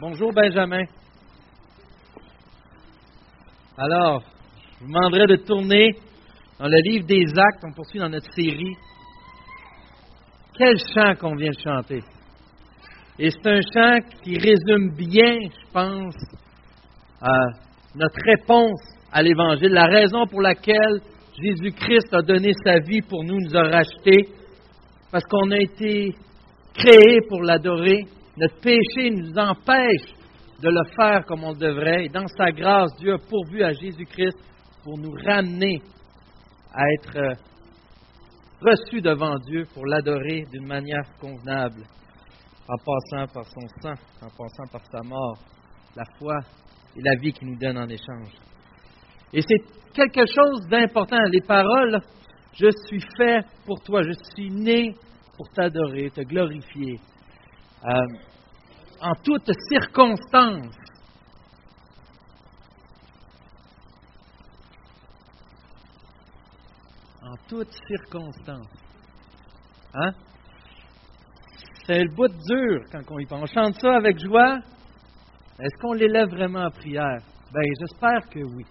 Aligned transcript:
Bonjour 0.00 0.32
Benjamin. 0.32 0.82
Alors, 3.78 4.24
je 4.80 4.84
vous 4.84 4.92
demanderai 4.92 5.26
de 5.28 5.36
tourner 5.36 5.92
dans 6.58 6.66
le 6.66 6.90
livre 6.90 7.06
des 7.06 7.22
actes, 7.38 7.62
on 7.62 7.72
poursuit 7.72 8.00
dans 8.00 8.08
notre 8.08 8.30
série. 8.34 8.76
Quel 10.58 10.76
chant 10.92 11.14
qu'on 11.14 11.36
vient 11.36 11.52
de 11.52 11.60
chanter. 11.60 12.02
Et 13.20 13.30
c'est 13.30 13.46
un 13.46 13.60
chant 13.60 14.00
qui 14.24 14.36
résume 14.36 14.96
bien, 14.96 15.38
je 15.42 15.72
pense, 15.72 16.16
notre 17.94 18.18
réponse 18.26 18.80
à 19.12 19.22
l'Évangile, 19.22 19.72
la 19.72 19.86
raison 19.86 20.26
pour 20.26 20.40
laquelle 20.40 21.02
Jésus-Christ 21.40 22.12
a 22.12 22.22
donné 22.22 22.50
sa 22.64 22.80
vie 22.80 23.02
pour 23.02 23.22
nous, 23.22 23.38
nous 23.38 23.56
a 23.56 23.62
rachetés, 23.62 24.28
parce 25.12 25.24
qu'on 25.24 25.52
a 25.52 25.58
été 25.58 26.16
créés 26.74 27.20
pour 27.28 27.42
l'adorer. 27.42 28.06
Notre 28.36 28.60
péché 28.60 29.10
nous 29.10 29.38
empêche 29.38 30.12
de 30.60 30.68
le 30.68 30.82
faire 30.96 31.24
comme 31.26 31.44
on 31.44 31.52
devrait. 31.52 32.06
Et 32.06 32.08
dans 32.08 32.26
sa 32.26 32.50
grâce, 32.50 32.94
Dieu 32.98 33.14
a 33.14 33.18
pourvu 33.18 33.62
à 33.62 33.72
Jésus-Christ 33.72 34.36
pour 34.82 34.98
nous 34.98 35.12
ramener 35.24 35.80
à 36.72 36.82
être 36.98 37.16
euh, 37.16 37.34
reçus 38.60 39.00
devant 39.00 39.36
Dieu 39.38 39.66
pour 39.72 39.86
l'adorer 39.86 40.44
d'une 40.52 40.66
manière 40.66 41.04
convenable, 41.20 41.82
en 42.68 42.76
passant 42.78 43.32
par 43.32 43.44
son 43.46 43.66
sang, 43.82 43.94
en 44.22 44.28
passant 44.30 44.66
par 44.72 44.82
sa 44.90 45.02
mort, 45.02 45.38
la 45.94 46.04
foi 46.18 46.36
et 46.96 47.02
la 47.02 47.16
vie 47.20 47.32
qu'il 47.32 47.48
nous 47.48 47.58
donne 47.58 47.78
en 47.78 47.88
échange. 47.88 48.32
Et 49.32 49.40
c'est 49.42 49.92
quelque 49.92 50.26
chose 50.26 50.66
d'important. 50.68 51.22
Les 51.30 51.40
paroles, 51.40 52.00
je 52.54 52.68
suis 52.86 53.02
fait 53.16 53.40
pour 53.66 53.80
toi, 53.82 54.02
je 54.02 54.12
suis 54.34 54.50
né 54.50 54.94
pour 55.36 55.48
t'adorer, 55.50 56.10
te 56.10 56.22
glorifier. 56.22 56.98
Euh, 57.86 57.92
en 59.02 59.12
toutes 59.22 59.50
circonstances. 59.68 60.74
En 67.22 67.34
toutes 67.46 67.72
circonstances. 67.86 68.68
Hein? 69.92 70.12
C'est 71.86 72.02
le 72.02 72.14
bout 72.14 72.28
dur 72.28 72.84
quand 72.90 73.02
on 73.10 73.18
y 73.18 73.26
pense. 73.26 73.42
On 73.42 73.46
chante 73.46 73.74
ça 73.80 73.96
avec 73.96 74.18
joie. 74.18 74.60
Est-ce 75.58 75.76
qu'on 75.82 75.92
l'élève 75.92 76.30
vraiment 76.30 76.64
en 76.64 76.70
prière? 76.70 77.20
Ben, 77.52 77.62
j'espère 77.78 78.28
que 78.30 78.40
oui, 78.40 78.64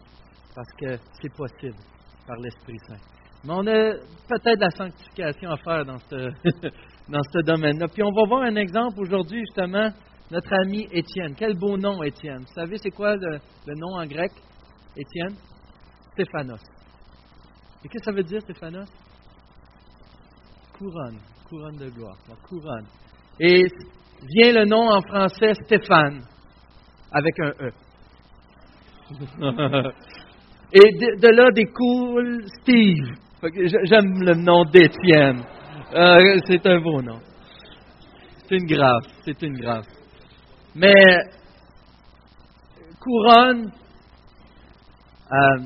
parce 0.55 0.71
que 0.79 0.97
c'est 1.21 1.33
possible 1.33 1.77
par 2.25 2.37
l'Esprit 2.37 2.77
Saint. 2.87 2.99
Mais 3.43 3.53
on 3.53 3.67
a 3.67 3.93
peut-être 4.27 4.59
la 4.59 4.71
sanctification 4.71 5.51
à 5.51 5.57
faire 5.57 5.85
dans 5.85 5.99
ce, 5.99 6.31
dans 7.09 7.21
ce 7.31 7.39
domaine-là. 7.39 7.87
Puis 7.87 8.03
on 8.03 8.11
va 8.11 8.27
voir 8.27 8.43
un 8.43 8.55
exemple 8.55 8.99
aujourd'hui, 8.99 9.39
justement, 9.39 9.89
notre 10.31 10.53
ami 10.53 10.87
Étienne. 10.91 11.35
Quel 11.35 11.55
beau 11.57 11.77
nom, 11.77 12.01
Étienne. 12.03 12.39
Vous 12.39 12.53
savez, 12.53 12.77
c'est 12.77 12.91
quoi 12.91 13.15
le, 13.15 13.39
nom 13.75 13.95
en 13.95 14.05
grec, 14.05 14.31
Étienne? 14.97 15.35
Stéphanos. 16.13 16.61
Et 17.83 17.89
qu'est-ce 17.89 18.05
que 18.05 18.11
ça 18.11 18.11
veut 18.11 18.23
dire, 18.23 18.41
Stéphanos? 18.41 18.89
Couronne. 20.77 21.19
Couronne 21.49 21.77
de 21.77 21.89
gloire. 21.89 22.17
couronne. 22.47 22.87
Et 23.39 23.65
vient 24.35 24.53
le 24.53 24.65
nom 24.65 24.89
en 24.89 25.01
français 25.01 25.53
Stéphane, 25.65 26.23
avec 27.11 27.39
un 27.39 27.53
E. 27.59 27.71
Et 30.75 30.79
de, 30.79 31.35
là 31.35 31.51
découle 31.51 32.45
Steve. 32.61 33.11
J'aime 33.85 34.23
le 34.23 34.33
nom 34.35 34.63
d'Étienne. 34.65 35.43
Euh, 35.95 36.39
c'est 36.47 36.65
un 36.65 36.79
beau 36.81 37.01
nom. 37.03 37.19
C'est 38.47 38.55
une 38.55 38.65
grâce. 38.65 39.05
C'est 39.23 39.41
une 39.43 39.53
grâce. 39.53 39.87
Mais 40.75 40.93
couronne, 42.99 43.71
euh, 45.31 45.59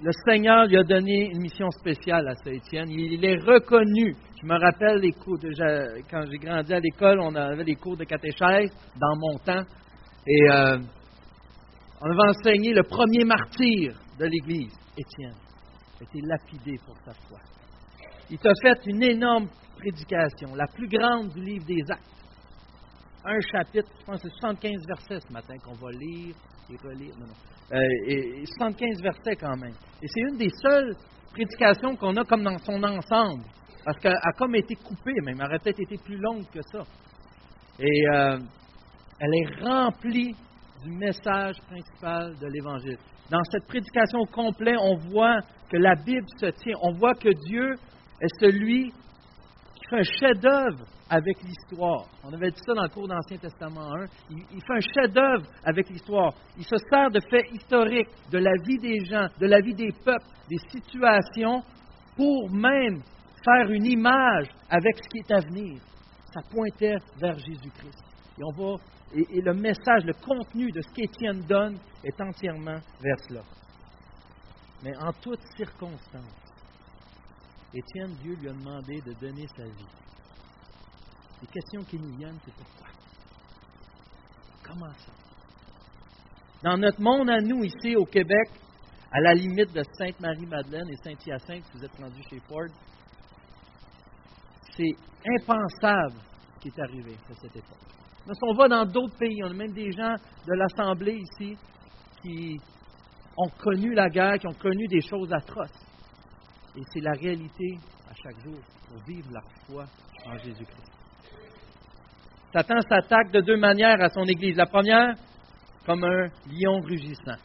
le 0.00 0.10
Seigneur 0.28 0.66
lui 0.66 0.76
a 0.76 0.84
donné 0.84 1.30
une 1.32 1.40
mission 1.40 1.70
spéciale 1.70 2.28
à 2.28 2.34
Saint-Étienne. 2.36 2.88
Il, 2.90 3.24
est 3.24 3.36
reconnu. 3.36 4.14
Je 4.40 4.46
me 4.46 4.60
rappelle 4.60 4.98
les 4.98 5.12
cours 5.12 5.38
quand 6.10 6.22
j'ai 6.30 6.38
grandi 6.38 6.72
à 6.72 6.78
l'école, 6.78 7.18
on 7.20 7.34
avait 7.34 7.64
des 7.64 7.74
cours 7.74 7.96
de 7.96 8.04
catéchèse 8.04 8.70
dans 9.00 9.16
mon 9.16 9.38
temps. 9.38 9.64
Et 10.26 10.50
euh, 10.50 10.78
on 12.00 12.06
avait 12.06 12.38
enseigné 12.38 12.72
le 12.72 12.82
premier 12.84 13.24
martyr 13.24 13.94
de 14.20 14.26
l'Église, 14.26 14.72
Étienne. 14.96 15.34
a 16.00 16.04
été 16.04 16.20
lapidé 16.26 16.78
pour 16.86 16.96
sa 16.98 17.12
foi. 17.26 17.38
Il 18.30 18.38
t'a 18.38 18.50
fait 18.62 18.86
une 18.86 19.02
énorme 19.02 19.48
prédication, 19.76 20.54
la 20.54 20.66
plus 20.66 20.88
grande 20.88 21.28
du 21.30 21.42
livre 21.42 21.64
des 21.66 21.82
Actes. 21.90 22.02
Un 23.24 23.40
chapitre, 23.40 23.88
je 24.00 24.04
pense 24.04 24.22
que 24.22 24.28
c'est 24.28 24.36
75 24.36 24.86
versets 24.86 25.20
ce 25.26 25.32
matin 25.32 25.54
qu'on 25.58 25.74
va 25.74 25.90
lire 25.92 26.34
et 26.70 26.76
relire. 26.86 27.14
Non, 27.18 27.26
non. 27.26 27.76
Euh, 27.76 27.80
et 28.06 28.44
75 28.46 29.02
versets 29.02 29.36
quand 29.36 29.56
même. 29.56 29.74
Et 30.02 30.06
c'est 30.06 30.20
une 30.20 30.36
des 30.36 30.50
seules 30.62 30.94
prédications 31.32 31.96
qu'on 31.96 32.16
a 32.16 32.24
comme 32.24 32.42
dans 32.42 32.58
son 32.58 32.82
ensemble. 32.82 33.44
Parce 33.84 33.98
qu'elle 33.98 34.12
a 34.12 34.32
comme 34.36 34.54
été 34.54 34.74
coupée 34.76 35.14
même. 35.22 35.40
Elle 35.40 35.46
aurait 35.46 35.58
peut-être 35.58 35.80
été 35.80 35.96
plus 35.96 36.16
longue 36.16 36.44
que 36.50 36.60
ça. 36.70 36.82
Et 37.78 38.08
euh, 38.12 38.38
elle 39.18 39.34
est 39.34 39.62
remplie 39.62 40.34
du 40.82 40.90
message 40.90 41.56
principal 41.66 42.34
de 42.38 42.46
l'Évangile. 42.46 42.98
Dans 43.30 43.42
cette 43.50 43.66
prédication 43.66 44.20
au 44.20 44.26
complet, 44.26 44.76
on 44.78 44.96
voit 45.10 45.38
que 45.70 45.76
la 45.76 45.94
Bible 45.94 46.26
se 46.38 46.46
tient. 46.46 46.74
On 46.82 46.92
voit 46.92 47.14
que 47.14 47.30
Dieu 47.48 47.74
est 48.24 48.40
celui 48.40 48.90
qui 48.90 49.88
fait 49.90 49.98
un 49.98 50.02
chef-d'œuvre 50.02 50.84
avec 51.10 51.36
l'histoire? 51.42 52.06
On 52.24 52.32
avait 52.32 52.50
dit 52.50 52.60
ça 52.66 52.74
dans 52.74 52.82
le 52.82 52.88
cours 52.88 53.08
d'Ancien 53.08 53.36
Testament 53.36 53.94
1. 53.94 54.06
Il, 54.30 54.62
fait 54.62 54.72
un 54.72 55.02
chef-d'œuvre 55.02 55.46
avec 55.64 55.88
l'histoire. 55.90 56.32
Il 56.56 56.64
se 56.64 56.76
sert 56.90 57.10
de 57.10 57.20
faits 57.20 57.52
historiques, 57.52 58.08
de 58.30 58.38
la 58.38 58.52
vie 58.64 58.78
des 58.78 59.04
gens, 59.04 59.28
de 59.38 59.46
la 59.46 59.60
vie 59.60 59.74
des 59.74 59.92
peuples, 60.04 60.26
des 60.48 60.58
situations, 60.70 61.62
pour 62.16 62.50
même 62.50 63.02
faire 63.44 63.70
une 63.70 63.84
image 63.84 64.48
avec 64.70 64.96
ce 64.96 65.08
qui 65.08 65.18
est 65.18 65.32
à 65.32 65.40
venir. 65.40 65.80
Ça 66.32 66.40
pointait 66.50 66.96
vers 67.20 67.38
Jésus-Christ. 67.38 68.02
Et 68.38 68.42
on 68.42 68.78
et, 69.14 69.40
le 69.42 69.54
message, 69.54 70.04
le 70.04 70.14
contenu 70.14 70.72
de 70.72 70.80
ce 70.80 70.92
qu'Étienne 70.92 71.42
donne 71.46 71.78
est 72.02 72.20
entièrement 72.20 72.80
vers 73.00 73.20
cela. 73.28 73.42
Mais 74.82 74.92
en 74.98 75.12
toutes 75.12 75.40
circonstances, 75.56 76.43
Étienne, 77.74 78.14
Dieu 78.22 78.36
lui 78.36 78.48
a 78.48 78.52
demandé 78.52 79.00
de 79.00 79.12
donner 79.14 79.46
sa 79.56 79.64
vie. 79.64 79.86
Les 81.42 81.48
questions 81.48 81.82
qui 81.84 81.98
nous 81.98 82.16
viennent, 82.16 82.38
c'est 82.44 82.54
pourquoi? 82.54 82.88
Comment 84.62 84.92
ça? 84.94 85.12
Dans 86.62 86.78
notre 86.78 87.00
monde 87.00 87.28
à 87.28 87.40
nous, 87.40 87.64
ici 87.64 87.96
au 87.96 88.04
Québec, 88.04 88.48
à 89.10 89.20
la 89.20 89.34
limite 89.34 89.72
de 89.72 89.82
Sainte-Marie-Madeleine 89.98 90.88
et 90.88 90.96
Saint-Hyacinthe, 90.96 91.64
vous 91.74 91.84
êtes 91.84 91.96
rendu 92.00 92.22
chez 92.30 92.40
Ford, 92.48 92.68
c'est 94.76 94.96
impensable 95.38 96.16
ce 96.54 96.60
qui 96.60 96.68
est 96.68 96.80
arrivé 96.80 97.16
à 97.30 97.34
cette 97.34 97.56
époque. 97.56 97.78
Mais 98.26 98.34
si 98.34 98.40
on 98.42 98.54
va 98.54 98.68
dans 98.68 98.84
d'autres 98.86 99.16
pays, 99.18 99.42
on 99.44 99.50
a 99.50 99.52
même 99.52 99.72
des 99.72 99.92
gens 99.92 100.14
de 100.46 100.54
l'Assemblée 100.54 101.20
ici 101.20 101.56
qui 102.22 102.56
ont 103.36 103.50
connu 103.62 103.94
la 103.94 104.08
guerre, 104.08 104.38
qui 104.38 104.46
ont 104.46 104.54
connu 104.54 104.86
des 104.86 105.02
choses 105.02 105.32
atroces. 105.32 105.84
Et 106.76 106.82
c'est 106.92 107.00
la 107.00 107.12
réalité 107.12 107.78
à 108.10 108.14
chaque 108.14 108.42
jour 108.42 108.58
pour 108.88 109.02
vivre 109.06 109.30
la 109.32 109.40
foi 109.66 109.84
en 110.26 110.36
Jésus-Christ. 110.38 110.92
Satan 112.52 112.80
s'attaque 112.88 113.30
de 113.32 113.40
deux 113.40 113.56
manières 113.56 114.00
à 114.00 114.08
son 114.08 114.24
Église. 114.24 114.56
La 114.56 114.66
première, 114.66 115.14
comme 115.84 116.04
un 116.04 116.28
lion 116.46 116.80
rugissant. 116.80 117.38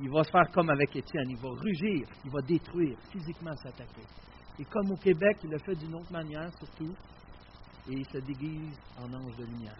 Il 0.00 0.10
va 0.10 0.24
se 0.24 0.30
faire 0.30 0.50
comme 0.52 0.70
avec 0.70 0.94
Étienne, 0.94 1.30
il 1.30 1.36
va 1.36 1.48
rugir, 1.50 2.06
il 2.24 2.30
va 2.30 2.40
détruire, 2.42 2.96
physiquement 3.10 3.54
s'attaquer. 3.56 4.04
Et 4.58 4.64
comme 4.64 4.90
au 4.90 4.96
Québec, 4.96 5.38
il 5.42 5.50
le 5.50 5.58
fait 5.58 5.74
d'une 5.74 5.94
autre 5.94 6.12
manière 6.12 6.50
surtout, 6.58 6.94
et 7.88 7.94
il 7.94 8.06
se 8.06 8.18
déguise 8.18 8.78
en 8.98 9.12
ange 9.12 9.36
de 9.36 9.44
lumière 9.44 9.76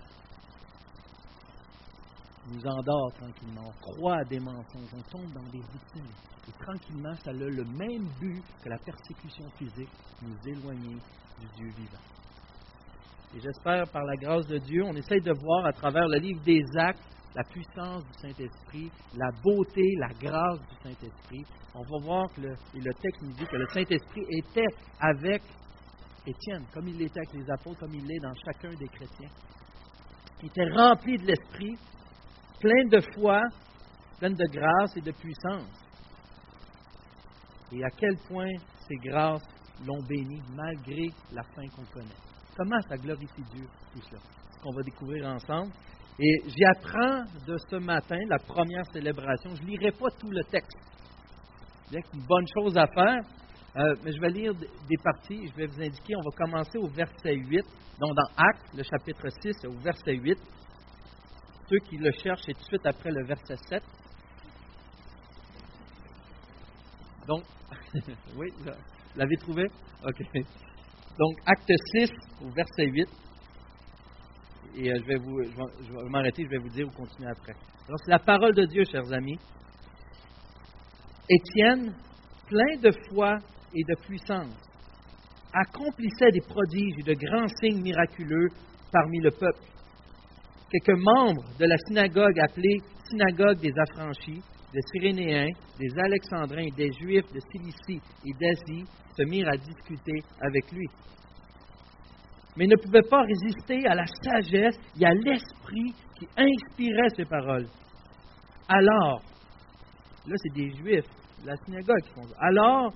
nous 2.53 2.67
endort 2.67 3.13
tranquillement. 3.15 3.69
On 3.69 3.93
croit 3.93 4.19
à 4.19 4.25
des 4.25 4.39
mensonges, 4.39 4.91
on 4.95 5.03
tombe 5.11 5.33
dans 5.33 5.49
des 5.51 5.61
routines. 5.61 6.13
Et 6.49 6.65
tranquillement, 6.65 7.15
ça 7.25 7.31
a 7.31 7.33
le 7.33 7.65
même 7.65 8.09
but 8.21 8.43
que 8.63 8.69
la 8.69 8.79
persécution 8.79 9.49
physique, 9.57 9.91
nous 10.23 10.37
éloigner 10.47 10.97
du 11.41 11.47
Dieu 11.57 11.69
vivant. 11.77 12.03
Et 13.35 13.41
j'espère, 13.41 13.89
par 13.91 14.05
la 14.05 14.17
grâce 14.17 14.47
de 14.47 14.59
Dieu, 14.59 14.83
on 14.85 14.95
essaye 14.95 15.21
de 15.21 15.33
voir 15.33 15.67
à 15.67 15.73
travers 15.73 16.07
le 16.07 16.19
livre 16.19 16.43
des 16.45 16.63
actes 16.79 17.03
la 17.37 17.45
puissance 17.45 18.03
du 18.05 18.13
Saint-Esprit, 18.23 18.91
la 19.15 19.31
beauté, 19.43 19.83
la 19.99 20.09
grâce 20.19 20.59
du 20.59 20.75
Saint-Esprit. 20.83 21.45
On 21.75 21.83
va 21.83 22.07
voir 22.07 22.33
que 22.35 22.41
le, 22.41 22.55
le 22.75 22.95
texte 22.95 23.23
nous 23.23 23.33
dit 23.35 23.45
que 23.45 23.57
le 23.57 23.67
Saint-Esprit 23.75 24.25
était 24.31 24.67
avec 24.99 25.43
Étienne, 26.27 26.65
comme 26.73 26.89
il 26.89 26.97
l'était 26.97 27.21
avec 27.21 27.35
les 27.35 27.51
apôtres, 27.51 27.81
comme 27.81 27.95
il 27.95 28.07
l'est 28.07 28.21
dans 28.21 28.33
chacun 28.47 28.73
des 28.75 28.89
chrétiens. 28.89 29.29
Il 30.43 30.49
était 30.49 30.71
rempli 30.71 31.19
de 31.19 31.27
l'Esprit, 31.27 31.77
plein 32.67 32.89
de 32.89 33.01
foi, 33.15 33.41
plein 34.19 34.31
de 34.31 34.45
grâce 34.51 34.97
et 34.97 35.01
de 35.01 35.13
puissance. 35.13 35.71
Et 37.73 37.85
à 37.85 37.91
quel 37.91 38.17
point 38.29 38.51
ces 38.89 38.97
grâces 39.09 39.47
l'ont 39.87 40.03
béni 40.09 40.41
malgré 40.55 41.07
la 41.33 41.43
fin 41.43 41.67
qu'on 41.75 41.85
connaît. 41.93 42.21
Comment 42.57 42.81
ça 42.89 42.97
glorifie 42.97 43.45
Dieu, 43.53 43.67
tout 43.93 44.01
cela? 44.09 44.21
Ce 44.51 44.63
qu'on 44.63 44.73
va 44.73 44.83
découvrir 44.83 45.27
ensemble. 45.27 45.73
Et 46.19 46.43
j'y 46.47 46.65
apprends 46.65 47.25
de 47.47 47.57
ce 47.71 47.77
matin, 47.77 48.19
la 48.29 48.39
première 48.39 48.87
célébration. 48.93 49.55
Je 49.55 49.63
ne 49.63 49.69
lirai 49.69 49.93
pas 49.93 50.09
tout 50.19 50.31
le 50.31 50.43
texte. 50.45 50.79
C'est 51.91 52.03
une 52.15 52.27
bonne 52.27 52.47
chose 52.59 52.77
à 52.77 52.87
faire, 52.87 53.21
euh, 53.77 53.95
mais 54.03 54.13
je 54.13 54.21
vais 54.21 54.31
lire 54.31 54.55
des 54.55 54.97
parties. 55.05 55.47
Je 55.49 55.55
vais 55.55 55.67
vous 55.67 55.81
indiquer, 55.81 56.17
on 56.17 56.23
va 56.23 56.37
commencer 56.37 56.79
au 56.79 56.89
verset 56.89 57.35
8. 57.35 57.61
Donc, 58.01 58.17
dans 58.17 58.45
Actes, 58.45 58.75
le 58.75 58.83
chapitre 58.83 59.29
6, 59.43 59.67
au 59.69 59.79
verset 59.83 60.17
8. 60.17 60.37
Ceux 61.69 61.79
qui 61.79 61.97
le 61.97 62.11
cherchent, 62.13 62.43
c'est 62.47 62.53
tout 62.53 62.61
de 62.61 62.65
suite 62.65 62.87
après 62.87 63.11
le 63.11 63.27
verset 63.27 63.57
7. 63.69 63.83
Donc, 67.27 67.43
oui, 68.37 68.49
l'avez 69.17 69.37
trouvé? 69.37 69.65
OK. 70.05 70.23
Donc, 71.19 71.39
acte 71.47 71.73
6, 71.93 72.11
au 72.43 72.51
verset 72.51 72.87
8. 72.87 73.09
Et 74.77 74.91
euh, 74.91 74.95
je 75.01 75.07
vais, 75.07 75.17
vous, 75.17 75.43
je 75.43 75.93
vais 75.93 76.09
m'arrêter, 76.09 76.45
je 76.45 76.51
vais 76.51 76.59
vous 76.59 76.69
dire, 76.69 76.87
vous 76.87 76.93
continuez 76.93 77.31
après. 77.31 77.55
Alors, 77.89 77.99
c'est 78.05 78.11
la 78.11 78.19
parole 78.19 78.55
de 78.55 78.65
Dieu, 78.67 78.85
chers 78.85 79.11
amis. 79.13 79.39
Étienne, 81.29 81.95
plein 82.47 82.77
de 82.81 82.93
foi 83.09 83.39
et 83.75 83.83
de 83.83 83.95
puissance, 84.03 84.55
accomplissait 85.53 86.31
des 86.31 86.43
prodiges 86.43 86.95
et 86.99 87.03
de 87.03 87.15
grands 87.15 87.49
signes 87.61 87.83
miraculeux 87.83 88.49
parmi 88.93 89.19
le 89.21 89.31
peuple. 89.31 89.63
Quelques 90.71 90.99
membres 90.99 91.45
de 91.59 91.65
la 91.65 91.77
synagogue 91.87 92.39
appelée 92.41 92.79
Synagogue 93.09 93.61
des 93.61 93.73
Affranchis, 93.79 94.43
des 94.73 94.81
Cyrénéens, 94.93 95.53
des 95.79 95.99
Alexandrins, 95.99 96.69
des 96.77 96.91
Juifs 96.93 97.33
de 97.33 97.41
Cilicie 97.53 98.03
et 98.25 98.33
d'Asie 98.41 98.85
se 99.17 99.23
mirent 99.23 99.49
à 99.49 99.57
discuter 99.57 100.21
avec 100.41 100.73
lui. 100.73 100.87
Mais 102.57 102.67
ne 102.67 102.75
pouvaient 102.77 103.09
pas 103.09 103.23
résister 103.23 103.87
à 103.87 103.95
la 103.95 104.07
sagesse 104.07 104.77
et 105.01 105.07
à 105.07 105.15
l'esprit 105.15 105.95
qui 106.19 106.27
inspirait 106.37 107.11
ces 107.17 107.25
paroles. 107.25 107.69
Alors, 108.69 109.23
là 110.27 110.35
c'est 110.37 110.53
des 110.53 110.71
Juifs, 110.75 111.07
la 111.45 111.55
synagogue 111.65 112.05
font. 112.13 112.27
Alors, 112.41 112.93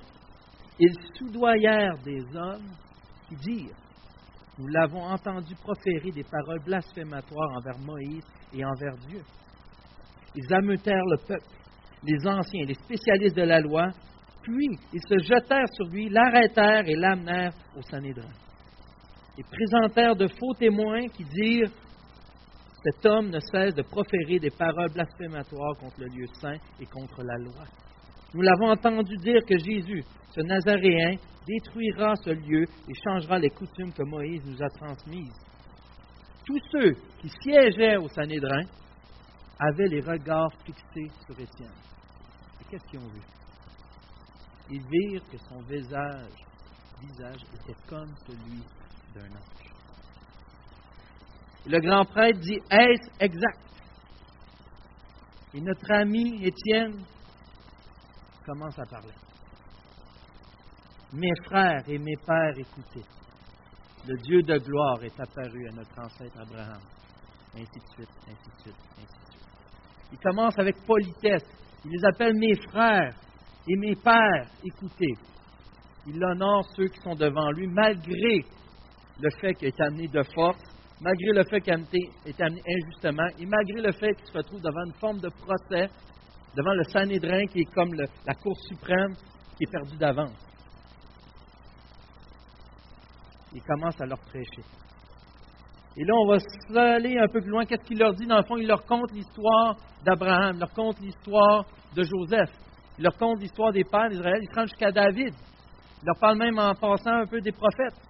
ils 0.80 0.94
soudoyèrent 1.16 1.98
des 2.04 2.20
hommes 2.34 2.68
qui 3.28 3.36
dirent 3.36 3.76
Nous 4.60 4.68
l'avons 4.68 5.02
entendu 5.02 5.54
proférer 5.54 6.10
des 6.10 6.24
paroles 6.24 6.62
blasphématoires 6.62 7.50
envers 7.56 7.78
Moïse 7.78 8.24
et 8.52 8.62
envers 8.62 8.94
Dieu. 9.08 9.22
Ils 10.34 10.54
ameutèrent 10.54 11.06
le 11.06 11.16
peuple, 11.16 11.56
les 12.02 12.26
anciens, 12.26 12.66
les 12.66 12.74
spécialistes 12.74 13.36
de 13.36 13.42
la 13.42 13.60
loi, 13.60 13.88
puis 14.42 14.68
ils 14.92 15.02
se 15.08 15.18
jetèrent 15.22 15.72
sur 15.72 15.86
lui, 15.86 16.10
l'arrêtèrent 16.10 16.86
et 16.86 16.94
l'amenèrent 16.94 17.54
au 17.74 17.80
Sanhédrin. 17.80 18.28
Ils 19.38 19.44
présentèrent 19.44 20.16
de 20.16 20.28
faux 20.28 20.52
témoins 20.58 21.08
qui 21.08 21.24
dirent 21.24 21.70
Cet 22.84 23.06
homme 23.06 23.30
ne 23.30 23.40
cesse 23.40 23.74
de 23.74 23.82
proférer 23.82 24.40
des 24.40 24.50
paroles 24.50 24.92
blasphématoires 24.92 25.76
contre 25.80 26.00
le 26.00 26.06
lieu 26.08 26.26
saint 26.34 26.58
et 26.78 26.84
contre 26.84 27.22
la 27.22 27.38
loi. 27.38 27.64
Nous 28.32 28.42
l'avons 28.42 28.70
entendu 28.70 29.16
dire 29.16 29.40
que 29.44 29.58
Jésus, 29.58 30.04
ce 30.30 30.40
Nazaréen, 30.42 31.16
détruira 31.46 32.14
ce 32.16 32.30
lieu 32.30 32.62
et 32.62 32.94
changera 33.04 33.38
les 33.38 33.50
coutumes 33.50 33.92
que 33.92 34.04
Moïse 34.04 34.42
nous 34.44 34.62
a 34.62 34.68
transmises. 34.68 35.34
Tous 36.46 36.60
ceux 36.70 36.92
qui 37.18 37.28
siégeaient 37.42 37.96
au 37.96 38.08
Sanhédrin 38.08 38.62
avaient 39.58 39.88
les 39.88 40.00
regards 40.00 40.52
fixés 40.64 41.10
sur 41.26 41.38
Étienne. 41.38 41.74
Et 42.60 42.64
qu'est-ce 42.70 42.86
qu'ils 42.86 43.00
ont 43.00 43.08
vu? 43.08 43.20
Ils 44.70 44.86
virent 44.86 45.28
que 45.28 45.38
son 45.48 45.60
visage, 45.62 46.30
visage 47.00 47.42
était 47.54 47.78
comme 47.88 48.14
celui 48.26 48.62
d'un 49.14 49.26
ange. 49.26 49.70
Le 51.66 51.80
grand 51.80 52.04
prêtre 52.04 52.38
dit 52.38 52.60
Est-ce 52.70 53.10
exact 53.18 53.60
Et 55.52 55.60
notre 55.60 55.92
ami 55.92 56.44
Étienne 56.44 57.04
commence 58.50 58.78
à 58.80 58.86
parler. 58.86 59.14
Mes 61.12 61.30
frères 61.44 61.88
et 61.88 61.98
mes 61.98 62.16
pères, 62.26 62.58
écoutez. 62.58 63.06
Le 64.08 64.16
Dieu 64.22 64.42
de 64.42 64.58
gloire 64.58 65.04
est 65.04 65.20
apparu 65.20 65.68
à 65.68 65.72
notre 65.72 65.96
ancêtre 66.00 66.36
Abraham. 66.40 66.80
Ainsi 67.54 67.78
de 67.78 67.94
suite, 67.94 68.08
ainsi 68.26 68.50
de 68.56 68.60
suite, 68.62 68.76
ainsi 68.96 69.06
de 69.06 69.30
suite. 69.30 69.46
Il 70.12 70.18
commence 70.18 70.58
avec 70.58 70.84
politesse. 70.84 71.44
Il 71.84 71.92
les 71.92 72.04
appelle 72.06 72.34
mes 72.34 72.56
frères 72.70 73.14
et 73.68 73.76
mes 73.76 73.94
pères. 73.94 74.48
Écoutez. 74.64 75.14
Il 76.06 76.24
honore 76.24 76.64
ceux 76.74 76.88
qui 76.88 77.00
sont 77.02 77.14
devant 77.14 77.50
lui, 77.52 77.68
malgré 77.68 78.44
le 79.20 79.30
fait 79.40 79.54
qu'il 79.54 79.68
est 79.68 79.80
amené 79.80 80.08
de 80.08 80.22
force, 80.34 80.62
malgré 81.00 81.32
le 81.34 81.44
fait 81.44 81.60
qu'il 81.60 81.74
est 81.74 82.40
amené 82.40 82.62
injustement, 82.66 83.28
et 83.38 83.46
malgré 83.46 83.82
le 83.82 83.92
fait 83.92 84.14
qu'il 84.14 84.26
se 84.26 84.38
retrouve 84.38 84.60
devant 84.60 84.84
une 84.86 84.94
forme 84.94 85.20
de 85.20 85.28
procès, 85.28 85.88
devant 86.56 86.72
le 86.72 86.84
Sanhédrin 86.84 87.46
qui 87.46 87.60
est 87.60 87.74
comme 87.74 87.92
la 87.94 88.34
Cour 88.34 88.56
suprême 88.68 89.14
qui 89.56 89.64
est 89.64 89.70
perdue 89.70 89.96
d'avance. 89.96 90.50
Il 93.52 93.62
commence 93.62 94.00
à 94.00 94.06
leur 94.06 94.18
prêcher. 94.20 94.62
Et 95.96 96.04
là, 96.04 96.14
on 96.14 96.26
va 96.72 96.94
aller 96.94 97.18
un 97.18 97.26
peu 97.26 97.40
plus 97.40 97.50
loin. 97.50 97.64
Qu'est-ce 97.64 97.84
qu'il 97.84 97.98
leur 97.98 98.14
dit? 98.14 98.26
Dans 98.26 98.38
le 98.38 98.44
fond, 98.44 98.56
il 98.56 98.66
leur 98.66 98.84
conte 98.84 99.10
l'histoire 99.12 99.76
d'Abraham, 100.04 100.52
il 100.54 100.60
leur 100.60 100.72
conte 100.72 101.00
l'histoire 101.00 101.64
de 101.94 102.02
Joseph, 102.04 102.50
il 102.96 103.04
leur 103.04 103.16
conte 103.16 103.40
l'histoire 103.40 103.72
des 103.72 103.84
pères 103.84 104.08
d'Israël, 104.08 104.40
il 104.40 104.54
se 104.54 104.66
jusqu'à 104.66 104.92
David. 104.92 105.34
Il 106.02 106.06
leur 106.06 106.16
parle 106.18 106.38
même 106.38 106.58
en 106.58 106.74
passant 106.74 107.12
un 107.12 107.26
peu 107.26 107.40
des 107.40 107.52
prophètes. 107.52 108.00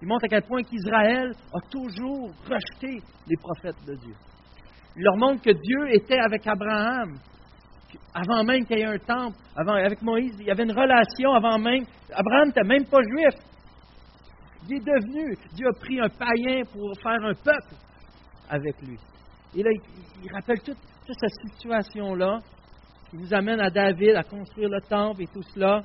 Il 0.00 0.08
montre 0.08 0.24
à 0.24 0.28
quel 0.28 0.42
point 0.42 0.62
qu'Israël 0.62 1.32
a 1.52 1.60
toujours 1.70 2.30
rejeté 2.48 3.02
les 3.26 3.36
prophètes 3.36 3.84
de 3.86 3.94
Dieu. 3.96 4.14
Il 4.96 5.02
leur 5.02 5.16
montre 5.16 5.42
que 5.42 5.50
Dieu 5.50 5.94
était 5.94 6.18
avec 6.18 6.46
Abraham. 6.46 7.18
Avant 8.14 8.44
même 8.44 8.64
qu'il 8.64 8.78
y 8.78 8.80
ait 8.80 8.84
un 8.84 8.98
temple, 8.98 9.36
avant, 9.54 9.74
avec 9.74 10.02
Moïse, 10.02 10.34
il 10.40 10.46
y 10.46 10.50
avait 10.50 10.64
une 10.64 10.72
relation 10.72 11.32
avant 11.32 11.58
même. 11.58 11.84
Abraham 12.12 12.48
n'était 12.48 12.64
même 12.64 12.86
pas 12.86 13.00
juif. 13.02 13.34
Il 14.68 14.76
est 14.76 14.80
devenu, 14.80 15.36
Dieu 15.54 15.68
a 15.68 15.72
pris 15.78 16.00
un 16.00 16.08
païen 16.08 16.62
pour 16.72 16.90
faire 17.00 17.22
un 17.22 17.34
peuple 17.34 17.74
avec 18.48 18.74
lui. 18.82 18.98
Et 19.54 19.62
là, 19.62 19.70
il, 20.22 20.32
rappelle 20.32 20.60
toute, 20.60 20.78
toute 21.06 21.16
cette 21.20 21.52
situation-là 21.52 22.40
qui 23.10 23.16
nous 23.16 23.32
amène 23.32 23.60
à 23.60 23.70
David 23.70 24.16
à 24.16 24.22
construire 24.24 24.68
le 24.68 24.80
temple 24.80 25.22
et 25.22 25.26
tout 25.26 25.42
cela. 25.54 25.82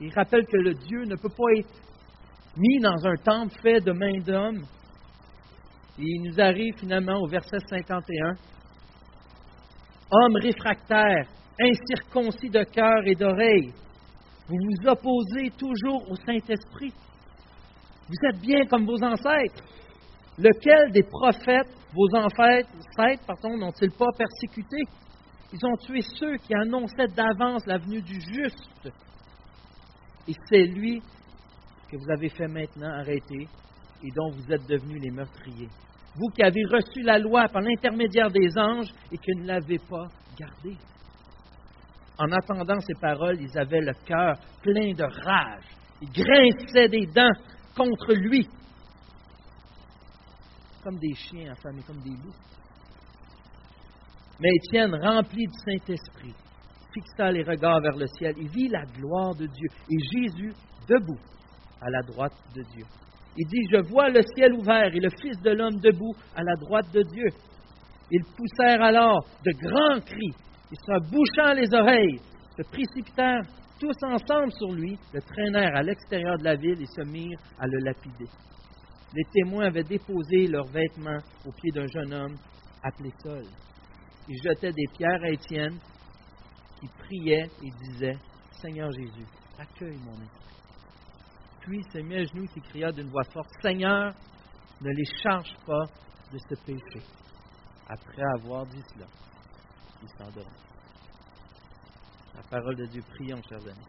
Il 0.00 0.12
rappelle 0.14 0.46
que 0.46 0.56
le 0.56 0.74
Dieu 0.74 1.04
ne 1.04 1.16
peut 1.16 1.28
pas 1.28 1.58
être 1.58 1.82
mis 2.56 2.80
dans 2.80 3.06
un 3.06 3.16
temple 3.16 3.54
fait 3.60 3.80
de 3.80 3.92
main 3.92 4.18
d'homme. 4.20 4.62
Et 5.98 6.04
il 6.04 6.22
nous 6.22 6.40
arrive 6.40 6.74
finalement 6.78 7.18
au 7.20 7.26
verset 7.26 7.58
51. 7.68 8.34
Homme 10.14 10.36
réfractaire, 10.36 11.26
incirconcis 11.58 12.50
de 12.50 12.64
cœur 12.64 13.06
et 13.06 13.14
d'oreille, 13.14 13.72
vous 14.46 14.58
vous 14.58 14.88
opposez 14.90 15.50
toujours 15.56 16.02
au 16.10 16.16
Saint-Esprit. 16.16 16.92
Vous 18.08 18.28
êtes 18.28 18.40
bien 18.42 18.66
comme 18.66 18.84
vos 18.84 19.02
ancêtres. 19.02 19.64
Lequel 20.36 20.92
des 20.92 21.04
prophètes, 21.04 21.74
vos 21.94 22.14
ancêtres, 22.14 22.68
pardon, 23.26 23.56
n'ont-ils 23.56 23.90
pas 23.92 24.10
persécuté? 24.18 24.76
Ils 25.50 25.64
ont 25.64 25.76
tué 25.76 26.00
ceux 26.02 26.36
qui 26.36 26.54
annonçaient 26.54 27.08
d'avance 27.16 27.64
la 27.66 27.78
venue 27.78 28.02
du 28.02 28.20
juste. 28.20 28.90
Et 30.28 30.34
c'est 30.48 30.64
lui 30.64 31.00
que 31.90 31.96
vous 31.96 32.10
avez 32.10 32.28
fait 32.28 32.48
maintenant 32.48 32.90
arrêter 32.90 33.48
et 34.02 34.08
dont 34.14 34.30
vous 34.30 34.52
êtes 34.52 34.66
devenus 34.68 35.00
les 35.02 35.10
meurtriers. 35.10 35.70
Vous 36.14 36.28
qui 36.28 36.42
avez 36.42 36.64
reçu 36.64 37.02
la 37.02 37.18
loi 37.18 37.48
par 37.48 37.62
l'intermédiaire 37.62 38.30
des 38.30 38.58
anges 38.58 38.92
et 39.10 39.16
que 39.16 39.40
ne 39.40 39.46
l'avez 39.46 39.78
pas 39.78 40.08
gardée. 40.38 40.76
En 42.18 42.30
attendant 42.30 42.80
ces 42.80 42.94
paroles, 43.00 43.40
ils 43.40 43.58
avaient 43.58 43.80
le 43.80 43.94
cœur 44.04 44.34
plein 44.62 44.92
de 44.92 45.04
rage. 45.04 45.64
Ils 46.02 46.10
grinçaient 46.10 46.88
des 46.88 47.06
dents 47.06 47.32
contre 47.74 48.12
lui, 48.12 48.46
comme 50.82 50.98
des 50.98 51.14
chiens 51.14 51.52
affamés, 51.52 51.82
comme 51.86 52.02
des 52.02 52.10
loups. 52.10 52.34
Mais 54.40 54.48
Étienne, 54.56 54.94
rempli 54.94 55.46
du 55.46 55.58
Saint-Esprit, 55.64 56.34
fixa 56.92 57.30
les 57.30 57.44
regards 57.44 57.80
vers 57.80 57.96
le 57.96 58.06
ciel 58.18 58.34
et 58.36 58.48
vit 58.48 58.68
la 58.68 58.84
gloire 58.84 59.34
de 59.34 59.46
Dieu 59.46 59.68
et 59.88 60.18
Jésus 60.18 60.52
debout 60.88 61.20
à 61.80 61.90
la 61.90 62.02
droite 62.02 62.36
de 62.54 62.62
Dieu. 62.74 62.84
Il 63.36 63.46
dit, 63.46 63.64
je 63.72 63.80
vois 63.88 64.10
le 64.10 64.20
ciel 64.36 64.52
ouvert 64.52 64.94
et 64.94 65.00
le 65.00 65.08
Fils 65.20 65.40
de 65.42 65.50
l'homme 65.50 65.80
debout 65.80 66.14
à 66.34 66.42
la 66.42 66.54
droite 66.56 66.92
de 66.92 67.02
Dieu. 67.02 67.28
Ils 68.10 68.24
poussèrent 68.36 68.82
alors 68.82 69.24
de 69.44 69.52
grands 69.66 70.00
cris, 70.00 70.34
et 70.70 70.76
se 70.76 71.10
bouchant 71.10 71.54
les 71.54 71.72
oreilles, 71.74 72.20
se 72.56 72.62
précipitèrent 72.70 73.42
tous 73.80 73.96
ensemble 74.06 74.52
sur 74.52 74.72
lui, 74.72 74.98
le 75.12 75.20
traînèrent 75.22 75.74
à 75.74 75.82
l'extérieur 75.82 76.38
de 76.38 76.44
la 76.44 76.56
ville 76.56 76.80
et 76.80 76.86
se 76.86 77.02
mirent 77.02 77.40
à 77.58 77.66
le 77.66 77.78
lapider. 77.78 78.28
Les 79.14 79.24
témoins 79.32 79.66
avaient 79.66 79.82
déposé 79.82 80.46
leurs 80.46 80.68
vêtements 80.68 81.20
aux 81.46 81.52
pieds 81.52 81.72
d'un 81.72 81.86
jeune 81.86 82.12
homme 82.12 82.36
appelé 82.82 83.10
Saul. 83.22 83.44
Ils 84.28 84.42
jetaient 84.42 84.72
des 84.72 84.86
pierres 84.96 85.22
à 85.22 85.30
Étienne, 85.30 85.78
qui 86.80 86.88
priait 86.98 87.50
et 87.62 87.70
disait 87.84 88.16
Seigneur 88.60 88.90
Jésus, 88.92 89.26
accueille 89.58 89.98
mon 90.04 90.14
esprit 90.22 90.51
puis 91.62 91.82
s'est 91.92 92.02
mis 92.02 92.16
à 92.16 92.24
genoux 92.24 92.44
et 92.44 92.48
s'écria 92.48 92.92
d'une 92.92 93.08
voix 93.08 93.24
forte 93.32 93.50
Seigneur, 93.62 94.14
ne 94.80 94.90
les 94.90 95.04
charge 95.22 95.54
pas 95.64 95.84
de 96.32 96.38
ce 96.38 96.54
péché. 96.64 97.06
Après 97.88 98.22
avoir 98.36 98.66
dit 98.66 98.82
cela, 98.94 99.06
il 100.02 100.08
s'endormit. 100.08 100.50
La 102.34 102.42
parole 102.42 102.76
de 102.76 102.86
Dieu, 102.86 103.02
prions, 103.10 103.40
chers 103.48 103.62
amis. 103.62 103.86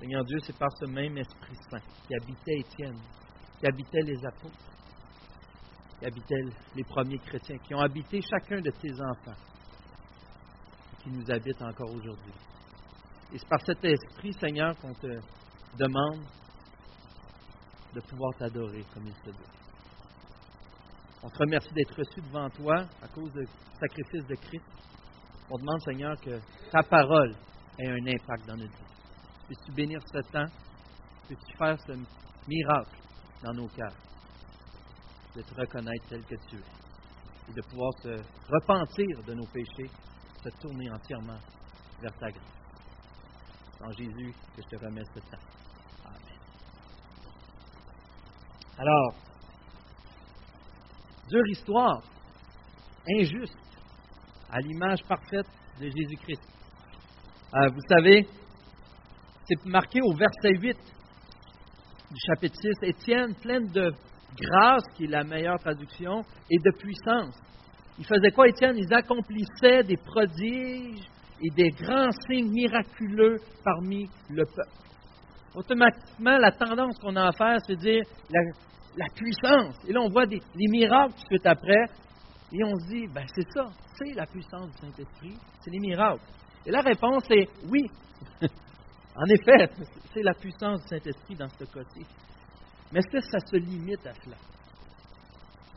Seigneur 0.00 0.24
Dieu, 0.24 0.38
c'est 0.44 0.58
par 0.58 0.68
ce 0.78 0.86
même 0.86 1.16
Esprit 1.16 1.56
Saint 1.70 1.80
qui 2.06 2.14
habitait 2.14 2.58
Étienne, 2.58 3.00
qui 3.58 3.66
habitait 3.66 4.02
les 4.02 4.26
apôtres, 4.26 4.72
qui 5.98 6.06
habitait 6.06 6.42
les 6.74 6.84
premiers 6.84 7.18
chrétiens, 7.18 7.56
qui 7.58 7.74
ont 7.74 7.80
habité 7.80 8.20
chacun 8.20 8.60
de 8.60 8.70
tes 8.70 8.92
enfants, 9.00 9.40
qui 11.02 11.10
nous 11.10 11.30
habitent 11.30 11.62
encore 11.62 11.90
aujourd'hui. 11.92 12.34
Et 13.32 13.38
c'est 13.38 13.48
par 13.48 13.60
cet 13.66 13.84
esprit, 13.84 14.32
Seigneur, 14.34 14.76
qu'on 14.78 14.94
te 14.94 15.20
demande 15.78 16.24
de 17.94 18.00
pouvoir 18.00 18.32
t'adorer 18.38 18.84
comme 18.94 19.06
il 19.06 19.14
se 19.14 19.30
doit. 19.30 19.52
On 21.22 21.28
te 21.28 21.38
remercie 21.38 21.72
d'être 21.72 21.96
reçu 21.96 22.20
devant 22.20 22.48
toi 22.50 22.84
à 23.02 23.08
cause 23.08 23.32
du 23.32 23.44
sacrifice 23.80 24.26
de 24.26 24.34
Christ. 24.36 24.64
On 25.50 25.58
demande, 25.58 25.80
Seigneur, 25.82 26.14
que 26.20 26.38
ta 26.70 26.82
parole 26.82 27.34
ait 27.78 27.88
un 27.88 28.06
impact 28.06 28.46
dans 28.46 28.56
notre 28.56 28.76
vie. 28.76 28.94
Puisses-tu 29.46 29.72
bénir 29.72 30.00
ce 30.12 30.18
temps? 30.30 30.46
Puisses-tu 31.26 31.56
faire 31.56 31.76
ce 31.86 31.92
miracle 32.46 32.98
dans 33.42 33.54
nos 33.54 33.68
cœurs? 33.68 33.96
De 35.34 35.42
te 35.42 35.54
reconnaître 35.54 36.06
tel 36.08 36.22
que 36.24 36.36
tu 36.48 36.56
es. 36.56 37.50
Et 37.50 37.52
de 37.52 37.62
pouvoir 37.62 37.92
se 38.02 38.22
repentir 38.48 39.22
de 39.26 39.34
nos 39.34 39.46
péchés, 39.46 39.90
se 40.42 40.48
tourner 40.60 40.90
entièrement 40.90 41.38
vers 42.00 42.12
ta 42.18 42.30
grâce. 42.30 42.55
En 43.84 43.92
Jésus, 43.92 44.32
que 44.56 44.62
je 44.62 44.68
te 44.68 44.84
remets 44.84 45.04
ce 45.14 45.20
temps. 45.20 45.42
Amen. 46.04 46.38
Alors, 48.78 49.14
dure 51.28 51.46
histoire, 51.48 52.02
injuste, 53.18 53.54
à 54.50 54.60
l'image 54.60 55.02
parfaite 55.08 55.46
de 55.80 55.84
Jésus-Christ. 55.84 56.42
Euh, 57.54 57.68
vous 57.68 57.80
savez, 57.88 58.26
c'est 59.46 59.64
marqué 59.66 60.00
au 60.02 60.14
verset 60.14 60.58
8 60.58 60.76
du 62.10 62.20
chapitre 62.26 62.56
6. 62.60 62.88
Étienne, 62.88 63.34
plein 63.36 63.60
de 63.60 63.92
grâce, 64.36 64.84
qui 64.94 65.04
est 65.04 65.08
la 65.10 65.24
meilleure 65.24 65.58
traduction, 65.58 66.22
et 66.50 66.58
de 66.58 66.76
puissance. 66.76 67.38
Il 67.98 68.04
faisait 68.04 68.30
quoi, 68.30 68.48
Étienne? 68.48 68.76
Ils 68.76 68.92
accomplissaient 68.92 69.82
des 69.84 69.96
prodiges 69.96 71.08
et 71.42 71.50
des 71.50 71.70
grands 71.70 72.10
signes 72.28 72.50
miraculeux 72.50 73.36
parmi 73.64 74.08
le 74.30 74.44
peuple. 74.44 74.86
Automatiquement, 75.54 76.38
la 76.38 76.52
tendance 76.52 76.98
qu'on 76.98 77.16
a 77.16 77.28
à 77.28 77.32
faire, 77.32 77.58
c'est 77.66 77.76
dire 77.76 78.02
la, 78.30 79.06
puissance. 79.14 79.76
Et 79.86 79.92
là, 79.92 80.00
on 80.02 80.08
voit 80.08 80.26
des, 80.26 80.40
les 80.54 80.68
miracles 80.70 81.14
tout 81.30 81.42
après, 81.44 81.84
et 82.52 82.64
on 82.64 82.78
se 82.78 82.88
dit, 82.88 83.06
ben 83.08 83.24
c'est 83.34 83.50
ça, 83.52 83.66
c'est 83.96 84.14
la 84.14 84.26
puissance 84.26 84.70
du 84.70 84.78
Saint-Esprit, 84.78 85.36
c'est 85.60 85.70
les 85.70 85.80
miracles. 85.80 86.22
Et 86.64 86.70
la 86.70 86.80
réponse 86.80 87.24
est 87.30 87.48
oui. 87.70 87.82
En 89.18 89.24
effet, 89.24 89.70
c'est 90.12 90.22
la 90.22 90.34
puissance 90.34 90.82
du 90.82 90.88
Saint-Esprit 90.88 91.36
dans 91.36 91.48
ce 91.48 91.64
côté. 91.64 92.02
Mais 92.92 92.98
est-ce 92.98 93.08
que 93.08 93.20
ça 93.22 93.38
se 93.38 93.56
limite 93.56 94.06
à 94.06 94.12
cela? 94.12 94.36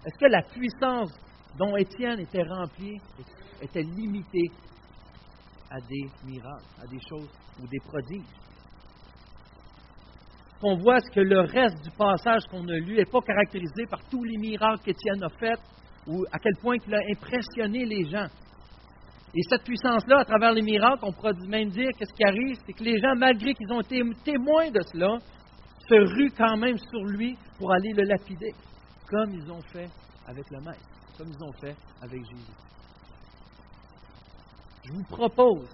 Est-ce 0.05 0.17
que 0.19 0.25
la 0.29 0.41
puissance 0.41 1.13
dont 1.57 1.77
Étienne 1.77 2.19
était 2.19 2.43
rempli 2.43 2.99
était 3.61 3.81
limitée 3.81 4.51
à 5.69 5.79
des 5.81 6.09
miracles, 6.25 6.65
à 6.81 6.87
des 6.87 6.99
choses 7.07 7.29
ou 7.61 7.67
des 7.67 7.79
prodiges? 7.79 8.39
On 10.61 10.75
voit 10.75 10.99
ce 10.99 11.09
que 11.11 11.21
le 11.21 11.41
reste 11.41 11.81
du 11.83 11.91
passage 11.91 12.43
qu'on 12.51 12.67
a 12.67 12.77
lu 12.77 12.97
n'est 12.97 13.05
pas 13.05 13.21
caractérisé 13.21 13.85
par 13.89 14.03
tous 14.09 14.23
les 14.23 14.37
miracles 14.37 14.83
qu'Étienne 14.83 15.23
a 15.23 15.29
faits 15.29 15.59
ou 16.05 16.25
à 16.31 16.39
quel 16.39 16.53
point 16.61 16.75
il 16.85 16.93
a 16.93 16.99
impressionné 17.11 17.85
les 17.85 18.09
gens. 18.09 18.27
Et 19.33 19.41
cette 19.47 19.63
puissance-là, 19.63 20.19
à 20.19 20.25
travers 20.25 20.51
les 20.51 20.61
miracles, 20.61 21.03
on 21.03 21.13
pourrait 21.13 21.33
même 21.47 21.69
dire 21.69 21.89
qu'est-ce 21.97 22.13
qui 22.13 22.23
arrive, 22.25 22.57
c'est 22.65 22.73
que 22.73 22.83
les 22.83 22.99
gens, 22.99 23.15
malgré 23.15 23.53
qu'ils 23.53 23.71
ont 23.71 23.81
été 23.81 24.01
témoins 24.25 24.71
de 24.71 24.81
cela, 24.91 25.17
se 25.87 25.95
ruent 25.95 26.33
quand 26.35 26.57
même 26.57 26.77
sur 26.77 27.03
lui 27.05 27.37
pour 27.57 27.71
aller 27.71 27.93
le 27.93 28.03
lapider, 28.03 28.53
comme 29.07 29.31
ils 29.33 29.51
ont 29.51 29.61
fait 29.61 29.89
avec 30.27 30.45
le 30.51 30.59
Maître, 30.61 30.89
comme 31.17 31.29
ils 31.29 31.43
ont 31.43 31.53
fait 31.53 31.75
avec 32.01 32.25
Jésus. 32.25 32.53
Je 34.85 34.93
vous 34.93 35.03
propose 35.03 35.69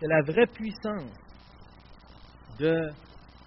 que 0.00 0.06
la 0.06 0.22
vraie 0.22 0.46
puissance 0.46 1.12
de 2.58 2.90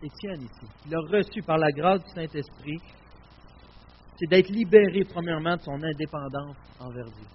Étienne 0.02 0.42
ici, 0.42 0.68
qu'il 0.82 0.94
a 0.94 1.00
reçu 1.10 1.42
par 1.44 1.58
la 1.58 1.72
grâce 1.72 2.04
du 2.04 2.10
Saint-Esprit, 2.10 2.78
c'est 4.18 4.30
d'être 4.30 4.50
libéré, 4.50 5.04
premièrement, 5.06 5.56
de 5.56 5.62
son 5.62 5.82
indépendance 5.82 6.58
envers 6.80 7.06
Dieu. 7.06 7.28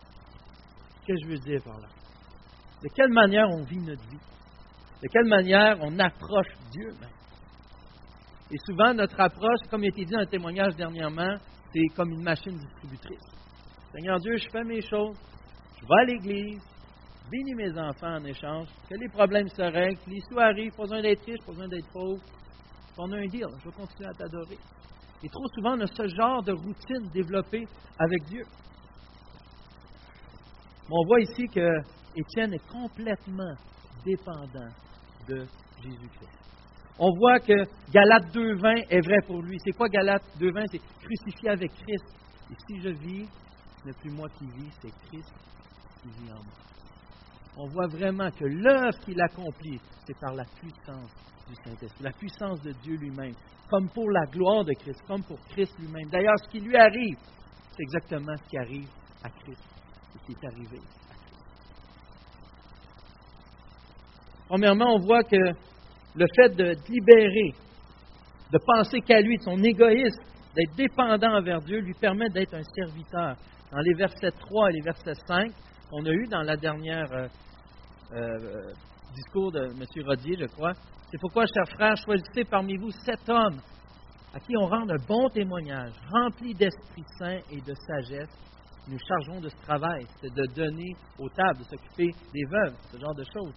Qu'est-ce 1.06 1.22
que 1.22 1.26
je 1.26 1.30
veux 1.32 1.38
dire 1.38 1.62
par 1.62 1.78
là? 1.80 1.88
De 2.82 2.88
quelle 2.94 3.10
manière 3.10 3.48
on 3.50 3.64
vit 3.64 3.80
notre 3.80 4.06
vie? 4.08 4.20
De 5.02 5.08
quelle 5.08 5.26
manière 5.26 5.78
on 5.80 5.98
approche 5.98 6.48
Dieu 6.70 6.90
même? 7.00 7.10
Et 8.50 8.56
souvent, 8.66 8.94
notre 8.94 9.18
approche, 9.20 9.60
comme 9.70 9.82
il 9.84 9.86
a 9.86 9.88
été 9.88 10.04
dit 10.04 10.12
dans 10.12 10.20
un 10.20 10.26
témoignage 10.26 10.74
dernièrement, 10.76 11.36
c'est 11.72 11.94
comme 11.94 12.10
une 12.10 12.22
machine 12.22 12.56
distributrice. 12.56 13.18
Seigneur 13.92 14.18
Dieu, 14.18 14.36
je 14.36 14.48
fais 14.50 14.64
mes 14.64 14.82
choses, 14.82 15.16
je 15.80 15.86
vais 15.86 16.00
à 16.00 16.04
l'église, 16.04 16.62
bénis 17.30 17.54
mes 17.54 17.78
enfants 17.78 18.16
en 18.16 18.24
échange, 18.24 18.68
que 18.88 18.94
les 18.94 19.08
problèmes 19.08 19.48
se 19.48 19.62
règlent, 19.62 19.98
que 20.04 20.10
l'histoire 20.10 20.48
arrive, 20.48 20.72
pas 20.72 20.82
besoin 20.82 21.00
d'être 21.00 21.24
riche, 21.24 21.40
pas 21.46 21.52
besoin 21.52 21.68
d'être 21.68 21.90
pauvre. 21.90 22.22
On 22.98 23.12
a 23.12 23.16
un 23.16 23.26
deal, 23.26 23.46
je 23.60 23.64
vais 23.64 23.74
continuer 23.74 24.08
à 24.08 24.12
t'adorer. 24.12 24.58
Et 25.22 25.28
trop 25.28 25.46
souvent, 25.54 25.76
on 25.76 25.80
a 25.80 25.86
ce 25.86 26.06
genre 26.08 26.42
de 26.42 26.52
routine 26.52 27.08
développée 27.12 27.66
avec 27.98 28.24
Dieu. 28.24 28.44
on 30.90 31.06
voit 31.06 31.20
ici 31.20 31.46
que 31.48 31.70
Étienne 32.14 32.54
est 32.54 32.68
complètement 32.68 33.54
dépendant 34.04 34.72
de 35.28 35.46
Jésus-Christ. 35.82 36.38
On 36.98 37.10
voit 37.16 37.38
que 37.40 37.54
Galate 37.92 38.34
2.20 38.34 38.86
est 38.90 39.00
vrai 39.00 39.18
pour 39.26 39.40
lui. 39.42 39.56
C'est 39.64 39.72
quoi 39.72 39.88
Galate 39.88 40.24
2.20? 40.38 40.64
C'est 40.72 40.82
crucifié 41.00 41.50
avec 41.50 41.70
Christ. 41.72 42.04
Et 42.50 42.54
si 42.66 42.80
je 42.80 42.88
vis, 42.88 43.28
n'est 43.88 43.94
plus 43.94 44.10
moi 44.10 44.28
qui 44.38 44.44
vis, 44.44 44.70
c'est 44.82 44.92
Christ 45.08 45.32
qui 46.02 46.08
vit 46.08 46.30
en 46.30 46.42
moi. 46.42 46.54
On 47.56 47.66
voit 47.68 47.86
vraiment 47.88 48.30
que 48.30 48.44
l'œuvre 48.44 48.98
qu'il 49.00 49.20
accomplit, 49.20 49.80
c'est 50.06 50.18
par 50.20 50.34
la 50.34 50.44
puissance 50.44 51.10
du 51.48 51.54
Saint-Esprit, 51.64 52.04
la 52.04 52.12
puissance 52.12 52.60
de 52.62 52.72
Dieu 52.82 52.96
lui-même, 52.96 53.34
comme 53.70 53.88
pour 53.88 54.10
la 54.10 54.26
gloire 54.26 54.64
de 54.64 54.74
Christ, 54.74 55.00
comme 55.06 55.24
pour 55.24 55.40
Christ 55.48 55.74
lui-même. 55.78 56.08
D'ailleurs, 56.10 56.38
ce 56.44 56.50
qui 56.50 56.60
lui 56.60 56.76
arrive, 56.76 57.16
c'est 57.72 57.82
exactement 57.82 58.36
ce 58.36 58.48
qui 58.48 58.58
arrive 58.58 58.88
à 59.24 59.30
Christ, 59.30 59.62
ce 60.12 60.26
qui 60.26 60.32
est 60.32 60.46
arrivé. 60.46 60.78
Premièrement, 64.48 64.94
on 64.94 64.98
voit 65.00 65.24
que 65.24 65.36
le 65.36 66.26
fait 66.36 66.54
de 66.56 66.74
libérer, 66.88 67.54
de 68.52 68.58
penser 68.64 69.00
qu'à 69.00 69.20
lui, 69.20 69.36
son 69.40 69.62
égoïsme, 69.62 70.22
d'être 70.54 70.74
dépendant 70.76 71.36
envers 71.36 71.60
Dieu, 71.60 71.80
lui 71.80 71.94
permet 71.94 72.28
d'être 72.30 72.54
un 72.54 72.62
serviteur. 72.62 73.36
Dans 73.70 73.80
les 73.80 73.94
versets 73.94 74.30
3 74.30 74.70
et 74.70 74.72
les 74.72 74.80
versets 74.80 75.20
5, 75.26 75.52
on 75.92 76.04
a 76.04 76.10
eu 76.10 76.26
dans 76.26 76.42
la 76.42 76.56
dernière 76.56 77.10
euh, 77.12 77.28
euh, 78.12 78.72
discours 79.14 79.52
de 79.52 79.60
M. 79.60 80.06
Rodier, 80.06 80.36
je 80.38 80.46
crois, 80.46 80.72
c'est 81.10 81.18
pourquoi, 81.20 81.44
chers 81.46 81.68
frères, 81.74 81.96
choisissez 81.96 82.44
parmi 82.44 82.76
vous 82.76 82.90
sept 82.90 83.28
hommes 83.28 83.60
à 84.34 84.40
qui 84.40 84.56
on 84.56 84.66
rend 84.66 84.88
un 84.88 85.06
bon 85.06 85.28
témoignage, 85.30 85.92
rempli 86.12 86.54
d'Esprit 86.54 87.04
Saint 87.18 87.40
et 87.50 87.60
de 87.60 87.74
sagesse. 87.86 88.28
Nous 88.86 88.98
chargeons 89.06 89.40
de 89.40 89.48
ce 89.48 89.56
travail, 89.62 90.06
c'est 90.20 90.32
de 90.32 90.54
donner 90.54 90.96
aux 91.18 91.28
tables, 91.28 91.58
de 91.58 91.64
s'occuper 91.64 92.10
des 92.32 92.44
veuves, 92.44 92.74
ce 92.90 92.98
genre 92.98 93.14
de 93.14 93.24
choses. 93.24 93.54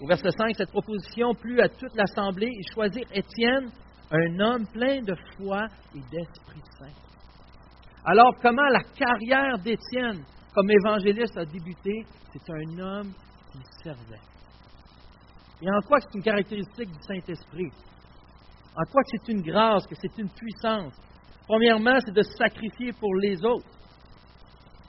Au 0.00 0.06
verset 0.06 0.30
5, 0.30 0.54
cette 0.56 0.70
proposition 0.70 1.34
plut 1.34 1.60
à 1.60 1.68
toute 1.68 1.94
l'assemblée 1.94 2.46
et 2.48 2.72
choisir 2.72 3.04
Étienne, 3.12 3.70
un 4.10 4.40
homme 4.40 4.66
plein 4.72 5.02
de 5.02 5.14
foi 5.36 5.66
et 5.94 6.00
d'Esprit 6.10 6.62
Saint. 6.78 7.07
Alors, 8.10 8.32
comment 8.40 8.66
la 8.70 8.80
carrière 8.96 9.58
d'Étienne 9.58 10.24
comme 10.54 10.70
évangéliste 10.70 11.36
a 11.36 11.44
débuté 11.44 12.06
C'est 12.32 12.50
un 12.50 12.78
homme 12.78 13.12
qui 13.52 13.58
servait. 13.82 14.22
Et 15.60 15.68
en 15.68 15.78
quoi 15.86 15.98
c'est 16.00 16.14
une 16.14 16.22
caractéristique 16.22 16.90
du 16.90 17.02
Saint-Esprit? 17.02 17.70
En 18.74 18.84
quoi 18.90 19.02
c'est 19.10 19.30
une 19.30 19.42
grâce, 19.42 19.86
que 19.86 19.94
c'est 20.00 20.16
une 20.16 20.30
puissance? 20.30 20.94
Premièrement, 21.46 21.98
c'est 22.02 22.14
de 22.14 22.22
sacrifier 22.22 22.94
pour 22.94 23.14
les 23.16 23.44
autres. 23.44 23.68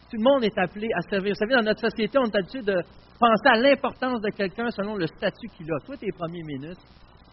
Tout 0.09 0.17
le 0.17 0.23
monde 0.23 0.45
est 0.45 0.57
appelé 0.57 0.87
à 0.95 1.01
servir. 1.09 1.33
Vous 1.33 1.39
savez, 1.39 1.55
dans 1.55 1.67
notre 1.67 1.81
société, 1.81 2.17
on 2.19 2.25
est 2.25 2.35
habitué 2.37 2.61
de 2.61 2.81
penser 3.19 3.49
à 3.49 3.57
l'importance 3.57 4.21
de 4.21 4.29
quelqu'un 4.29 4.71
selon 4.71 4.95
le 4.95 5.07
statut 5.07 5.49
qu'il 5.57 5.69
a. 5.73 5.85
Toi, 5.85 5.97
tes 5.97 6.11
premiers 6.17 6.43
minutes, 6.43 6.79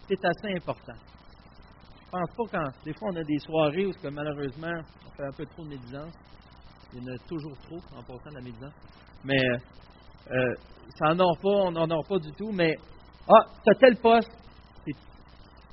c'est 0.09 0.25
assez 0.25 0.53
important. 0.53 0.99
Je 2.07 2.11
pense 2.11 2.29
pas 2.37 2.57
quand, 2.57 2.85
des 2.85 2.93
fois, 2.93 3.09
on 3.11 3.15
a 3.17 3.23
des 3.23 3.39
soirées 3.39 3.85
où, 3.85 3.91
malheureusement, 4.09 4.81
on 5.05 5.11
fait 5.11 5.25
un 5.25 5.33
peu 5.35 5.45
trop 5.45 5.65
de 5.65 5.69
médisance. 5.71 6.13
Il 6.93 7.03
y 7.03 7.03
en 7.03 7.13
a 7.13 7.17
toujours 7.27 7.57
trop 7.63 7.79
en 7.97 8.01
passant 8.01 8.29
de 8.29 8.35
la 8.35 8.41
médisance. 8.41 8.73
Mais 9.25 9.43
euh, 10.31 10.53
ça 10.97 11.13
n'en 11.13 11.33
a 11.33 11.35
pas, 11.35 11.49
on 11.49 11.71
n'en 11.71 11.83
a 11.83 12.03
pas 12.07 12.17
du 12.19 12.31
tout. 12.31 12.49
Mais 12.53 12.77
ah, 13.27 13.45
tu 13.61 13.71
as 13.71 13.75
tel 13.75 13.97
poste, 13.97 14.31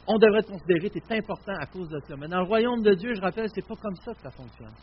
on 0.09 0.19
devrait 0.19 0.43
te 0.43 0.51
considérer, 0.51 0.91
tu 0.91 0.99
es 0.99 1.19
important 1.19 1.55
à 1.61 1.67
cause 1.67 1.89
de 1.89 2.01
ça. 2.01 2.17
Mais 2.17 2.27
dans 2.27 2.41
le 2.41 2.47
royaume 2.47 2.83
de 2.83 2.95
Dieu, 2.95 3.15
je 3.15 3.21
rappelle, 3.21 3.49
c'est 3.55 3.67
pas 3.67 3.77
comme 3.77 3.95
ça 4.05 4.13
que 4.13 4.23
ça 4.23 4.31
fonctionne. 4.33 4.75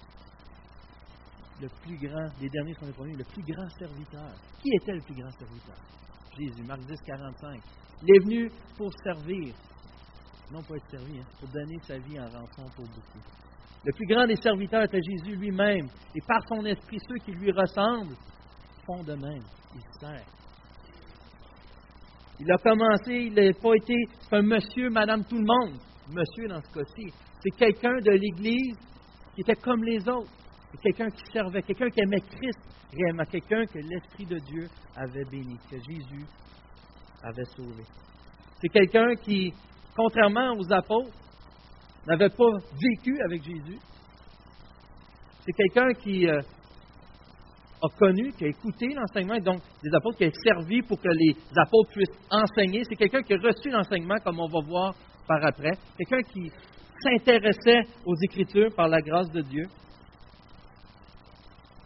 Le 1.62 1.68
plus 1.84 1.98
grand, 1.98 2.30
les 2.40 2.48
derniers 2.48 2.74
sont 2.76 2.86
les 2.86 2.94
premiers, 2.94 3.16
le 3.18 3.26
plus 3.26 3.44
grand 3.44 3.68
serviteur. 3.78 4.32
Qui 4.62 4.70
était 4.82 4.94
le 4.94 5.02
plus 5.02 5.16
grand 5.16 5.32
serviteur? 5.32 5.76
Jésus, 6.40 6.64
Marc 6.64 6.80
10, 6.80 6.96
45. 7.06 7.62
Il 8.04 8.16
est 8.16 8.20
venu 8.24 8.52
pour 8.78 8.90
servir, 9.04 9.54
non 10.52 10.62
pas 10.64 10.76
être 10.76 10.90
servi, 10.90 11.20
hein, 11.20 11.26
pour 11.40 11.50
donner 11.50 11.78
sa 11.84 11.98
vie 11.98 12.20
en 12.20 12.26
rançon 12.26 12.70
pour 12.76 12.86
beaucoup. 12.86 13.20
Le 13.84 13.94
plus 13.94 14.06
grand 14.06 14.28
des 14.28 14.36
serviteurs 14.36 14.84
était 14.84 15.02
Jésus 15.02 15.36
lui-même. 15.36 15.88
Et 16.16 16.22
par 16.28 16.48
son 16.48 16.64
esprit, 16.66 16.98
ceux 17.08 17.18
qui 17.26 17.32
lui 17.32 17.52
ressemblent 17.52 18.16
font 18.86 19.04
de 19.04 19.14
même. 19.14 19.44
Il 19.74 19.82
sert. 20.00 20.26
Il 22.40 22.52
a 22.52 22.58
commencé, 22.58 23.14
il 23.14 23.34
n'a 23.34 23.54
pas 23.54 23.76
été, 23.76 23.96
un 24.32 24.42
monsieur, 24.42 24.90
madame, 24.90 25.24
tout 25.26 25.38
le 25.38 25.46
monde. 25.46 25.80
Monsieur 26.10 26.48
dans 26.48 26.62
ce 26.62 26.72
cas-ci. 26.72 27.14
C'est 27.42 27.58
quelqu'un 27.58 28.00
de 28.02 28.12
l'Église 28.12 28.78
qui 29.36 29.42
était 29.42 29.56
comme 29.56 29.84
les 29.84 30.08
autres. 30.08 30.32
C'est 30.72 30.82
quelqu'un 30.82 31.10
qui 31.10 31.24
servait, 31.32 31.62
quelqu'un 31.64 31.90
qui 31.90 32.02
aimait 32.02 32.22
Christ 32.22 32.60
réellement, 32.94 33.24
quelqu'un 33.26 33.66
que 33.66 33.80
l'Esprit 33.80 34.26
de 34.26 34.38
Dieu 34.40 34.68
avait 34.96 35.26
béni, 35.26 35.58
que 35.70 35.78
Jésus 35.78 36.26
avait 37.24 37.46
sauvé. 37.56 37.84
C'est 38.62 38.70
quelqu'un 38.70 39.16
qui, 39.16 39.54
contrairement 39.96 40.54
aux 40.58 40.72
apôtres, 40.72 41.12
n'avait 42.08 42.30
pas 42.30 42.52
vécu 42.82 43.20
avec 43.22 43.44
Jésus. 43.44 43.80
C'est 45.46 45.54
quelqu'un 45.54 45.94
qui 45.94 46.28
euh, 46.28 46.40
a 47.82 47.88
connu, 47.98 48.32
qui 48.34 48.46
a 48.46 48.48
écouté 48.48 48.88
l'enseignement, 48.94 49.38
donc 49.40 49.62
des 49.84 49.94
apôtres, 49.96 50.18
qui 50.18 50.26
a 50.26 50.32
servi 50.44 50.82
pour 50.82 51.00
que 51.00 51.10
les 51.10 51.36
apôtres 51.56 51.92
puissent 51.92 52.20
enseigner. 52.30 52.84
C'est 52.88 52.96
quelqu'un 52.96 53.22
qui 53.24 53.34
a 53.34 53.38
reçu 53.38 53.70
l'enseignement, 53.70 54.18
comme 54.24 54.40
on 54.40 54.48
va 54.48 54.60
voir 54.66 54.96
par 55.28 55.44
après. 55.44 55.72
Quelqu'un 55.98 56.22
qui 56.32 56.52
s'intéressait 57.02 57.82
aux 58.06 58.16
Écritures 58.24 58.74
par 58.76 58.88
la 58.88 59.02
grâce 59.02 59.32
de 59.32 59.42
Dieu. 59.42 59.66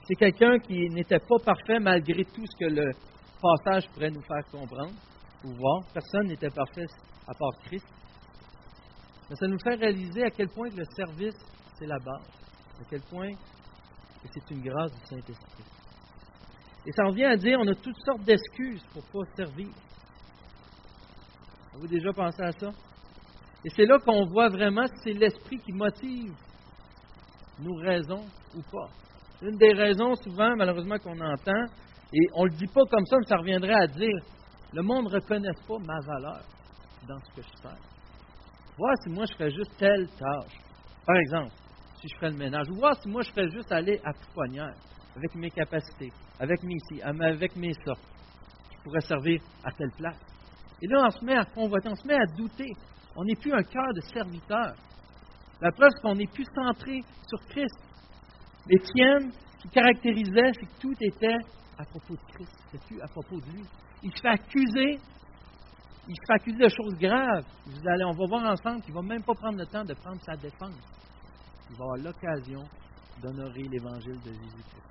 C'est 0.08 0.16
quelqu'un 0.16 0.60
qui 0.60 0.90
n'était 0.90 1.20
pas 1.20 1.38
parfait 1.44 1.80
malgré 1.80 2.26
tout 2.26 2.46
ce 2.46 2.66
que 2.66 2.70
le 2.70 2.92
passage 3.42 3.88
pourrait 3.90 4.12
nous 4.12 4.22
faire 4.22 4.46
comprendre 4.52 4.94
ou 5.44 5.54
voir. 5.54 5.82
Personne 5.94 6.28
n'était 6.28 6.50
parfait 6.50 6.86
à 7.28 7.34
part 7.34 7.58
Christ. 7.66 7.86
Mais 9.30 9.36
ça 9.36 9.48
nous 9.48 9.60
fait 9.60 9.76
réaliser 9.76 10.24
à 10.24 10.30
quel 10.30 10.50
point 10.50 10.70
le 10.70 10.84
service, 10.96 11.36
c'est 11.78 11.88
la 11.88 11.98
base. 12.00 12.28
À 12.80 12.84
quel 12.90 13.02
point 13.02 13.32
c'est 14.34 14.52
une 14.52 14.62
grâce 14.62 14.92
du 14.92 15.06
Saint-Esprit. 15.06 15.64
Et 16.86 16.92
ça 16.92 17.06
revient 17.06 17.26
à 17.26 17.38
dire 17.38 17.58
on 17.60 17.68
a 17.68 17.76
toutes 17.76 18.00
sortes 18.06 18.24
d'excuses 18.24 18.84
pour 18.92 19.04
ne 19.04 19.26
pas 19.26 19.32
servir. 19.36 19.70
Avez-vous 21.72 21.88
déjà 21.88 22.14
pensé 22.14 22.42
à 22.44 22.52
ça? 22.52 22.70
Et 23.64 23.70
c'est 23.76 23.86
là 23.86 23.98
qu'on 24.00 24.26
voit 24.26 24.50
vraiment 24.50 24.86
si 24.88 24.94
c'est 25.04 25.14
l'Esprit 25.14 25.58
qui 25.58 25.72
motive 25.74 26.34
nos 27.60 27.76
raisons 27.76 28.26
ou 28.56 28.62
pas. 28.72 28.90
Une 29.42 29.58
des 29.58 29.74
raisons, 29.74 30.16
souvent, 30.16 30.56
malheureusement, 30.56 30.98
qu'on 31.00 31.20
entend, 31.20 31.66
et 32.14 32.28
on 32.36 32.46
ne 32.46 32.50
le 32.50 32.56
dit 32.56 32.68
pas 32.68 32.84
comme 32.90 33.06
ça, 33.06 33.18
mais 33.20 33.26
ça 33.28 33.38
reviendrait 33.38 33.74
à 33.74 33.88
dire 33.88 34.18
le 34.74 34.82
monde 34.82 35.06
ne 35.06 35.16
reconnaît 35.16 35.50
pas 35.68 35.78
ma 35.80 36.00
valeur 36.06 36.42
dans 37.08 37.20
ce 37.20 37.36
que 37.36 37.42
je 37.42 37.62
fais. 37.62 37.95
Voir 38.78 38.94
si 39.04 39.10
moi 39.10 39.26
je 39.26 39.34
ferais 39.34 39.52
juste 39.52 39.72
telle 39.78 40.08
tâche. 40.18 40.60
Par 41.06 41.16
exemple, 41.18 41.54
si 42.02 42.08
je 42.10 42.16
ferais 42.18 42.32
le 42.32 42.38
ménage. 42.38 42.70
Ou 42.70 42.76
voir 42.76 42.96
si 43.02 43.08
moi 43.08 43.22
je 43.22 43.32
ferais 43.32 43.50
juste 43.50 43.72
aller 43.72 44.00
à 44.04 44.14
pouponnière 44.14 44.74
avec 45.16 45.34
mes 45.36 45.50
capacités, 45.50 46.12
avec 46.40 46.62
mes 46.64 46.76
ici, 46.76 47.02
avec 47.02 47.56
mes 47.56 47.74
sortes. 47.86 48.02
Je 48.72 48.84
pourrais 48.84 49.02
servir 49.02 49.42
à 49.64 49.72
telle 49.72 49.92
place. 49.98 50.20
Et 50.82 50.88
là, 50.88 51.04
on 51.06 51.10
se 51.10 51.24
met 51.24 51.38
à 51.38 51.46
convoiter, 51.46 51.90
on 51.90 51.96
se 51.96 52.06
met 52.06 52.16
à 52.16 52.26
douter. 52.36 52.70
On 53.16 53.24
n'est 53.24 53.36
plus 53.36 53.54
un 53.54 53.64
cœur 53.64 53.94
de 53.94 54.02
serviteur. 54.02 54.76
La 55.62 55.72
preuve, 55.72 55.90
c'est 55.96 56.02
qu'on 56.02 56.16
n'est 56.16 56.28
plus 56.28 56.46
centré 56.54 57.00
sur 57.28 57.40
Christ. 57.48 57.80
L'Étienne, 58.68 59.32
qui 59.62 59.70
caractérisait, 59.70 60.52
c'est 60.54 60.66
que 60.66 60.82
tout 60.82 60.96
était 61.00 61.38
à 61.78 61.86
propos 61.86 62.16
de 62.16 62.34
Christ, 62.34 62.52
c'était 62.66 62.86
plus 62.86 63.02
à 63.02 63.08
propos 63.08 63.40
de 63.40 63.52
lui. 63.52 63.64
Il 64.04 64.12
se 64.12 64.22
fait 64.22 64.30
accuser 64.30 65.00
il 66.08 66.16
se 66.16 66.22
fait 66.28 66.34
accuser 66.34 66.58
de 66.58 66.70
choses 66.70 66.96
graves. 67.00 67.46
Vous 67.66 67.88
allez, 67.88 68.04
on 68.04 68.12
va 68.12 68.26
voir 68.28 68.44
ensemble 68.46 68.82
qu'il 68.82 68.94
ne 68.94 69.00
va 69.00 69.08
même 69.08 69.24
pas 69.24 69.34
prendre 69.34 69.58
le 69.58 69.66
temps 69.66 69.84
de 69.84 69.94
prendre 69.96 70.22
sa 70.22 70.36
défense. 70.36 70.76
Il 71.70 71.76
va 71.78 71.84
avoir 71.84 71.98
l'occasion 71.98 72.64
d'honorer 73.22 73.64
l'évangile 73.64 74.20
de 74.22 74.32
Jésus-Christ. 74.32 74.86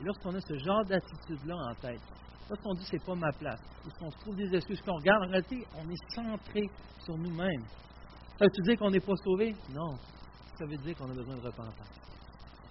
Et 0.00 0.04
lorsqu'on 0.04 0.34
a 0.34 0.40
ce 0.40 0.56
genre 0.58 0.84
d'attitude-là 0.84 1.56
en 1.56 1.74
tête, 1.74 2.00
lorsqu'on 2.48 2.74
dit 2.74 2.86
c'est 2.88 3.04
pas 3.04 3.14
ma 3.14 3.32
place, 3.32 3.60
lorsqu'on 3.84 4.10
se 4.10 4.18
trouve 4.18 4.36
des 4.36 4.54
excuses, 4.54 4.80
qu'on 4.82 4.96
regarde, 4.96 5.24
en 5.24 5.30
réalité, 5.30 5.66
on 5.76 5.90
est 5.90 6.14
centré 6.14 6.62
sur 7.00 7.16
nous-mêmes. 7.18 7.64
Ça 8.38 8.44
veut 8.44 8.64
dire 8.64 8.78
qu'on 8.78 8.90
n'est 8.90 9.00
pas 9.00 9.16
sauvé? 9.24 9.54
Non. 9.70 9.94
Ça 10.56 10.66
veut 10.66 10.76
dire 10.76 10.96
qu'on 10.96 11.10
a 11.10 11.14
besoin 11.14 11.36
de 11.36 11.40
repentance. 11.40 11.90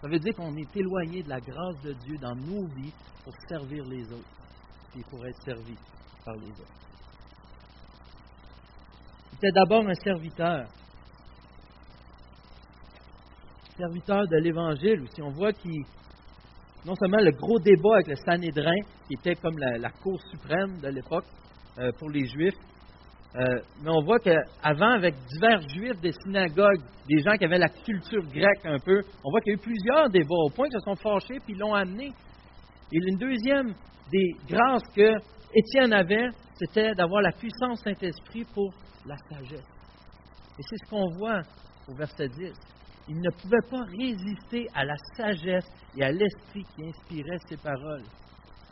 Ça 0.02 0.08
veut 0.08 0.20
dire 0.20 0.36
qu'on 0.36 0.56
est 0.56 0.76
éloigné 0.76 1.22
de 1.22 1.30
la 1.30 1.40
grâce 1.40 1.82
de 1.84 1.94
Dieu 1.94 2.18
dans 2.18 2.36
nos 2.36 2.66
vies 2.76 2.94
pour 3.24 3.34
servir 3.50 3.84
les 3.86 4.04
autres 4.12 4.30
et 4.98 5.04
pour 5.10 5.26
être 5.26 5.42
servi 5.44 5.76
par 6.24 6.36
les 6.36 6.50
autres. 6.50 6.82
C'était 9.34 9.52
d'abord 9.52 9.88
un 9.88 9.94
serviteur. 9.96 10.68
Serviteur 13.78 14.28
de 14.28 14.38
l'Évangile 14.38 15.02
aussi. 15.02 15.22
On 15.22 15.32
voit 15.32 15.54
qu'il, 15.54 15.84
non 16.86 16.96
seulement 16.96 17.22
le 17.22 17.32
gros 17.32 17.60
débat 17.60 17.96
avec 17.96 18.08
le 18.08 18.16
Sanhédrin, 18.16 18.82
qui 19.08 19.16
était 19.16 19.36
comme 19.36 19.58
la, 19.58 19.90
cour 19.90 20.22
suprême 20.30 20.80
de 20.80 20.90
l'époque 20.90 21.26
euh, 21.80 21.92
pour 21.98 22.10
les 22.10 22.26
Juifs, 22.28 22.58
euh, 23.34 23.62
mais 23.82 23.90
on 23.90 24.02
voit 24.02 24.20
qu'avant, 24.20 24.92
avec 24.92 25.16
divers 25.34 25.62
juifs 25.70 26.00
des 26.02 26.12
synagogues, 26.24 26.82
des 27.08 27.20
gens 27.24 27.38
qui 27.38 27.46
avaient 27.46 27.58
la 27.58 27.70
culture 27.70 28.24
grecque 28.24 28.66
un 28.66 28.78
peu, 28.80 29.02
on 29.24 29.32
voit 29.32 29.40
qu'il 29.40 29.54
y 29.54 29.56
a 29.56 29.58
eu 29.58 29.62
plusieurs 29.62 30.10
débats, 30.10 30.36
au 30.36 30.50
point 30.50 30.68
qu'ils 30.68 30.80
se 30.80 30.86
sont 30.86 30.96
fâchés 30.96 31.40
puis 31.46 31.56
l'ont 31.56 31.74
amené. 31.74 32.12
Et 32.92 32.98
une 32.98 33.18
deuxième 33.18 33.74
des 34.12 34.32
grâces 34.50 34.84
que 34.94 35.14
Étienne 35.54 35.94
avait, 35.94 36.30
c'était 36.56 36.94
d'avoir 36.94 37.22
la 37.22 37.32
puissance 37.32 37.82
Saint-Esprit 37.84 38.46
pour 38.54 38.74
la 39.06 39.18
sagesse. 39.18 39.66
Et 40.58 40.64
c'est 40.70 40.78
ce 40.78 40.90
qu'on 40.90 41.10
voit 41.18 41.42
au 41.88 41.94
verset 41.94 42.30
10. 42.30 42.52
Il 43.10 43.20
ne 43.20 43.30
pouvait 43.32 43.70
pas 43.70 43.84
résister 43.98 44.68
à 44.74 44.86
la 44.86 44.96
sagesse 45.18 45.68
et 45.98 46.04
à 46.04 46.12
l'esprit 46.12 46.64
qui 46.76 46.88
inspirait 46.88 47.40
ses 47.50 47.58
paroles. 47.58 48.04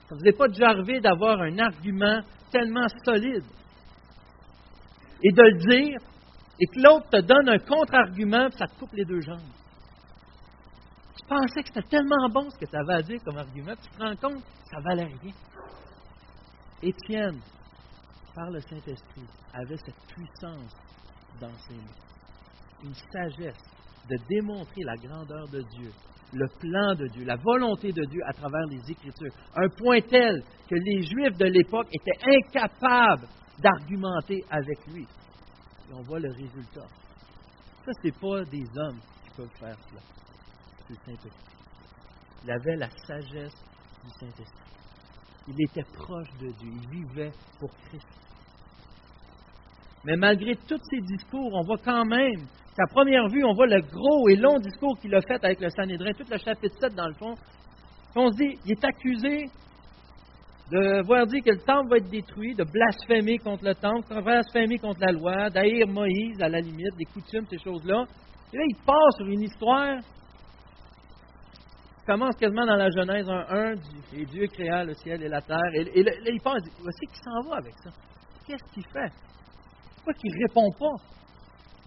Ça 0.08 0.16
ne 0.16 0.20
vous 0.20 0.28
est 0.28 0.38
pas 0.38 0.48
déjà 0.48 0.70
arrivé 0.70 1.00
d'avoir 1.00 1.42
un 1.42 1.58
argument 1.58 2.22
tellement 2.52 2.88
solide 3.04 3.44
et 5.22 5.32
de 5.32 5.42
le 5.42 5.58
dire 5.58 6.00
et 6.60 6.66
que 6.66 6.80
l'autre 6.80 7.10
te 7.10 7.22
donne 7.22 7.50
un 7.50 7.60
contre-argument 7.60 8.50
ça 8.52 8.68
te 8.68 8.80
coupe 8.80 8.94
les 8.94 9.06
deux 9.06 9.22
jambes? 9.22 9.40
Tu 11.18 11.28
pensais 11.28 11.62
que 11.62 11.68
c'était 11.68 11.88
tellement 11.90 12.30
bon 12.30 12.50
ce 12.50 12.58
que 12.58 12.66
tu 12.66 12.76
avais 12.76 12.94
à 12.94 13.02
dire 13.02 13.20
comme 13.24 13.38
argument, 13.38 13.74
tu 13.76 13.90
te 13.90 14.04
rends 14.04 14.16
compte 14.16 14.44
que 14.44 14.70
ça 14.72 14.80
valait 14.82 15.06
rien. 15.22 15.34
Étienne, 16.82 17.40
par 18.34 18.50
le 18.52 18.62
Saint-Esprit, 18.62 19.28
avait 19.54 19.78
cette 19.78 20.00
puissance 20.08 20.76
d'enseigner, 21.40 21.96
une 22.84 22.94
sagesse 22.94 23.58
de 24.10 24.16
démontrer 24.30 24.82
la 24.84 24.96
grandeur 24.96 25.48
de 25.50 25.62
Dieu, 25.62 25.92
le 26.34 26.48
plan 26.60 26.96
de 26.96 27.08
Dieu, 27.08 27.26
la 27.26 27.36
volonté 27.36 27.92
de 27.92 28.06
Dieu 28.06 28.22
à 28.26 28.34
travers 28.34 28.66
les 28.68 28.92
Écritures, 28.92 29.34
un 29.56 29.68
point 29.70 30.00
tel 30.02 30.44
que 30.70 30.76
les 30.76 31.02
Juifs 31.04 31.38
de 31.38 31.46
l'époque 31.46 31.88
étaient 31.92 32.20
incapables 32.26 33.28
d'argumenter 33.60 34.44
avec 34.50 34.78
lui. 34.88 35.04
Et 35.04 35.94
on 35.94 36.04
voit 36.04 36.20
le 36.20 36.32
résultat. 36.32 36.88
Ça, 37.86 37.92
ce 38.02 38.08
n'est 38.08 38.14
pas 38.14 38.46
des 38.46 38.66
hommes 38.78 39.00
qui 39.24 39.30
peuvent 39.36 39.58
faire 39.60 39.78
cela. 39.90 40.02
C'est 40.88 40.90
le 40.90 40.96
Saint-Esprit. 41.06 41.56
Il 42.44 42.52
avait 42.52 42.76
la 42.78 42.90
sagesse 43.06 43.56
du 44.04 44.10
Saint-Esprit. 44.20 44.69
Il 45.48 45.56
était 45.64 45.86
proche 45.94 46.30
de 46.40 46.48
Dieu. 46.48 46.70
Il 46.72 46.90
vivait 46.90 47.32
pour 47.60 47.70
Christ. 47.88 48.08
Mais 50.06 50.16
malgré 50.16 50.56
tous 50.56 50.80
ces 50.90 51.02
discours, 51.02 51.52
on 51.54 51.64
voit 51.64 51.78
quand 51.84 52.06
même 52.06 52.48
qu'à 52.76 52.86
première 52.90 53.28
vue, 53.28 53.44
on 53.44 53.54
voit 53.54 53.68
le 53.68 53.82
gros 53.82 54.30
et 54.30 54.36
long 54.36 54.58
discours 54.60 54.98
qu'il 55.00 55.14
a 55.14 55.22
fait 55.22 55.44
avec 55.44 55.60
le 55.60 55.70
Sanhédrin, 55.70 56.12
tout 56.14 56.24
le 56.30 56.38
chapitre 56.38 56.76
7 56.80 56.96
dans 56.96 57.08
le 57.08 57.14
fond. 57.16 57.36
On 58.16 58.32
se 58.32 58.38
dit, 58.38 58.58
il 58.66 58.72
est 58.72 58.84
accusé 58.84 59.50
de 60.72 61.02
voir 61.06 61.26
dire 61.26 61.44
que 61.44 61.52
le 61.52 61.60
temple 61.60 61.90
va 61.90 61.98
être 61.98 62.10
détruit, 62.10 62.54
de 62.56 62.64
blasphémer 62.64 63.38
contre 63.40 63.66
le 63.66 63.76
temple, 63.76 64.14
de 64.14 64.22
blasphémer 64.22 64.78
contre 64.78 65.00
la 65.02 65.12
loi, 65.12 65.50
d'haïr 65.50 65.88
Moïse 65.88 66.42
à 66.42 66.48
la 66.48 66.60
limite, 66.60 66.96
des 66.98 67.06
coutumes, 67.06 67.46
ces 67.50 67.58
choses-là. 67.58 68.06
Et 68.54 68.58
là, 68.58 68.64
il 68.68 68.76
passe 68.86 69.18
sur 69.18 69.28
une 69.28 69.42
histoire 69.42 70.00
commence 72.10 72.36
quasiment 72.38 72.66
dans 72.66 72.76
la 72.76 72.90
Genèse 72.90 73.28
1.1, 73.28 73.78
et 74.14 74.26
Dieu 74.26 74.48
créa 74.48 74.84
le 74.84 74.96
ciel 74.96 75.22
et 75.22 75.30
la 75.30 75.42
terre. 75.42 75.72
Et, 75.76 76.02
là, 76.02 76.12
il 76.26 76.42
pense, 76.42 76.62
voici 76.82 77.06
qu'il 77.06 77.24
s'en 77.24 77.50
va 77.50 77.58
avec 77.58 77.74
ça. 77.84 77.92
Qu'est-ce 78.48 78.74
qu'il 78.74 78.86
fait? 78.86 79.12
Pourquoi 79.96 80.14
qu'il 80.14 80.32
ne 80.32 80.48
répond 80.48 80.72
pas? 80.80 81.04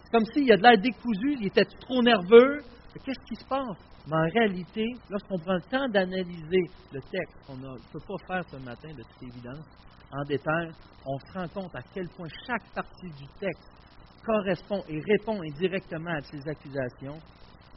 C'est 0.04 0.12
comme 0.12 0.24
s'il 0.32 0.52
a 0.52 0.56
de 0.56 0.62
l'air 0.62 0.78
décousu, 0.78 1.37
il 1.40 1.46
était 1.46 1.64
trop 1.64 2.00
nerveux, 2.02 2.61
Qu'est-ce 3.04 3.24
qui 3.26 3.37
se 3.37 3.44
passe? 3.46 3.78
Mais 4.06 4.16
en 4.16 4.28
réalité, 4.35 4.85
lorsqu'on 5.08 5.38
prend 5.38 5.54
le 5.54 5.62
temps 5.62 5.88
d'analyser 5.88 6.64
le 6.92 7.00
texte, 7.00 7.38
on 7.48 7.56
ne 7.56 7.78
peut 7.90 8.04
pas 8.06 8.26
faire 8.26 8.44
ce 8.50 8.56
matin 8.56 8.90
de 8.90 9.02
toute 9.02 9.22
évidence, 9.22 9.64
en 10.12 10.22
détail, 10.24 10.70
on 11.06 11.18
se 11.18 11.32
rend 11.32 11.48
compte 11.48 11.74
à 11.74 11.80
quel 11.94 12.06
point 12.11 12.28
chaque 12.46 12.70
partie 12.74 13.11
du 13.16 13.26
texte 13.40 13.72
correspond 14.24 14.85
et 14.88 15.00
répond 15.00 15.40
indirectement 15.40 16.11
à 16.11 16.20
ces 16.20 16.46
accusations, 16.46 17.18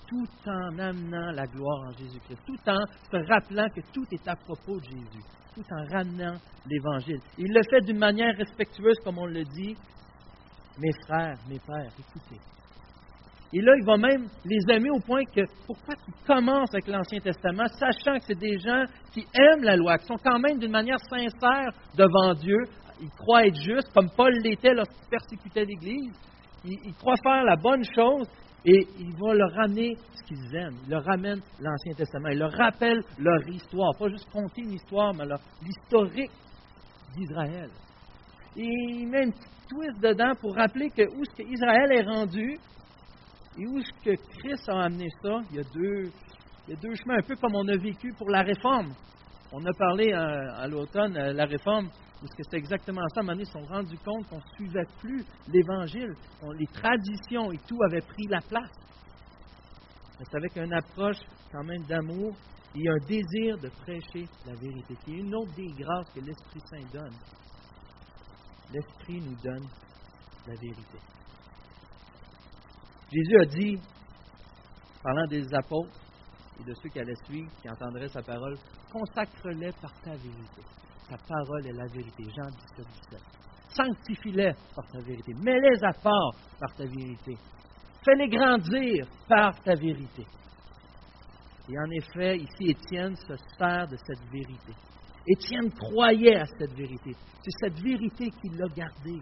tout 0.07 0.27
en 0.47 0.77
amenant 0.79 1.31
la 1.31 1.45
gloire 1.45 1.87
en 1.87 1.91
Jésus-Christ, 1.91 2.39
tout 2.45 2.69
en 2.69 2.79
se 3.11 3.17
rappelant 3.31 3.67
que 3.69 3.81
tout 3.93 4.05
est 4.11 4.27
à 4.27 4.35
propos 4.35 4.79
de 4.79 4.85
Jésus, 4.85 5.23
tout 5.53 5.65
en 5.71 5.85
ramenant 5.95 6.35
l'Évangile. 6.65 7.19
Il 7.37 7.53
le 7.53 7.61
fait 7.69 7.81
d'une 7.81 7.99
manière 7.99 8.35
respectueuse, 8.37 8.97
comme 9.03 9.17
on 9.17 9.25
le 9.25 9.43
dit. 9.43 9.75
Mes 10.77 10.91
frères, 11.05 11.37
mes 11.47 11.59
pères, 11.59 11.91
écoutez. 11.97 12.41
Et 13.53 13.61
là, 13.61 13.71
il 13.77 13.85
va 13.85 13.95
même 13.95 14.27
les 14.43 14.75
aimer 14.75 14.89
au 14.89 14.99
point 14.99 15.23
que 15.23 15.41
pourquoi 15.65 15.95
tu 15.95 16.11
commences 16.27 16.73
avec 16.73 16.87
l'Ancien 16.87 17.19
Testament, 17.19 17.67
sachant 17.67 18.17
que 18.19 18.25
c'est 18.27 18.39
des 18.39 18.57
gens 18.59 18.83
qui 19.13 19.25
aiment 19.33 19.63
la 19.63 19.77
loi, 19.77 19.97
qui 19.97 20.07
sont 20.07 20.17
quand 20.21 20.39
même 20.39 20.59
d'une 20.59 20.71
manière 20.71 20.99
sincère 21.09 21.71
devant 21.95 22.33
Dieu. 22.33 22.57
Ils 22.99 23.09
croient 23.11 23.45
être 23.45 23.55
justes, 23.55 23.93
comme 23.93 24.09
Paul 24.17 24.33
l'était 24.43 24.73
lorsqu'il 24.73 25.09
persécutait 25.09 25.63
l'Église. 25.63 26.11
Ils 26.65 26.95
croient 26.95 27.15
faire 27.23 27.43
la 27.43 27.55
bonne 27.55 27.83
chose, 27.95 28.27
et 28.65 28.87
il 28.99 29.13
va 29.13 29.33
leur 29.33 29.51
ramener 29.51 29.95
ce 30.15 30.23
qu'ils 30.23 30.55
aiment. 30.55 30.77
Il 30.85 30.89
leur 30.89 31.03
ramène 31.03 31.39
l'Ancien 31.59 31.93
Testament. 31.95 32.29
Il 32.29 32.39
leur 32.39 32.51
rappelle 32.51 33.03
leur 33.19 33.47
histoire. 33.47 33.95
Pas 33.97 34.09
juste 34.09 34.27
compter 34.31 34.61
une 34.61 34.73
histoire, 34.73 35.13
mais 35.13 35.25
l'historique 35.61 36.31
d'Israël. 37.15 37.69
Et 38.57 38.63
il 38.63 39.07
met 39.07 39.25
une 39.25 39.33
petite 39.33 39.67
twist 39.69 39.99
dedans 40.01 40.33
pour 40.41 40.55
rappeler 40.55 40.89
que 40.89 41.03
où 41.03 41.21
est-ce 41.21 41.35
qu'Israël 41.35 41.91
est 41.91 42.03
rendu 42.03 42.57
et 43.57 43.67
où 43.67 43.77
est-ce 43.77 44.03
que 44.03 44.15
Christ 44.39 44.67
a 44.67 44.85
amené 44.85 45.07
ça. 45.21 45.41
Il 45.51 45.57
y, 45.57 45.59
a 45.59 45.63
deux, 45.63 46.11
il 46.67 46.73
y 46.73 46.73
a 46.73 46.79
deux 46.81 46.95
chemins, 46.95 47.17
un 47.19 47.27
peu 47.27 47.35
comme 47.35 47.55
on 47.55 47.67
a 47.67 47.77
vécu 47.77 48.13
pour 48.17 48.29
la 48.29 48.41
réforme. 48.41 48.93
On 49.51 49.63
a 49.63 49.73
parlé 49.77 50.11
à, 50.11 50.55
à 50.55 50.67
l'automne, 50.67 51.13
la 51.13 51.45
réforme, 51.45 51.89
parce 52.21 52.33
que 52.35 52.43
c'est 52.49 52.57
exactement 52.57 53.01
ça. 53.13 53.21
Donné, 53.21 53.43
ils 53.43 53.45
se 53.45 53.51
sont 53.51 53.65
rendus 53.65 53.97
compte 53.99 54.27
qu'on 54.29 54.37
ne 54.37 54.55
suivait 54.55 54.87
plus 54.99 55.23
l'Évangile. 55.47 56.13
Les 56.57 56.67
traditions 56.67 57.51
et 57.51 57.57
tout 57.67 57.77
avaient 57.83 58.01
pris 58.01 58.27
la 58.29 58.41
place. 58.41 58.71
C'est 60.17 60.37
avec 60.37 60.55
une 60.55 60.73
approche 60.73 61.19
quand 61.51 61.63
même 61.63 61.83
d'amour 61.83 62.35
et 62.73 62.89
un 62.89 62.97
désir 63.07 63.57
de 63.57 63.69
prêcher 63.69 64.27
la 64.45 64.55
vérité, 64.55 64.95
qui 65.03 65.13
est 65.13 65.19
une 65.19 65.35
autre 65.35 65.53
des 65.55 65.71
grâces 65.77 66.09
que 66.13 66.19
l'Esprit 66.19 66.61
Saint 66.69 66.87
donne. 66.91 67.15
L'Esprit 68.71 69.21
nous 69.21 69.35
donne 69.41 69.67
la 70.47 70.55
vérité. 70.55 70.99
Jésus 73.11 73.39
a 73.39 73.45
dit, 73.45 73.79
parlant 75.03 75.27
des 75.27 75.53
apôtres 75.53 75.99
et 76.59 76.63
de 76.63 76.73
ceux 76.81 76.89
qui 76.89 76.99
allaient 76.99 77.23
suivre, 77.25 77.49
qui 77.61 77.69
entendraient 77.69 78.09
sa 78.09 78.21
parole, 78.21 78.57
consacre-les 78.91 79.71
par 79.81 79.93
ta 80.01 80.15
vérité. 80.15 80.61
Ta 81.09 81.17
parole 81.17 81.67
est 81.67 81.73
la 81.73 81.85
vérité. 81.87 82.23
Jean 82.35 82.49
17, 82.49 82.85
17. 83.11 83.21
Sanctifie-les 83.69 84.53
par 84.75 84.87
ta 84.87 84.99
vérité. 85.01 85.33
Mets-les 85.33 85.83
à 85.83 85.93
part 85.93 86.31
par 86.59 86.73
ta 86.75 86.85
vérité. 86.85 87.35
Fais-les 88.03 88.27
grandir 88.27 89.07
par 89.27 89.61
ta 89.61 89.75
vérité. 89.75 90.25
Et 91.69 91.79
en 91.79 91.89
effet, 91.91 92.37
ici, 92.37 92.69
Étienne 92.69 93.15
se 93.15 93.35
sert 93.57 93.87
de 93.87 93.97
cette 93.97 94.31
vérité. 94.31 94.73
Étienne 95.27 95.71
croyait 95.71 96.37
à 96.37 96.45
cette 96.45 96.73
vérité. 96.73 97.15
C'est 97.41 97.67
cette 97.67 97.79
vérité 97.79 98.29
qui 98.29 98.49
l'a 98.49 98.67
gardé. 98.67 99.19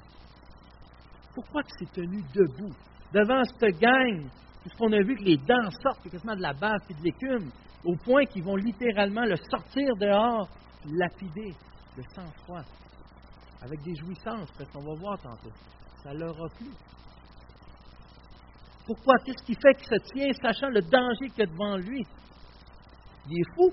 Pourquoi 1.33 1.61
il 1.65 1.87
s'est 1.87 1.93
tenu 1.93 2.21
debout 2.33 2.73
devant 3.13 3.43
cette 3.43 3.79
gang, 3.79 4.27
puisqu'on 4.61 4.91
a 4.91 5.01
vu 5.01 5.15
que 5.15 5.23
les 5.23 5.37
dents 5.37 5.69
sortent 5.81 6.09
quasiment 6.09 6.35
de 6.35 6.41
la 6.41 6.53
bave 6.53 6.81
et 6.89 6.93
de 6.93 7.03
l'écume, 7.03 7.49
au 7.85 7.95
point 7.95 8.25
qu'ils 8.25 8.43
vont 8.43 8.55
littéralement 8.55 9.23
le 9.23 9.35
sortir 9.49 9.95
dehors, 9.99 10.47
lapider 10.85 11.53
de 11.97 12.03
sang-froid, 12.15 12.63
avec 13.61 13.81
des 13.81 13.95
jouissances, 13.95 14.51
parce 14.57 14.69
qu'on 14.71 14.83
va 14.83 14.95
voir 14.99 15.19
tantôt. 15.21 15.51
Ça 16.03 16.13
leur 16.13 16.35
a 16.35 16.49
plu. 16.49 16.69
Pourquoi? 18.85 19.15
Qu'est-ce 19.25 19.43
qui 19.45 19.55
fait 19.55 19.73
qu'il 19.75 19.87
se 19.87 20.13
tient, 20.13 20.33
sachant 20.41 20.67
le 20.67 20.81
danger 20.81 21.29
qu'il 21.29 21.39
y 21.39 21.43
a 21.43 21.45
devant 21.45 21.77
lui? 21.77 22.05
Il 23.29 23.39
est 23.39 23.55
fou. 23.55 23.71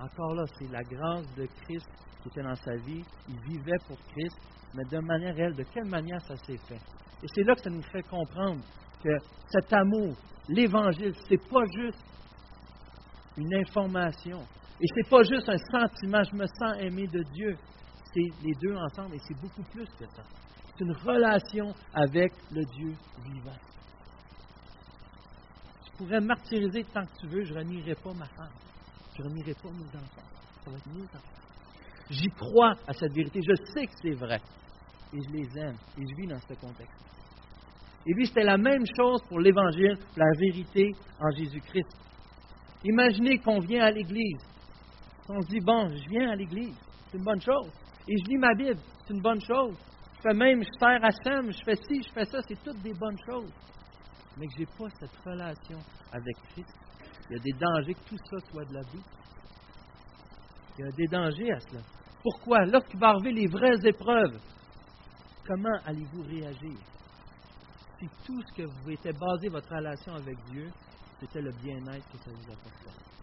Encore 0.00 0.34
là, 0.34 0.44
c'est 0.58 0.70
la 0.70 0.82
grâce 0.82 1.26
de 1.34 1.46
Christ 1.62 1.88
qui 2.22 2.28
était 2.28 2.42
dans 2.42 2.54
sa 2.54 2.76
vie. 2.76 3.04
Il 3.28 3.40
vivait 3.40 3.78
pour 3.86 3.98
Christ, 3.98 4.36
mais 4.74 4.84
de 4.84 4.98
manière 4.98 5.34
réelle. 5.34 5.54
De 5.54 5.64
quelle 5.64 5.88
manière 5.88 6.20
ça 6.22 6.36
s'est 6.36 6.56
fait? 6.56 6.80
Et 7.22 7.26
c'est 7.34 7.42
là 7.42 7.54
que 7.54 7.62
ça 7.62 7.70
nous 7.70 7.82
fait 7.82 8.02
comprendre 8.02 8.62
que 9.02 9.10
cet 9.50 9.72
amour, 9.72 10.16
l'Évangile, 10.48 11.14
c'est 11.28 11.48
pas 11.50 11.64
juste 11.76 12.02
une 13.36 13.54
information, 13.54 14.38
et 14.80 14.86
ce 14.86 14.94
n'est 14.94 15.08
pas 15.08 15.22
juste 15.22 15.48
un 15.48 15.58
sentiment, 15.58 16.22
je 16.22 16.36
me 16.36 16.46
sens 16.46 16.76
aimé 16.80 17.06
de 17.08 17.22
Dieu. 17.32 17.56
C'est 18.14 18.44
les 18.44 18.54
deux 18.62 18.76
ensemble 18.76 19.16
et 19.16 19.18
c'est 19.26 19.38
beaucoup 19.40 19.62
plus 19.72 19.86
que 19.98 20.06
ça. 20.06 20.22
C'est 20.66 20.84
une 20.84 20.92
relation 20.92 21.74
avec 21.92 22.32
le 22.52 22.64
Dieu 22.64 22.94
vivant. 23.24 23.56
Je 25.84 25.96
pourrais 25.98 26.20
martyriser 26.20 26.84
tant 26.84 27.04
que 27.04 27.20
tu 27.20 27.26
veux, 27.26 27.44
je 27.44 27.54
ne 27.54 27.58
renierai 27.58 27.96
pas 27.96 28.12
ma 28.14 28.26
femme. 28.26 28.54
Je 29.16 29.22
ne 29.22 29.28
renierai 29.28 29.54
pas 29.54 29.70
mes 29.70 29.96
enfants. 29.96 30.28
Ça 30.64 30.70
va 30.70 30.76
être 30.76 30.86
mes 30.86 31.02
enfants. 31.02 31.38
J'y 32.10 32.28
crois 32.28 32.74
à 32.86 32.92
cette 32.92 33.12
vérité. 33.12 33.40
Je 33.42 33.54
sais 33.72 33.86
que 33.86 33.92
c'est 34.00 34.14
vrai. 34.14 34.40
Et 35.12 35.18
je 35.20 35.32
les 35.32 35.58
aime. 35.58 35.76
Et 35.98 36.02
je 36.08 36.16
vis 36.16 36.28
dans 36.28 36.38
ce 36.40 36.54
contexte. 36.54 37.08
Et 38.06 38.14
puis, 38.14 38.26
c'était 38.26 38.44
la 38.44 38.56
même 38.56 38.84
chose 38.96 39.22
pour 39.28 39.40
l'Évangile, 39.40 39.98
la 40.16 40.30
vérité 40.38 40.92
en 41.20 41.30
Jésus-Christ. 41.36 41.88
Imaginez 42.84 43.38
qu'on 43.38 43.58
vient 43.58 43.84
à 43.84 43.90
l'Église 43.90 44.38
on 45.28 45.42
se 45.42 45.48
dit, 45.48 45.60
bon, 45.60 45.90
je 45.90 46.08
viens 46.08 46.30
à 46.30 46.36
l'église, 46.36 46.76
c'est 47.10 47.18
une 47.18 47.24
bonne 47.24 47.40
chose. 47.40 47.70
Et 48.08 48.14
je 48.16 48.24
lis 48.30 48.38
ma 48.38 48.54
Bible, 48.54 48.80
c'est 49.06 49.14
une 49.14 49.20
bonne 49.20 49.40
chose. 49.40 49.76
Je 50.16 50.22
fais 50.22 50.34
même, 50.34 50.62
je 50.62 50.78
sers 50.78 51.04
à 51.04 51.10
Sam, 51.22 51.52
je 51.52 51.64
fais 51.64 51.76
ci, 51.76 52.02
je 52.02 52.12
fais 52.12 52.24
ça, 52.24 52.38
c'est 52.48 52.62
toutes 52.62 52.82
des 52.82 52.94
bonnes 52.94 53.18
choses. 53.26 53.52
Mais 54.36 54.46
que 54.46 54.52
je 54.54 54.60
n'ai 54.60 54.66
pas 54.66 54.88
cette 54.98 55.16
relation 55.24 55.78
avec 56.12 56.36
Christ, 56.50 56.74
il 57.28 57.36
y 57.36 57.40
a 57.40 57.42
des 57.42 57.52
dangers 57.52 57.94
que 57.94 58.08
tout 58.08 58.18
ça 58.30 58.38
soit 58.50 58.64
de 58.64 58.74
la 58.74 58.82
vie. 58.82 59.04
Il 60.78 60.84
y 60.84 60.88
a 60.88 60.92
des 60.92 61.06
dangers 61.06 61.52
à 61.52 61.60
cela. 61.60 61.80
Pourquoi? 62.22 62.64
Lorsqu'il 62.66 62.98
va 62.98 63.08
arriver 63.08 63.32
les 63.32 63.46
vraies 63.48 63.86
épreuves, 63.86 64.40
comment 65.46 65.78
allez-vous 65.84 66.22
réagir? 66.22 66.78
Si 67.98 68.06
tout 68.24 68.40
ce 68.42 68.54
que 68.54 68.62
vous 68.62 68.90
était 68.90 69.12
basé 69.12 69.48
votre 69.48 69.74
relation 69.74 70.14
avec 70.14 70.36
Dieu, 70.50 70.70
c'était 71.20 71.42
le 71.42 71.50
bien-être 71.62 72.08
que 72.12 72.18
ça 72.18 72.30
vous 72.30 72.52
apportait 72.52 73.17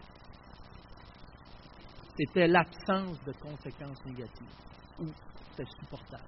c'était 2.16 2.48
l'absence 2.48 3.22
de 3.24 3.32
conséquences 3.32 4.04
négatives, 4.06 4.54
ou 4.98 5.06
c'était 5.50 5.70
supportable. 5.80 6.24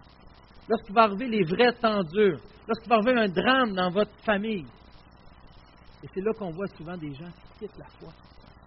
Lorsqu'il 0.69 0.95
va 0.95 1.03
arriver 1.03 1.29
les 1.29 1.45
vrais 1.45 1.73
temps 1.73 2.03
durs, 2.03 2.41
lorsqu'il 2.67 2.89
va 2.89 2.97
arriver 2.97 3.21
un 3.21 3.29
drame 3.29 3.73
dans 3.75 3.91
votre 3.91 4.15
famille, 4.25 4.67
et 6.03 6.07
c'est 6.15 6.21
là 6.21 6.33
qu'on 6.39 6.53
voit 6.53 6.69
souvent 6.77 6.97
des 6.97 7.13
gens 7.15 7.31
qui 7.31 7.67
quittent 7.67 7.79
la 7.79 7.89
foi. 7.99 8.13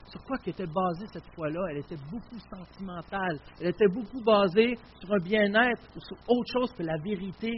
Sur 0.07 0.21
quoi 0.25 0.38
qu'était 0.39 0.67
basée 0.67 1.07
cette 1.13 1.29
foi-là? 1.34 1.62
Elle 1.69 1.77
était 1.77 1.95
beaucoup 2.12 2.38
sentimentale. 2.53 3.39
Elle 3.62 3.67
était 3.67 3.88
beaucoup 3.88 4.21
basée 4.21 4.77
sur 4.99 5.13
un 5.13 5.23
bien-être 5.23 5.81
ou 5.95 5.99
sur 6.01 6.17
autre 6.27 6.51
chose 6.51 6.73
que 6.73 6.84
la 6.84 6.97
vérité 6.97 7.53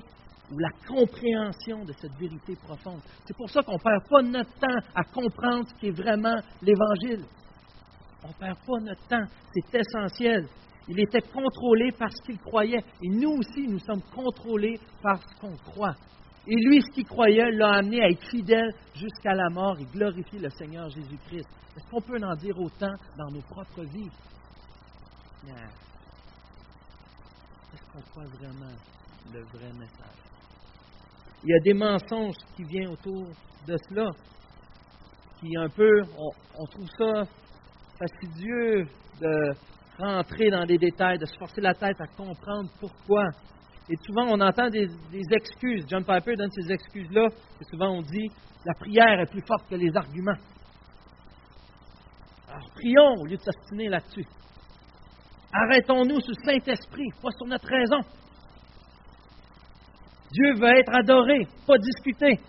ou 0.52 0.60
la 0.60 0.70
compréhension 0.88 1.84
de 1.84 1.94
cette 1.94 2.14
vérité 2.20 2.56
profonde. 2.56 3.02
C'est 3.26 3.36
pour 3.36 3.50
ça 3.50 3.64
qu'on 3.64 3.74
ne 3.74 3.80
perd 3.80 4.08
pas 4.08 4.22
notre 4.22 4.54
temps 4.60 4.88
à 4.94 5.04
comprendre 5.04 5.68
ce 5.68 5.74
qui 5.80 5.88
est 5.88 5.98
vraiment 5.98 6.36
l'Évangile. 6.62 7.26
On 8.24 8.30
ne 8.30 8.34
perd 8.34 8.58
pas 8.66 8.80
notre 8.82 9.08
temps. 9.08 9.26
C'est 9.54 9.80
essentiel. 9.80 10.48
Il 10.88 11.00
était 11.00 11.22
contrôlé 11.22 11.92
par 11.92 12.10
ce 12.12 12.22
qu'il 12.26 12.40
croyait. 12.40 12.84
Et 13.02 13.10
nous 13.10 13.32
aussi, 13.32 13.68
nous 13.68 13.80
sommes 13.80 14.02
contrôlés 14.14 14.80
par 15.02 15.18
ce 15.22 15.36
qu'on 15.40 15.56
croit. 15.58 15.96
Et 16.46 16.56
lui, 16.56 16.82
ce 16.82 16.92
qu'il 16.94 17.06
croyait, 17.06 17.52
l'a 17.52 17.76
amené 17.76 18.02
à 18.02 18.10
être 18.10 18.28
fidèle 18.30 18.74
jusqu'à 18.94 19.34
la 19.34 19.50
mort 19.50 19.78
et 19.80 19.86
glorifier 19.86 20.40
le 20.40 20.50
Seigneur 20.50 20.90
Jésus-Christ. 20.90 21.48
Est-ce 21.76 21.90
qu'on 21.90 22.02
peut 22.02 22.20
en 22.22 22.36
dire 22.36 22.58
autant 22.60 22.94
dans 23.18 23.32
nos 23.32 23.42
propres 23.42 23.84
vies? 23.84 24.10
Est-ce 27.74 27.92
qu'on 27.92 28.02
croit 28.12 28.26
vraiment 28.26 28.76
le 29.34 29.42
vrai 29.44 29.72
message? 29.74 30.20
Il 31.44 31.50
y 31.50 31.54
a 31.54 31.60
des 31.60 31.74
mensonges 31.74 32.36
qui 32.56 32.64
viennent 32.64 32.90
autour 32.90 33.28
de 33.68 33.78
cela, 33.90 34.10
qui 35.40 35.56
un 35.58 35.70
peu, 35.70 36.02
on 36.58 36.66
trouve 36.66 36.90
ça 36.98 37.24
fastidieux 38.00 38.86
de 39.22 39.54
rentrer 39.98 40.50
dans 40.50 40.64
les 40.64 40.78
détails, 40.78 41.18
de 41.18 41.26
se 41.26 41.38
forcer 41.38 41.62
la 41.62 41.74
tête 41.74 42.00
à 42.00 42.08
comprendre 42.08 42.70
pourquoi. 42.80 43.24
Et 43.90 43.96
souvent, 44.06 44.28
on 44.30 44.40
entend 44.40 44.70
des, 44.70 44.88
excuses. 45.32 45.86
John 45.88 46.04
Piper 46.04 46.36
donne 46.36 46.52
ces 46.52 46.72
excuses-là. 46.72 47.28
Et 47.62 47.64
souvent, 47.70 47.98
on 47.98 48.02
dit 48.02 48.30
la 48.66 48.74
prière 48.76 49.20
est 49.20 49.30
plus 49.30 49.44
forte 49.46 49.70
que 49.70 49.76
les 49.76 49.96
arguments. 49.96 50.38
Alors, 52.48 52.70
prions 52.76 53.16
au 53.20 53.26
lieu 53.26 53.38
de 53.38 53.42
s'astiner 53.42 53.90
là-dessus. 53.90 54.26
Arrêtons-nous 55.52 56.20
sur 56.22 56.34
le 56.38 56.52
Saint-Esprit, 56.52 57.10
pas 57.22 57.32
sur 57.32 57.46
notre 57.48 57.68
raison. 57.68 58.00
Dieu 60.32 60.54
veut 60.56 60.80
être 60.80 60.96
adoré, 60.96 61.48
pas 61.68 61.78
discuté. 61.78 62.40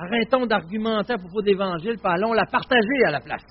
Arrêtons 0.00 0.46
d'argumenter 0.46 1.12
à 1.12 1.18
propos 1.18 1.42
de 1.42 1.48
l'Évangile, 1.48 1.98
puis 1.98 2.10
allons 2.10 2.32
la 2.32 2.46
partager 2.46 3.04
à 3.06 3.10
la 3.10 3.20
place. 3.20 3.44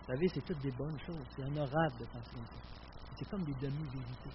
Vous 0.00 0.14
savez, 0.14 0.28
c'est 0.34 0.44
toutes 0.44 0.60
des 0.60 0.72
bonnes 0.72 0.98
choses. 1.06 1.24
C'est 1.36 1.44
honorable 1.44 1.94
de 2.00 2.04
penser 2.06 2.34
ça. 2.34 2.56
C'est 3.16 3.28
comme 3.30 3.44
des 3.44 3.54
demi-vérités. 3.54 4.34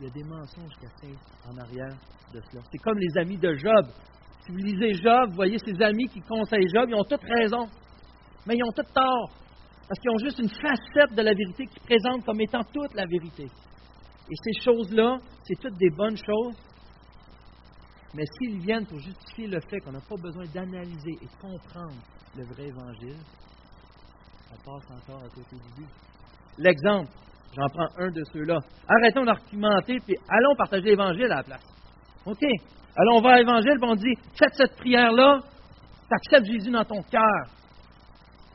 Il 0.00 0.06
y 0.06 0.10
a 0.10 0.12
des 0.12 0.24
mensonges 0.24 0.74
cachés 0.80 1.14
en 1.48 1.56
arrière 1.58 1.96
de 2.32 2.40
cela. 2.40 2.62
C'est 2.72 2.78
comme 2.78 2.98
les 2.98 3.20
amis 3.20 3.38
de 3.38 3.54
Job. 3.54 3.86
Si 4.44 4.50
vous 4.50 4.58
lisez 4.58 4.94
Job, 4.94 5.30
vous 5.30 5.36
voyez 5.36 5.58
ses 5.58 5.80
amis 5.80 6.08
qui 6.08 6.20
conseillent 6.22 6.68
Job, 6.74 6.86
ils 6.88 6.96
ont 6.96 7.04
toutes 7.04 7.22
raison. 7.22 7.68
Mais 8.48 8.56
ils 8.56 8.64
ont 8.64 8.72
toutes 8.74 8.92
tort. 8.92 9.30
Parce 9.86 10.00
qu'ils 10.00 10.10
ont 10.10 10.18
juste 10.18 10.40
une 10.40 10.48
facette 10.48 11.14
de 11.14 11.22
la 11.22 11.34
vérité 11.34 11.66
qui 11.66 11.78
présente 11.78 12.24
comme 12.24 12.40
étant 12.40 12.64
toute 12.72 12.94
la 12.94 13.06
vérité. 13.06 13.44
Et 13.44 14.34
ces 14.42 14.60
choses-là, 14.60 15.18
c'est 15.44 15.60
toutes 15.60 15.78
des 15.78 15.90
bonnes 15.90 16.16
choses. 16.16 16.56
Mais 18.14 18.24
s'ils 18.38 18.60
viennent 18.60 18.86
pour 18.86 18.98
justifier 19.00 19.48
le 19.48 19.60
fait 19.60 19.80
qu'on 19.80 19.92
n'a 19.92 20.00
pas 20.00 20.16
besoin 20.16 20.44
d'analyser 20.54 21.18
et 21.20 21.26
de 21.26 21.40
comprendre 21.40 22.00
le 22.36 22.44
vrai 22.44 22.68
évangile, 22.68 23.18
on 24.52 24.56
passe 24.56 24.90
encore 24.90 25.22
à 25.22 25.28
côté 25.28 25.56
du 25.56 25.82
but. 25.82 25.88
L'exemple, 26.58 27.10
j'en 27.56 27.66
prends 27.68 27.88
un 27.98 28.10
de 28.10 28.22
ceux-là. 28.32 28.58
Arrêtons 28.88 29.24
d'argumenter, 29.24 29.98
puis 30.06 30.14
allons 30.28 30.54
partager 30.56 30.90
l'évangile 30.90 31.24
à 31.24 31.36
la 31.36 31.42
place. 31.42 31.66
OK. 32.24 32.44
Alors 32.96 33.16
on 33.16 33.20
va 33.20 33.30
à 33.32 33.38
l'évangile, 33.38 33.74
puis 33.80 33.90
on 33.90 33.96
dit, 33.96 34.14
faites 34.38 34.54
cette 34.54 34.76
prière-là, 34.76 35.40
tu 36.08 36.14
acceptes 36.14 36.46
Jésus 36.46 36.70
dans 36.70 36.84
ton 36.84 37.02
cœur. 37.02 37.48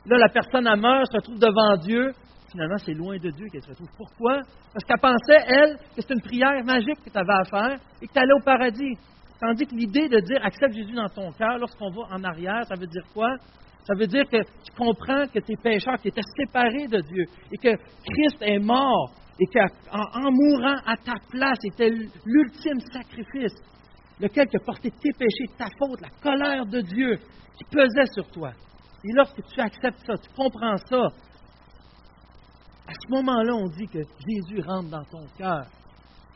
Là, 0.06 0.16
la 0.16 0.28
personne 0.30 0.66
a 0.66 0.76
meurt, 0.76 1.06
se 1.12 1.16
retrouve 1.16 1.38
devant 1.38 1.76
Dieu. 1.76 2.12
Finalement, 2.50 2.78
c'est 2.78 2.94
loin 2.94 3.18
de 3.18 3.30
Dieu 3.30 3.46
qu'elle 3.52 3.62
se 3.62 3.68
retrouve. 3.68 3.90
Pourquoi? 3.96 4.40
Parce 4.72 4.84
qu'elle 4.84 4.98
pensait, 4.98 5.44
elle, 5.46 5.76
que 5.94 6.00
c'était 6.00 6.14
une 6.14 6.22
prière 6.22 6.64
magique 6.64 6.98
que 7.04 7.10
tu 7.10 7.18
avais 7.18 7.32
à 7.32 7.44
faire 7.44 7.78
et 8.00 8.06
que 8.06 8.12
tu 8.12 8.18
allais 8.18 8.32
au 8.32 8.42
paradis. 8.42 8.96
Tandis 9.40 9.66
que 9.66 9.74
l'idée 9.74 10.08
de 10.08 10.20
dire 10.20 10.44
accepte 10.44 10.74
Jésus 10.74 10.92
dans 10.92 11.08
ton 11.08 11.32
cœur, 11.32 11.56
lorsqu'on 11.58 11.90
va 11.90 12.14
en 12.14 12.22
arrière, 12.24 12.62
ça 12.68 12.74
veut 12.76 12.86
dire 12.86 13.04
quoi? 13.14 13.36
Ça 13.84 13.94
veut 13.94 14.06
dire 14.06 14.24
que 14.28 14.42
tu 14.42 14.72
comprends 14.76 15.26
que 15.26 15.38
tes 15.38 15.56
pécheurs, 15.56 15.96
qui 15.98 16.08
étaient 16.08 16.20
séparés 16.36 16.86
de 16.86 17.00
Dieu, 17.00 17.24
et 17.50 17.56
que 17.56 17.74
Christ 18.04 18.36
est 18.42 18.58
mort, 18.58 19.14
et 19.40 19.46
qu'en 19.46 20.30
mourant 20.30 20.76
à 20.86 20.96
ta 20.96 21.14
place, 21.30 21.58
était 21.64 21.88
l'ultime 21.88 22.80
sacrifice, 22.92 23.56
lequel 24.20 24.46
te 24.48 24.58
portait 24.64 24.90
tes 24.90 25.12
péchés, 25.18 25.46
ta 25.56 25.68
faute, 25.78 26.00
la 26.02 26.10
colère 26.22 26.66
de 26.66 26.82
Dieu 26.82 27.16
qui 27.56 27.64
pesait 27.70 28.12
sur 28.12 28.30
toi. 28.30 28.52
Et 29.02 29.12
lorsque 29.14 29.42
tu 29.46 29.60
acceptes 29.60 30.00
ça, 30.06 30.14
tu 30.18 30.28
comprends 30.36 30.76
ça, 30.76 31.06
à 32.86 32.92
ce 32.92 33.10
moment-là, 33.12 33.54
on 33.54 33.68
dit 33.68 33.86
que 33.86 34.00
Jésus 34.28 34.60
rentre 34.60 34.90
dans 34.90 35.04
ton 35.04 35.26
cœur. 35.38 35.66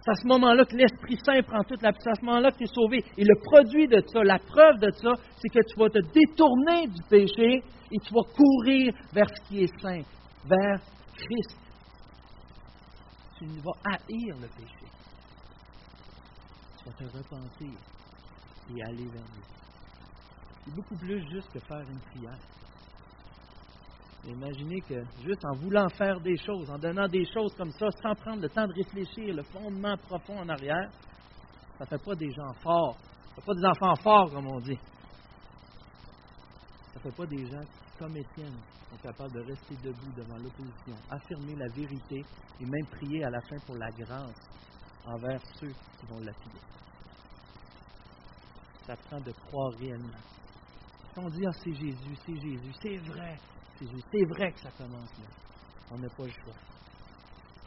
C'est 0.05 0.11
à 0.11 0.15
ce 0.17 0.27
moment-là 0.27 0.67
que 0.67 0.77
l'Esprit 0.77 1.17
Saint 1.25 1.43
prend 1.43 1.63
toute 1.65 1.81
la 1.81 1.91
C'est 1.99 2.11
à 2.11 2.15
ce 2.15 2.25
moment-là 2.27 2.53
que 2.53 2.59
tu 2.59 2.65
es 2.65 2.67
sauvé. 2.67 3.03
Et 3.17 3.25
le 3.25 3.41
produit 3.43 3.89
de 3.89 4.03
ça, 4.07 4.23
la 4.23 4.39
preuve 4.39 4.79
de 4.79 4.91
ça, 4.91 5.13
c'est 5.39 5.49
que 5.49 5.65
tu 5.67 5.79
vas 5.79 5.89
te 5.89 5.99
détourner 6.13 6.89
du 6.89 7.03
péché 7.09 7.63
et 7.91 7.99
tu 8.01 8.13
vas 8.13 8.21
courir 8.37 8.93
vers 9.15 9.27
ce 9.31 9.49
qui 9.49 9.63
est 9.63 9.81
saint, 9.81 10.03
vers 10.45 10.79
Christ. 11.17 11.57
Tu 13.39 13.47
vas 13.47 13.73
haïr 13.93 14.37
le 14.43 14.49
péché. 14.49 14.87
Tu 16.77 16.85
vas 16.85 16.93
te 16.93 17.05
repentir 17.05 17.79
et 18.77 18.83
aller 18.83 19.09
vers 19.09 19.23
lui. 19.23 19.43
C'est 20.65 20.75
beaucoup 20.75 20.97
plus 20.97 21.21
juste 21.31 21.51
que 21.51 21.61
faire 21.61 21.81
une 21.81 22.01
prière. 22.01 22.39
Imaginez 24.27 24.81
que 24.81 25.03
juste 25.23 25.45
en 25.45 25.55
voulant 25.57 25.89
faire 25.91 26.19
des 26.21 26.37
choses, 26.39 26.71
en 26.71 26.79
donnant 26.79 27.09
des 27.09 27.25
choses 27.27 27.55
comme 27.57 27.71
ça, 27.73 27.87
sans 28.03 28.15
prendre 28.15 28.41
le 28.41 28.49
temps 28.49 28.67
de 28.67 28.73
réfléchir, 28.73 29.35
le 29.35 29.43
fondement 29.43 29.97
profond 29.99 30.39
en 30.39 30.49
arrière, 30.49 30.91
ça 31.79 31.85
ne 31.85 31.87
fait 31.87 32.05
pas 32.05 32.15
des 32.15 32.31
gens 32.31 32.53
forts. 32.63 32.97
Ça 32.99 33.37
ne 33.37 33.41
fait 33.41 33.47
pas 33.47 33.55
des 33.55 33.67
enfants 33.67 33.97
forts, 33.97 34.31
comme 34.31 34.47
on 34.47 34.61
dit. 34.61 34.79
Ça 36.93 36.97
ne 36.97 37.01
fait 37.01 37.17
pas 37.17 37.27
des 37.27 37.45
gens 37.47 37.61
qui, 37.61 37.99
comme 37.99 38.17
Étienne, 38.17 38.57
sont 38.91 38.97
capables 39.03 39.33
de 39.33 39.41
rester 39.41 39.75
debout 39.83 40.13
devant 40.17 40.37
l'opposition, 40.37 40.97
affirmer 41.11 41.57
la 41.57 41.69
vérité 41.75 42.25
et 42.61 42.65
même 42.65 42.87
prier 42.87 43.25
à 43.25 43.31
la 43.31 43.41
fin 43.43 43.57
pour 43.67 43.77
la 43.77 43.91
grâce 43.91 44.49
envers 45.07 45.41
ceux 45.61 45.73
qui 46.01 46.07
vont 46.07 46.21
l'appuyer. 46.21 46.61
Ça 48.87 48.97
prend 48.97 49.21
de 49.21 49.33
croire 49.33 49.73
réellement. 49.79 50.23
Quand 51.15 51.25
on 51.25 51.31
dit, 51.31 51.45
ah, 51.47 51.53
c'est 51.63 51.75
Jésus, 51.75 52.17
c'est 52.25 52.41
Jésus, 52.41 52.73
c'est 52.83 52.97
vrai, 52.99 53.37
c'est 53.79 54.25
vrai 54.27 54.53
que 54.53 54.61
ça 54.61 54.71
commence 54.73 55.19
là. 55.19 55.27
On 55.91 55.99
n'a 55.99 56.09
pas 56.09 56.25
le 56.25 56.31
choix. 56.31 56.55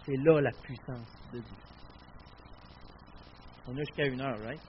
C'est 0.05 0.17
là 0.23 0.41
la 0.41 0.51
puissance 0.51 1.07
de 1.33 1.39
Dieu. 1.39 1.57
On 3.67 3.73
a 3.73 3.79
jusqu'à 3.79 4.05
une 4.05 4.21
heure, 4.21 4.39
right? 4.39 4.61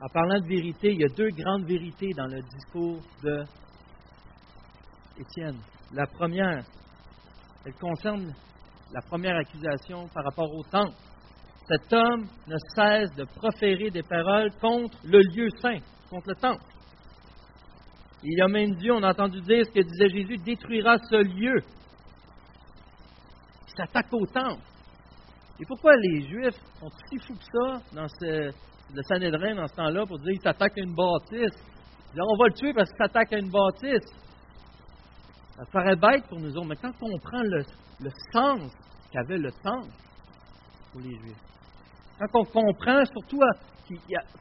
En 0.00 0.08
parlant 0.08 0.40
de 0.40 0.48
vérité, 0.48 0.92
il 0.92 1.00
y 1.00 1.04
a 1.04 1.08
deux 1.08 1.30
grandes 1.30 1.64
vérités 1.64 2.10
dans 2.16 2.26
le 2.26 2.42
discours 2.42 3.00
de 3.22 3.44
Étienne. 5.18 5.60
La 5.92 6.06
première, 6.06 6.64
elle 7.64 7.74
concerne 7.74 8.34
la 8.92 9.00
première 9.02 9.36
accusation 9.36 10.08
par 10.08 10.24
rapport 10.24 10.52
au 10.52 10.62
temple 10.64 10.96
cet 11.68 11.92
homme 11.92 12.26
ne 12.46 12.56
cesse 12.74 13.14
de 13.16 13.24
proférer 13.24 13.90
des 13.90 14.02
paroles 14.02 14.50
contre 14.60 14.98
le 15.04 15.20
lieu 15.34 15.48
saint, 15.60 15.78
contre 16.10 16.28
le 16.28 16.34
temple. 16.34 16.64
Il 18.24 18.40
a 18.40 18.48
même 18.48 18.74
Dieu, 18.76 18.92
on 18.92 19.02
a 19.02 19.10
entendu 19.10 19.40
dire 19.40 19.64
ce 19.66 19.70
que 19.70 19.80
disait 19.80 20.08
Jésus, 20.08 20.36
détruira 20.38 20.96
ce 20.98 21.16
lieu. 21.16 21.62
Il 23.66 23.76
s'attaque 23.76 24.12
au 24.12 24.26
temple. 24.26 24.62
Et 25.60 25.64
pourquoi 25.66 25.92
les 25.96 26.22
Juifs 26.22 26.60
sont 26.78 26.90
si 27.08 27.18
fous 27.18 27.34
que 27.34 27.44
ça 27.44 27.82
dans 27.92 28.08
ce, 28.08 28.50
le 28.94 29.02
Sanhédrin 29.08 29.54
dans 29.54 29.66
ce 29.66 29.74
temps-là 29.74 30.06
pour 30.06 30.18
dire 30.18 30.32
qu'il 30.32 30.42
s'attaque 30.42 30.78
à 30.78 30.82
une 30.82 30.94
bâtisse? 30.94 31.58
Ils 32.14 32.22
on 32.22 32.36
va 32.36 32.46
le 32.46 32.54
tuer 32.54 32.72
parce 32.72 32.90
qu'il 32.90 32.98
s'attaque 32.98 33.32
à 33.32 33.38
une 33.38 33.50
bâtisse. 33.50 34.10
Ça 35.56 35.64
paraît 35.72 35.96
bête 35.96 36.26
pour 36.28 36.40
nous 36.40 36.56
autres, 36.56 36.66
mais 36.66 36.76
quand 36.76 36.92
on 37.00 37.18
prend 37.18 37.42
le, 37.42 37.64
le 38.00 38.10
sens 38.32 38.72
qu'avait 39.12 39.38
le 39.38 39.50
temple 39.62 39.92
pour 40.92 41.00
les 41.00 41.16
Juifs, 41.18 41.51
quand 42.28 42.40
on 42.40 42.44
comprend 42.44 43.04
surtout 43.06 43.40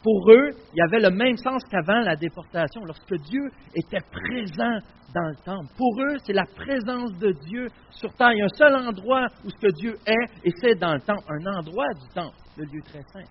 pour 0.03 0.31
eux, 0.31 0.49
il 0.73 0.77
y 0.77 0.81
avait 0.81 0.99
le 0.99 1.09
même 1.09 1.35
sens 1.37 1.63
qu'avant 1.69 1.99
la 1.99 2.15
déportation, 2.15 2.85
lorsque 2.85 3.15
Dieu 3.15 3.49
était 3.75 3.99
présent 3.99 4.79
dans 5.13 5.27
le 5.27 5.35
temple. 5.43 5.67
Pour 5.77 6.01
eux, 6.01 6.17
c'est 6.23 6.33
la 6.33 6.45
présence 6.45 7.11
de 7.17 7.31
Dieu 7.31 7.67
sur 7.89 8.13
terre. 8.13 8.31
Il 8.31 8.39
y 8.39 8.41
a 8.41 8.45
un 8.45 8.55
seul 8.55 8.75
endroit 8.75 9.27
où 9.43 9.49
ce 9.49 9.57
que 9.57 9.71
Dieu 9.73 9.97
est, 10.05 10.47
et 10.47 10.51
c'est 10.61 10.75
dans 10.75 10.93
le 10.93 11.01
temple, 11.01 11.23
un 11.27 11.57
endroit 11.57 11.87
du 12.01 12.07
temple, 12.13 12.35
le 12.57 12.65
lieu 12.65 12.81
très 12.83 13.01
saint. 13.13 13.29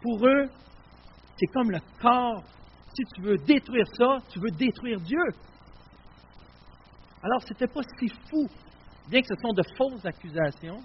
Pour 0.00 0.26
eux, 0.26 0.46
c'est 1.36 1.46
comme 1.52 1.70
le 1.70 1.80
corps. 2.00 2.42
Si 2.94 3.02
tu 3.14 3.22
veux 3.22 3.36
détruire 3.38 3.86
ça, 3.98 4.18
tu 4.30 4.38
veux 4.38 4.50
détruire 4.56 5.00
Dieu. 5.00 5.24
Alors, 7.22 7.42
ce 7.42 7.52
n'était 7.52 7.66
pas 7.66 7.80
si 7.98 8.08
fou, 8.30 8.46
bien 9.10 9.20
que 9.20 9.26
ce 9.26 9.40
sont 9.42 9.52
de 9.52 9.62
fausses 9.76 10.06
accusations, 10.06 10.78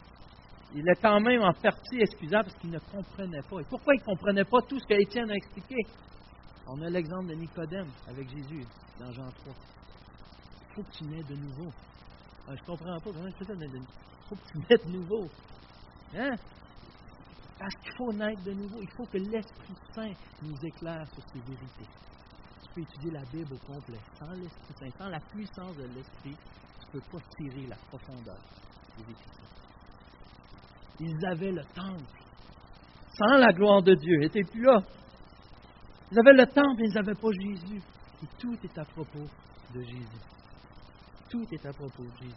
il 0.73 0.87
est 0.87 1.01
quand 1.01 1.19
même 1.19 1.41
en 1.41 1.53
partie 1.53 1.99
excusable 1.99 2.45
parce 2.45 2.59
qu'il 2.59 2.69
ne 2.69 2.79
comprenait 2.79 3.41
pas. 3.49 3.59
Et 3.59 3.65
pourquoi 3.69 3.95
il 3.95 3.99
ne 3.99 4.05
comprenait 4.05 4.45
pas 4.45 4.61
tout 4.67 4.79
ce 4.79 4.85
que 4.85 4.93
Étienne 4.93 5.29
a 5.31 5.35
expliqué? 5.35 5.75
On 6.67 6.79
a 6.81 6.89
l'exemple 6.89 7.27
de 7.27 7.33
Nicodème 7.33 7.89
avec 8.07 8.29
Jésus 8.29 8.65
dans 8.99 9.11
Jean 9.11 9.29
3. 9.31 9.53
Il 10.69 10.75
faut 10.75 10.83
que 10.83 10.91
tu 10.91 11.03
naies 11.05 11.23
de 11.23 11.35
nouveau. 11.35 11.71
Ah, 12.47 12.55
je 12.55 12.61
ne 12.61 12.65
comprends 12.67 12.99
pas 12.99 13.11
comment 13.11 13.31
tu 13.31 13.45
fais. 13.45 13.53
Il 13.53 13.85
faut 14.27 14.35
que 14.35 14.47
tu 14.51 14.57
naies 14.59 14.85
de 14.85 14.97
nouveau. 14.97 15.27
Hein? 16.15 16.35
Parce 17.57 17.75
qu'il 17.75 17.93
faut 17.97 18.13
naître 18.13 18.43
de 18.43 18.53
nouveau. 18.53 18.79
Il 18.81 18.89
faut 18.91 19.05
que 19.05 19.17
l'Esprit 19.17 19.75
Saint 19.93 20.13
nous 20.43 20.55
éclaire 20.63 21.05
sur 21.13 21.23
ces 21.33 21.39
vérités. 21.39 21.89
Tu 22.63 22.73
peux 22.73 22.81
étudier 22.81 23.11
la 23.11 23.25
Bible 23.25 23.53
au 23.53 23.73
complet. 23.73 23.99
Sans 24.17 24.31
l'Esprit 24.31 24.73
Saint, 24.79 24.97
sans 24.97 25.09
la 25.09 25.19
puissance 25.19 25.75
de 25.75 25.83
l'Esprit, 25.95 26.35
tu 26.79 26.85
ne 26.85 26.91
peux 26.91 27.11
pas 27.11 27.23
tirer 27.37 27.67
la 27.67 27.75
profondeur 27.75 28.39
des 28.97 29.03
vérités. 29.03 29.48
Ils 30.99 31.25
avaient 31.25 31.51
le 31.51 31.63
temple. 31.73 32.19
Sans 33.17 33.37
la 33.37 33.51
gloire 33.53 33.81
de 33.81 33.93
Dieu. 33.95 34.15
Ils 34.15 34.21
n'étaient 34.21 34.43
plus 34.43 34.63
là. 34.63 34.79
Ils 36.11 36.19
avaient 36.19 36.33
le 36.33 36.45
temple, 36.45 36.81
ils 36.81 36.93
n'avaient 36.93 37.13
pas 37.13 37.29
Jésus. 37.31 37.81
Et 38.23 38.27
tout 38.39 38.57
est 38.63 38.77
à 38.77 38.85
propos 38.85 39.25
de 39.73 39.81
Jésus. 39.81 40.21
Tout 41.29 41.45
est 41.51 41.65
à 41.65 41.71
propos 41.73 42.03
de 42.03 42.23
Jésus. 42.23 42.35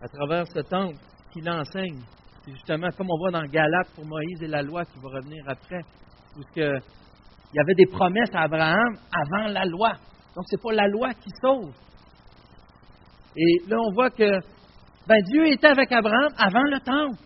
À 0.00 0.08
travers 0.08 0.46
ce 0.48 0.60
temple 0.60 0.98
qu'il 1.32 1.48
enseigne, 1.48 2.02
c'est 2.44 2.52
justement 2.52 2.88
comme 2.96 3.10
on 3.10 3.16
voit 3.16 3.30
dans 3.30 3.46
Galate 3.46 3.88
pour 3.94 4.04
Moïse 4.04 4.42
et 4.42 4.46
la 4.46 4.62
loi 4.62 4.84
qui 4.84 4.98
va 4.98 5.08
revenir 5.08 5.42
après, 5.48 5.80
où 6.36 6.42
il 6.54 6.62
y 7.54 7.60
avait 7.60 7.74
des 7.74 7.86
promesses 7.86 8.34
à 8.34 8.42
Abraham 8.42 8.98
avant 9.10 9.48
la 9.48 9.64
loi. 9.64 9.92
Donc, 10.34 10.44
ce 10.50 10.56
n'est 10.56 10.62
pas 10.62 10.72
la 10.74 10.88
loi 10.88 11.14
qui 11.14 11.30
sauve. 11.40 11.72
Et 13.36 13.68
là, 13.68 13.76
on 13.80 13.92
voit 13.94 14.10
que 14.10 14.38
ben, 15.06 15.22
Dieu 15.22 15.46
était 15.46 15.68
avec 15.68 15.92
Abraham 15.92 16.32
avant 16.36 16.64
le 16.64 16.80
temple. 16.80 17.22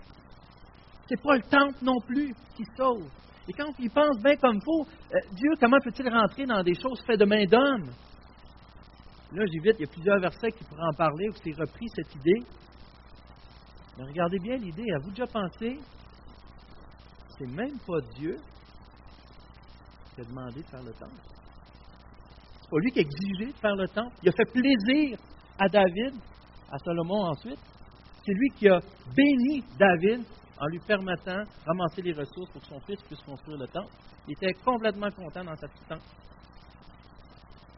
C'est 1.08 1.20
pas 1.22 1.36
le 1.36 1.42
temple 1.42 1.78
non 1.82 1.98
plus 2.06 2.34
qui 2.56 2.64
sauve. 2.76 3.08
Et 3.48 3.52
quand 3.52 3.72
il 3.78 3.90
pense 3.90 4.18
bien 4.22 4.36
comme 4.36 4.56
il 4.56 4.62
faut, 4.62 4.86
euh, 4.86 5.18
Dieu, 5.32 5.50
comment 5.58 5.78
peut-il 5.82 6.08
rentrer 6.08 6.46
dans 6.46 6.62
des 6.62 6.74
choses 6.74 7.02
faites 7.06 7.18
de 7.18 7.24
main 7.24 7.44
d'homme? 7.46 7.90
Là, 9.32 9.44
j'évite, 9.46 9.76
il 9.78 9.82
y 9.82 9.88
a 9.88 9.92
plusieurs 9.92 10.20
versets 10.20 10.52
qui 10.52 10.64
pourraient 10.64 10.88
en 10.92 10.96
parler, 10.96 11.28
où 11.28 11.32
c'est 11.42 11.52
repris 11.52 11.86
cette 11.94 12.14
idée. 12.14 12.46
Mais 13.96 14.04
regardez 14.04 14.38
bien 14.38 14.56
l'idée. 14.56 14.84
Avez-vous 14.92 15.10
déjà 15.10 15.26
pensé? 15.26 15.78
C'est 17.38 17.46
même 17.46 17.78
pas 17.86 18.00
Dieu 18.16 18.36
qui 20.14 20.20
a 20.20 20.24
demandé 20.24 20.62
de 20.62 20.66
faire 20.66 20.82
le 20.82 20.92
temple. 20.92 21.22
C'est 22.60 22.70
pas 22.70 22.78
lui 22.78 22.90
qui 22.90 22.98
a 22.98 23.02
exigé 23.02 23.52
de 23.52 23.58
faire 23.58 23.76
le 23.76 23.88
temple. 23.88 24.14
Il 24.22 24.28
a 24.28 24.32
fait 24.32 24.52
plaisir 24.52 25.18
à 25.58 25.68
David, 25.68 26.14
à 26.70 26.78
Salomon 26.78 27.22
ensuite. 27.30 27.58
C'est 28.24 28.32
lui 28.32 28.50
qui 28.50 28.68
a 28.68 28.80
béni 29.14 29.64
David 29.78 30.24
en 30.58 30.66
lui 30.66 30.78
permettant 30.80 31.40
de 31.40 31.64
ramasser 31.66 32.02
les 32.02 32.12
ressources 32.12 32.50
pour 32.50 32.60
que 32.60 32.66
son 32.66 32.80
fils 32.80 33.00
puisse 33.02 33.22
construire 33.22 33.58
le 33.58 33.66
temple. 33.66 33.92
Il 34.28 34.32
était 34.32 34.52
complètement 34.62 35.10
content 35.10 35.44
dans 35.44 35.56
sa 35.56 35.68
petite 35.68 35.88
tente, 35.88 36.02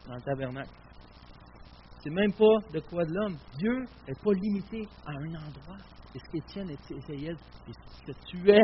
dans 0.07 0.15
le 0.15 0.21
tabernacle. 0.21 0.69
C'est 2.03 2.09
même 2.09 2.33
pas 2.33 2.57
de 2.73 2.79
quoi 2.81 3.05
de 3.05 3.13
l'homme. 3.13 3.37
Dieu 3.57 3.85
n'est 4.07 4.21
pas 4.21 4.33
limité 4.33 4.87
à 5.05 5.11
un 5.11 5.35
endroit. 5.35 5.77
C'est 6.11 6.19
ce 6.19 6.31
qu'Étienne 6.31 6.69
essayait 6.69 7.31
et 7.31 7.71
ce 7.71 8.11
que 8.11 8.19
tu 8.27 8.49
es 8.51 8.61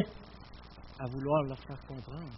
à 1.00 1.08
vouloir 1.08 1.44
leur 1.44 1.58
faire 1.60 1.80
comprendre. 1.88 2.30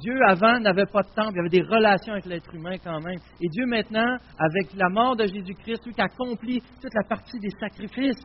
Dieu, 0.00 0.18
avant, 0.26 0.58
n'avait 0.58 0.86
pas 0.86 1.02
de 1.02 1.08
temple, 1.14 1.32
il 1.34 1.40
avait 1.40 1.48
des 1.50 1.62
relations 1.62 2.14
avec 2.14 2.24
l'être 2.24 2.54
humain 2.54 2.76
quand 2.82 2.98
même. 3.00 3.18
Et 3.40 3.48
Dieu, 3.48 3.66
maintenant, 3.66 4.16
avec 4.38 4.72
la 4.74 4.88
mort 4.88 5.16
de 5.16 5.26
Jésus-Christ, 5.26 5.84
lui 5.84 5.92
qui 5.92 6.00
accomplit 6.00 6.60
toute 6.80 6.94
la 6.94 7.04
partie 7.06 7.38
des 7.38 7.50
sacrifices, 7.60 8.24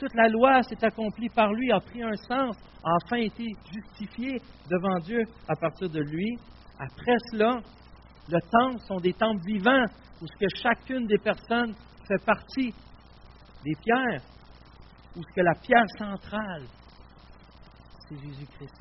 toute 0.00 0.14
la 0.14 0.28
loi 0.28 0.62
s'est 0.62 0.82
accomplie 0.82 1.28
par 1.28 1.52
lui, 1.52 1.70
a 1.70 1.78
pris 1.78 2.02
un 2.02 2.16
sens, 2.16 2.56
a 2.82 2.88
enfin 3.04 3.18
été 3.18 3.44
justifié 3.70 4.40
devant 4.70 4.98
Dieu 5.00 5.22
à 5.46 5.54
partir 5.54 5.90
de 5.90 6.00
lui. 6.00 6.38
Après 6.78 7.16
cela, 7.30 7.60
le 8.30 8.38
temple 8.50 8.80
sont 8.88 8.96
des 8.96 9.12
temples 9.12 9.44
vivants 9.44 9.84
où 10.22 10.26
ce 10.26 10.36
que 10.38 10.46
chacune 10.62 11.06
des 11.06 11.18
personnes 11.18 11.74
fait 12.08 12.24
partie 12.24 12.72
des 13.62 13.74
pierres, 13.82 14.22
où 15.16 15.20
la 15.36 15.54
pierre 15.54 15.88
centrale, 15.98 16.64
c'est 18.08 18.16
Jésus-Christ. 18.16 18.74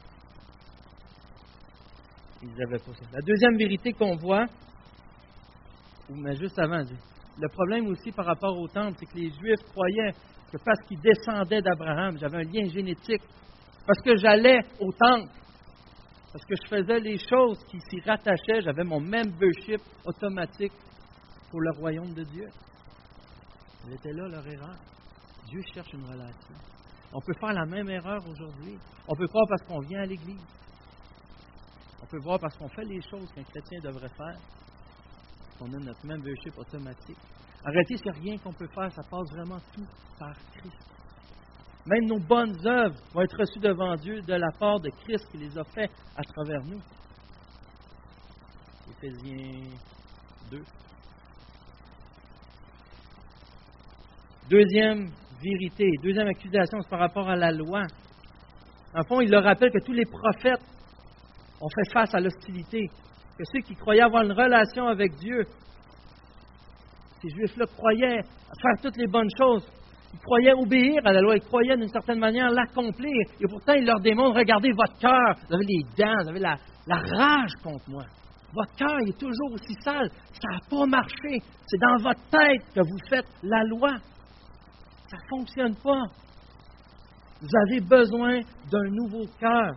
Ils 2.42 2.56
n'avaient 2.56 2.80
pas 2.80 2.94
ça. 2.94 3.06
La 3.12 3.22
deuxième 3.22 3.58
vérité 3.58 3.92
qu'on 3.92 4.16
voit, 4.16 4.46
mais 6.10 6.38
juste 6.38 6.58
avant, 6.58 6.82
le 7.42 7.50
problème 7.50 7.88
aussi 7.88 8.12
par 8.14 8.26
rapport 8.26 8.58
au 8.58 8.70
temple, 8.70 8.96
c'est 9.00 9.06
que 9.06 9.18
les 9.18 9.30
Juifs 9.30 9.64
croyaient 9.72 10.14
que 10.50 10.58
parce 10.64 10.80
qu'ils 10.88 11.00
descendaient 11.00 11.62
d'Abraham, 11.62 12.18
j'avais 12.18 12.38
un 12.38 12.44
lien 12.44 12.68
génétique, 12.70 13.22
parce 13.86 14.02
que 14.02 14.16
j'allais 14.18 14.60
au 14.80 14.92
temple, 14.92 15.32
parce 16.32 16.46
que 16.46 16.56
je 16.64 16.68
faisais 16.68 17.00
les 17.00 17.18
choses 17.18 17.60
qui 17.70 17.80
s'y 17.80 18.00
rattachaient, 18.02 18.62
j'avais 18.62 18.84
mon 18.84 19.00
membership 19.00 19.82
automatique 20.06 20.74
pour 21.50 21.62
le 21.62 21.72
royaume 21.78 22.14
de 22.14 22.24
Dieu. 22.24 22.48
Elle 23.88 23.94
était 23.94 24.14
là 24.14 24.28
leur 24.28 24.46
erreur. 24.46 24.76
Dieu 25.48 25.62
cherche 25.74 25.92
une 25.94 26.06
relation. 26.06 26.56
On 27.12 27.20
peut 27.22 27.34
faire 27.40 27.54
la 27.54 27.66
même 27.66 27.90
erreur 27.90 28.22
aujourd'hui. 28.28 28.78
On 29.08 29.16
peut 29.16 29.28
croire 29.28 29.48
parce 29.50 29.64
qu'on 29.64 29.80
vient 29.80 30.02
à 30.02 30.06
l'Église. 30.06 30.46
On 32.02 32.06
peut 32.06 32.20
voir 32.24 32.40
parce 32.40 32.56
qu'on 32.58 32.70
fait 32.70 32.86
les 32.86 33.02
choses 33.02 33.32
qu'un 33.34 33.44
chrétien 33.44 33.80
devrait 33.82 34.10
faire, 34.10 34.38
qu'on 35.58 35.74
a 35.74 35.80
notre 35.80 36.06
membership 36.06 36.56
automatique. 36.58 37.18
En 37.66 37.72
réalité, 37.72 37.96
c'est 37.98 38.12
rien 38.12 38.38
qu'on 38.38 38.54
peut 38.54 38.68
faire, 38.68 38.92
ça 38.92 39.02
passe 39.04 39.30
vraiment 39.32 39.60
tout 39.74 39.86
par 40.18 40.34
Christ. 40.54 40.90
Même 41.86 42.06
nos 42.06 42.20
bonnes 42.20 42.56
œuvres 42.66 42.96
vont 43.14 43.22
être 43.22 43.38
reçues 43.38 43.60
devant 43.60 43.96
Dieu 43.96 44.22
de 44.22 44.34
la 44.34 44.52
part 44.60 44.80
de 44.80 44.90
Christ 44.90 45.28
qui 45.32 45.38
les 45.38 45.58
a 45.58 45.64
fait 45.64 45.90
à 46.16 46.24
travers 46.24 46.64
nous. 46.66 46.82
Éphésiens 48.92 49.78
2. 50.52 50.64
Deuxième 54.50 55.12
vérité, 55.42 55.90
deuxième 56.04 56.28
accusation, 56.28 56.80
c'est 56.82 56.90
par 56.90 57.00
rapport 57.00 57.30
à 57.30 57.36
la 57.36 57.52
loi. 57.52 57.84
En 58.94 59.04
fond, 59.04 59.22
il 59.22 59.30
leur 59.30 59.44
rappelle 59.44 59.72
que 59.72 59.84
tous 59.86 59.94
les 59.94 60.06
prophètes 60.06 60.62
ont 61.62 61.70
fait 61.70 61.94
face 61.94 62.14
à 62.14 62.20
l'hostilité, 62.20 62.88
que 63.38 63.44
ceux 63.54 63.62
qui 63.62 63.76
croyaient 63.76 64.02
avoir 64.02 64.24
une 64.24 64.32
relation 64.32 64.88
avec 64.88 65.16
Dieu, 65.18 65.46
ces 67.22 67.30
Juifs-là 67.30 67.66
croyaient 67.78 68.22
faire 68.22 68.82
toutes 68.82 68.98
les 68.98 69.08
bonnes 69.08 69.30
choses, 69.38 69.66
ils 70.14 70.20
croyaient 70.20 70.54
obéir 70.54 71.02
à 71.06 71.14
la 71.14 71.22
loi, 71.22 71.36
ils 71.36 71.44
croyaient 71.44 71.78
d'une 71.78 71.90
certaine 71.90 72.20
manière 72.20 72.50
l'accomplir. 72.50 73.14
Et 73.40 73.46
pourtant, 73.48 73.74
il 73.74 73.86
leur 73.86 74.00
démontre, 74.00 74.38
regardez 74.38 74.72
votre 74.72 74.98
cœur, 74.98 75.36
vous 75.48 75.56
avez 75.56 75.66
les 75.66 75.84
dents, 75.98 76.24
vous 76.24 76.30
avez 76.30 76.40
la, 76.40 76.58
rage 76.88 77.52
contre 77.64 77.90
moi. 77.90 78.04
Votre 78.52 78.76
cœur 78.76 78.98
est 79.08 79.20
toujours 79.20 79.52
aussi 79.54 79.74
sale. 79.84 80.10
Ça 80.34 80.50
n'a 80.52 80.60
pas 80.70 80.86
marché. 80.88 81.38
C'est 81.68 81.78
dans 81.78 81.98
votre 82.02 82.22
tête 82.32 82.64
que 82.74 82.80
vous 82.82 82.98
faites 83.08 83.28
la 83.44 83.64
loi. 83.66 83.92
Ça 85.08 85.18
ne 85.18 85.38
fonctionne 85.38 85.76
pas. 85.76 86.02
Vous 87.42 87.50
avez 87.68 87.80
besoin 87.80 88.40
d'un 88.72 88.90
nouveau 88.90 89.26
cœur. 89.40 89.74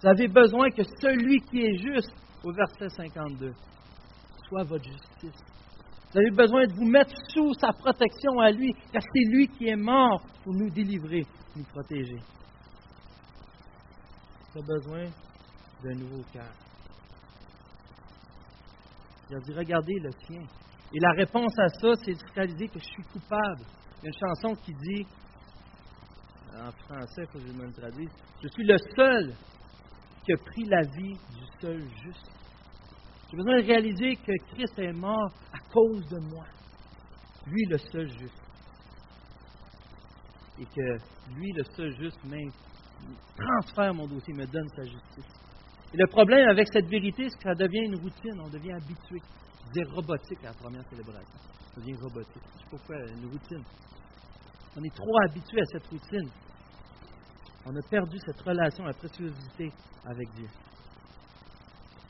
Vous 0.00 0.08
avez 0.08 0.26
besoin 0.26 0.70
que 0.70 0.82
celui 1.00 1.40
qui 1.42 1.60
est 1.60 1.76
juste, 1.76 2.14
au 2.42 2.52
verset 2.52 2.88
52, 2.88 3.52
soit 4.48 4.64
votre 4.64 4.84
justice. 4.84 5.44
Vous 6.12 6.18
avez 6.18 6.30
besoin 6.30 6.66
de 6.66 6.74
vous 6.74 6.84
mettre 6.84 7.14
sous 7.32 7.54
sa 7.54 7.72
protection 7.72 8.38
à 8.40 8.50
lui, 8.50 8.74
car 8.92 9.02
c'est 9.02 9.30
lui 9.30 9.48
qui 9.48 9.68
est 9.68 9.76
mort 9.76 10.22
pour 10.44 10.52
nous 10.52 10.68
délivrer, 10.68 11.24
nous 11.56 11.64
protéger. 11.64 12.18
Tu 14.52 14.58
as 14.58 14.62
besoin 14.62 15.04
d'un 15.82 15.94
nouveau 15.98 16.22
cœur. 16.30 16.52
Il 19.30 19.36
a 19.36 19.40
dit, 19.40 19.54
regardez 19.54 19.94
le 20.00 20.10
sien. 20.26 20.42
Et 20.92 21.00
la 21.00 21.12
réponse 21.12 21.58
à 21.58 21.68
ça, 21.68 21.88
c'est 22.04 22.12
de 22.12 22.32
réaliser 22.34 22.68
que 22.68 22.78
je 22.78 22.84
suis 22.84 23.02
coupable. 23.04 23.64
Il 24.02 24.04
y 24.04 24.06
a 24.06 24.08
une 24.08 24.28
chanson 24.28 24.54
qui 24.62 24.72
dit, 24.74 25.06
en 26.54 26.70
français, 26.72 27.24
faut 27.32 27.38
que 27.38 27.46
je 27.46 27.52
me 27.52 27.64
le 27.64 28.08
je 28.42 28.48
suis 28.48 28.64
le 28.64 28.76
seul 28.94 29.34
qui 30.24 30.32
a 30.32 30.36
pris 30.36 30.64
la 30.64 30.82
vie 30.82 31.14
du 31.14 31.60
seul 31.60 31.80
juste. 32.04 32.30
J'ai 33.30 33.36
besoin 33.36 33.62
de 33.62 33.66
réaliser 33.66 34.16
que 34.16 34.32
Christ 34.52 34.78
est 34.78 34.92
mort 34.92 35.30
à 35.52 35.58
cause 35.72 36.08
de 36.08 36.18
moi. 36.18 36.44
Lui, 37.46 37.64
le 37.68 37.78
seul 37.78 38.08
juste. 38.08 38.42
Et 40.58 40.64
que 40.66 41.34
lui, 41.34 41.52
le 41.52 41.64
seul 41.76 41.96
juste, 41.98 42.18
transfère 43.36 43.94
mon 43.94 44.06
dossier, 44.06 44.34
me 44.34 44.46
donne 44.46 44.68
sa 44.76 44.84
justice. 44.84 45.42
Et 45.92 45.96
le 45.96 46.06
problème 46.06 46.48
avec 46.48 46.68
cette 46.72 46.86
vérité, 46.86 47.28
c'est 47.28 47.36
que 47.36 47.42
ça 47.42 47.54
devient 47.54 47.84
une 47.86 47.96
routine, 47.96 48.40
on 48.40 48.48
devient 48.48 48.72
habitué. 48.72 49.18
Je 49.66 49.72
dis 49.72 49.84
robotique 49.90 50.38
à 50.44 50.48
la 50.48 50.54
première 50.54 50.84
célébration. 50.88 51.38
Ça 51.74 51.80
devient 51.80 51.96
robotique. 52.00 52.42
Je 52.54 52.58
sais 52.60 52.66
pourquoi, 52.70 52.96
une 53.08 53.30
routine. 53.30 53.64
On 54.76 54.82
est 54.82 54.94
trop 54.94 55.18
habitué 55.24 55.60
à 55.60 55.64
cette 55.66 55.86
routine. 55.86 56.30
On 57.66 57.76
a 57.76 57.82
perdu 57.90 58.18
cette 58.24 58.40
relation, 58.40 58.84
la 58.84 58.94
préciosité 58.94 59.70
avec 60.04 60.28
Dieu. 60.34 60.48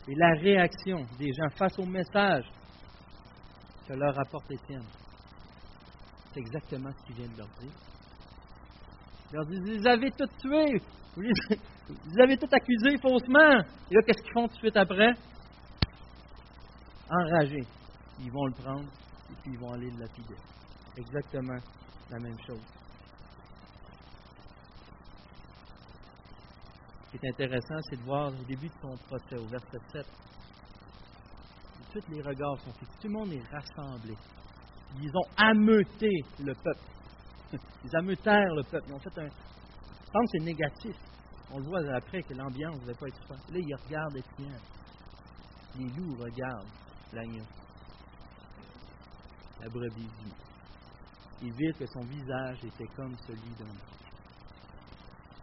Et 0.09 0.15
la 0.17 0.35
réaction 0.41 1.05
des 1.19 1.33
gens 1.33 1.49
face 1.57 1.79
au 1.79 1.87
message 1.87 2.45
leur 3.97 4.19
apporte 4.19 4.51
Étienne, 4.51 4.87
c'est 6.33 6.41
exactement 6.41 6.91
ce 6.93 7.07
qu'il 7.07 7.17
vient 7.17 7.29
de 7.29 7.39
leur 7.39 7.49
dire. 7.61 7.73
Il 9.31 9.37
leur 9.37 9.47
dit, 9.47 9.79
vous 9.79 9.87
avez 9.87 10.11
tout 10.11 10.27
tué, 10.41 10.81
vous 11.17 12.21
avez 12.23 12.37
tout 12.37 12.49
accusé 12.51 12.97
faussement. 13.01 13.61
Et 13.91 13.95
là, 13.95 14.03
qu'est-ce 14.07 14.23
qu'ils 14.23 14.33
font 14.33 14.49
tout 14.49 14.55
de 14.55 14.59
suite 14.59 14.77
après? 14.77 15.13
Enragés. 17.11 17.67
Ils 18.21 18.31
vont 18.31 18.47
le 18.47 18.53
prendre 18.53 18.89
et 19.31 19.35
puis 19.43 19.53
ils 19.53 19.59
vont 19.59 19.73
aller 19.73 19.91
le 19.91 19.99
lapider. 20.01 20.37
Exactement 20.97 21.59
la 22.11 22.19
même 22.19 22.39
chose. 22.47 22.61
Ce 27.05 27.19
qui 27.19 27.27
est 27.27 27.31
intéressant, 27.31 27.77
c'est 27.91 27.97
de 27.97 28.05
voir 28.05 28.29
au 28.29 28.45
début 28.45 28.69
de 28.69 28.75
son 28.81 28.97
procès, 29.07 29.37
au 29.37 29.47
verset 29.47 29.79
7, 29.93 30.07
tous 31.93 32.03
les 32.11 32.23
regards 32.23 32.59
sont 32.61 32.73
fixés, 32.73 32.97
tout 33.01 33.09
le 33.09 33.15
monde 33.15 33.33
est 33.33 33.45
rassemblé. 33.51 34.15
Ils 35.01 35.11
ont 35.17 35.29
ameuté 35.37 36.11
le 36.41 36.55
peuple. 36.55 36.85
Ils 37.85 37.97
ameutèrent 37.97 38.55
le 38.55 38.63
peuple. 38.65 38.87
Ils 38.89 38.95
ont 38.95 38.99
fait 38.99 39.19
un. 39.19 39.27
Je 39.27 40.11
pense 40.13 40.33
que 40.33 40.39
c'est 40.39 40.45
négatif. 40.45 40.97
On 41.51 41.59
le 41.59 41.65
voit 41.65 41.81
après 41.95 42.23
que 42.23 42.35
l'ambiance 42.35 42.77
ne 42.77 42.81
devait 42.81 42.95
pas 42.95 43.09
être 43.09 43.27
fun. 43.27 43.35
Là, 43.35 43.59
ils 43.59 43.75
regardent 43.85 44.17
Étienne. 44.17 44.61
Les 45.79 45.87
loups 45.87 46.17
regardent 46.19 46.69
l'agneau. 47.13 47.45
La 49.61 49.69
brebis. 49.69 50.09
Ils 51.43 51.53
virent 51.53 51.79
que 51.79 51.87
son 51.87 52.05
visage 52.05 52.65
était 52.65 52.89
comme 52.97 53.17
celui 53.27 53.51
d'un 53.59 53.67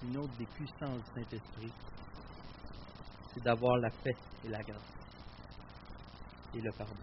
une 0.04 0.18
autre 0.18 0.34
des 0.38 0.46
puissances 0.46 1.04
du 1.04 1.22
Saint-Esprit, 1.22 1.72
c'est 3.34 3.44
d'avoir 3.44 3.78
la 3.78 3.90
paix 3.90 4.16
et 4.46 4.48
la 4.48 4.62
grâce 4.64 4.99
et 6.56 6.62
le 6.62 6.72
pardon. 6.78 6.94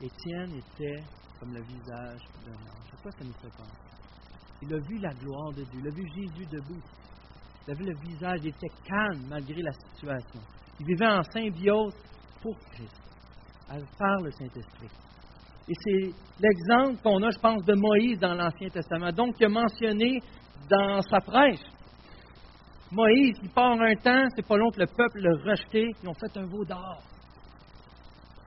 Étienne 0.00 0.52
était 0.54 1.02
comme 1.40 1.54
le 1.54 1.62
visage 1.62 2.22
d'un 2.44 2.52
ange. 2.52 2.92
À 2.92 3.02
quoi 3.02 3.10
ça 3.12 3.24
nous 3.24 3.32
fait 3.34 3.56
penser? 3.56 3.94
Il 4.62 4.72
a 4.72 4.78
vu 4.78 4.98
la 4.98 5.12
gloire 5.14 5.52
de 5.52 5.62
Dieu, 5.64 5.80
il 5.80 5.86
a 5.86 5.90
vu 5.90 6.06
Jésus 6.14 6.46
debout. 6.46 6.82
Il 7.66 7.72
a 7.72 7.74
vu 7.74 7.84
le 7.84 7.98
visage, 8.00 8.40
il 8.42 8.48
était 8.48 8.74
calme 8.84 9.26
malgré 9.28 9.62
la 9.62 9.72
situation. 9.72 10.40
Il 10.80 10.86
vivait 10.86 11.06
en 11.06 11.22
symbiose 11.22 11.94
pour 12.42 12.58
Christ. 12.72 13.00
par 13.98 14.20
le 14.20 14.30
Saint-Esprit. 14.30 14.90
Et 15.66 15.72
c'est 15.80 16.12
l'exemple 16.40 17.00
qu'on 17.02 17.22
a, 17.22 17.30
je 17.30 17.38
pense, 17.38 17.64
de 17.64 17.74
Moïse 17.74 18.18
dans 18.18 18.34
l'Ancien 18.34 18.68
Testament, 18.68 19.12
donc 19.12 19.36
qui 19.36 19.44
a 19.44 19.48
mentionné 19.48 20.20
dans 20.68 21.00
sa 21.02 21.20
prêche. 21.20 21.60
Moïse, 22.92 23.36
il 23.42 23.50
part 23.50 23.80
un 23.80 23.94
temps, 23.96 24.26
c'est 24.36 24.46
pas 24.46 24.56
long 24.56 24.70
que 24.70 24.80
le 24.80 24.86
peuple 24.86 25.20
l'a 25.20 25.50
rejeté, 25.50 25.90
ils 26.02 26.08
ont 26.08 26.14
fait 26.14 26.38
un 26.38 26.46
veau 26.46 26.64
d'or. 26.64 27.02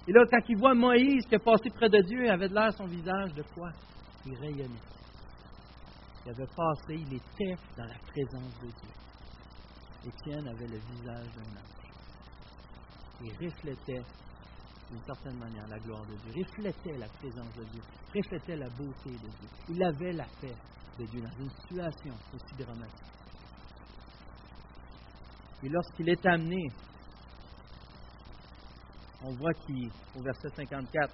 Et 0.07 0.13
là, 0.13 0.23
quand 0.31 0.39
il 0.47 0.57
voit 0.57 0.73
Moïse 0.73 1.25
qui 1.27 1.35
est 1.35 1.43
passé 1.43 1.69
près 1.69 1.89
de 1.89 2.01
Dieu, 2.01 2.23
il 2.23 2.29
avait 2.29 2.47
de 2.47 2.53
l'air 2.53 2.71
son 2.73 2.85
visage 2.85 3.33
de 3.33 3.43
quoi? 3.53 3.69
Il 4.25 4.35
rayonnait. 4.35 4.87
Il 6.25 6.31
avait 6.31 6.47
passé, 6.55 6.93
il 6.93 7.13
était 7.13 7.55
dans 7.75 7.85
la 7.85 7.97
présence 8.07 8.53
de 8.61 8.67
Dieu. 8.67 8.93
Étienne 10.05 10.47
avait 10.47 10.67
le 10.67 10.77
visage 10.77 11.27
d'un 11.35 11.59
ange. 11.59 11.77
Il 13.21 13.31
reflétait 13.31 14.03
d'une 14.89 15.03
certaine 15.03 15.37
manière 15.37 15.67
la 15.67 15.79
gloire 15.79 16.05
de 16.05 16.15
Dieu, 16.15 16.43
reflétait 16.45 16.97
la 16.97 17.07
présence 17.09 17.53
de 17.57 17.63
Dieu, 17.65 17.81
reflétait 18.15 18.55
la 18.55 18.69
beauté 18.69 19.09
de 19.11 19.27
Dieu. 19.27 19.49
Il 19.69 19.83
avait 19.83 20.13
la 20.13 20.25
paix 20.39 20.55
de 20.99 21.05
Dieu 21.05 21.21
dans 21.21 21.43
une 21.43 21.49
situation 21.49 22.13
aussi 22.33 22.63
dramatique. 22.63 23.17
Et 25.63 25.69
lorsqu'il 25.69 26.09
est 26.09 26.25
amené, 26.25 26.67
on 29.23 29.33
voit 29.33 29.53
qu'au 29.53 30.21
verset 30.21 30.49
54, 30.55 31.11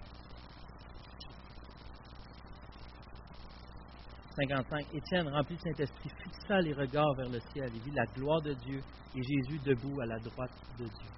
55, 4.35 4.85
Étienne, 4.93 5.27
rempli 5.29 5.55
de 5.55 5.61
Saint-Esprit, 5.61 6.09
fixa 6.23 6.59
les 6.61 6.73
regards 6.73 7.13
vers 7.15 7.29
le 7.29 7.39
ciel 7.53 7.67
et 7.67 7.79
vit 7.79 7.91
la 7.95 8.05
gloire 8.05 8.41
de 8.41 8.53
Dieu 8.53 8.81
et 9.15 9.21
Jésus 9.21 9.59
debout 9.63 10.01
à 10.01 10.05
la 10.05 10.19
droite 10.19 10.51
de 10.79 10.85
Dieu. 10.85 11.09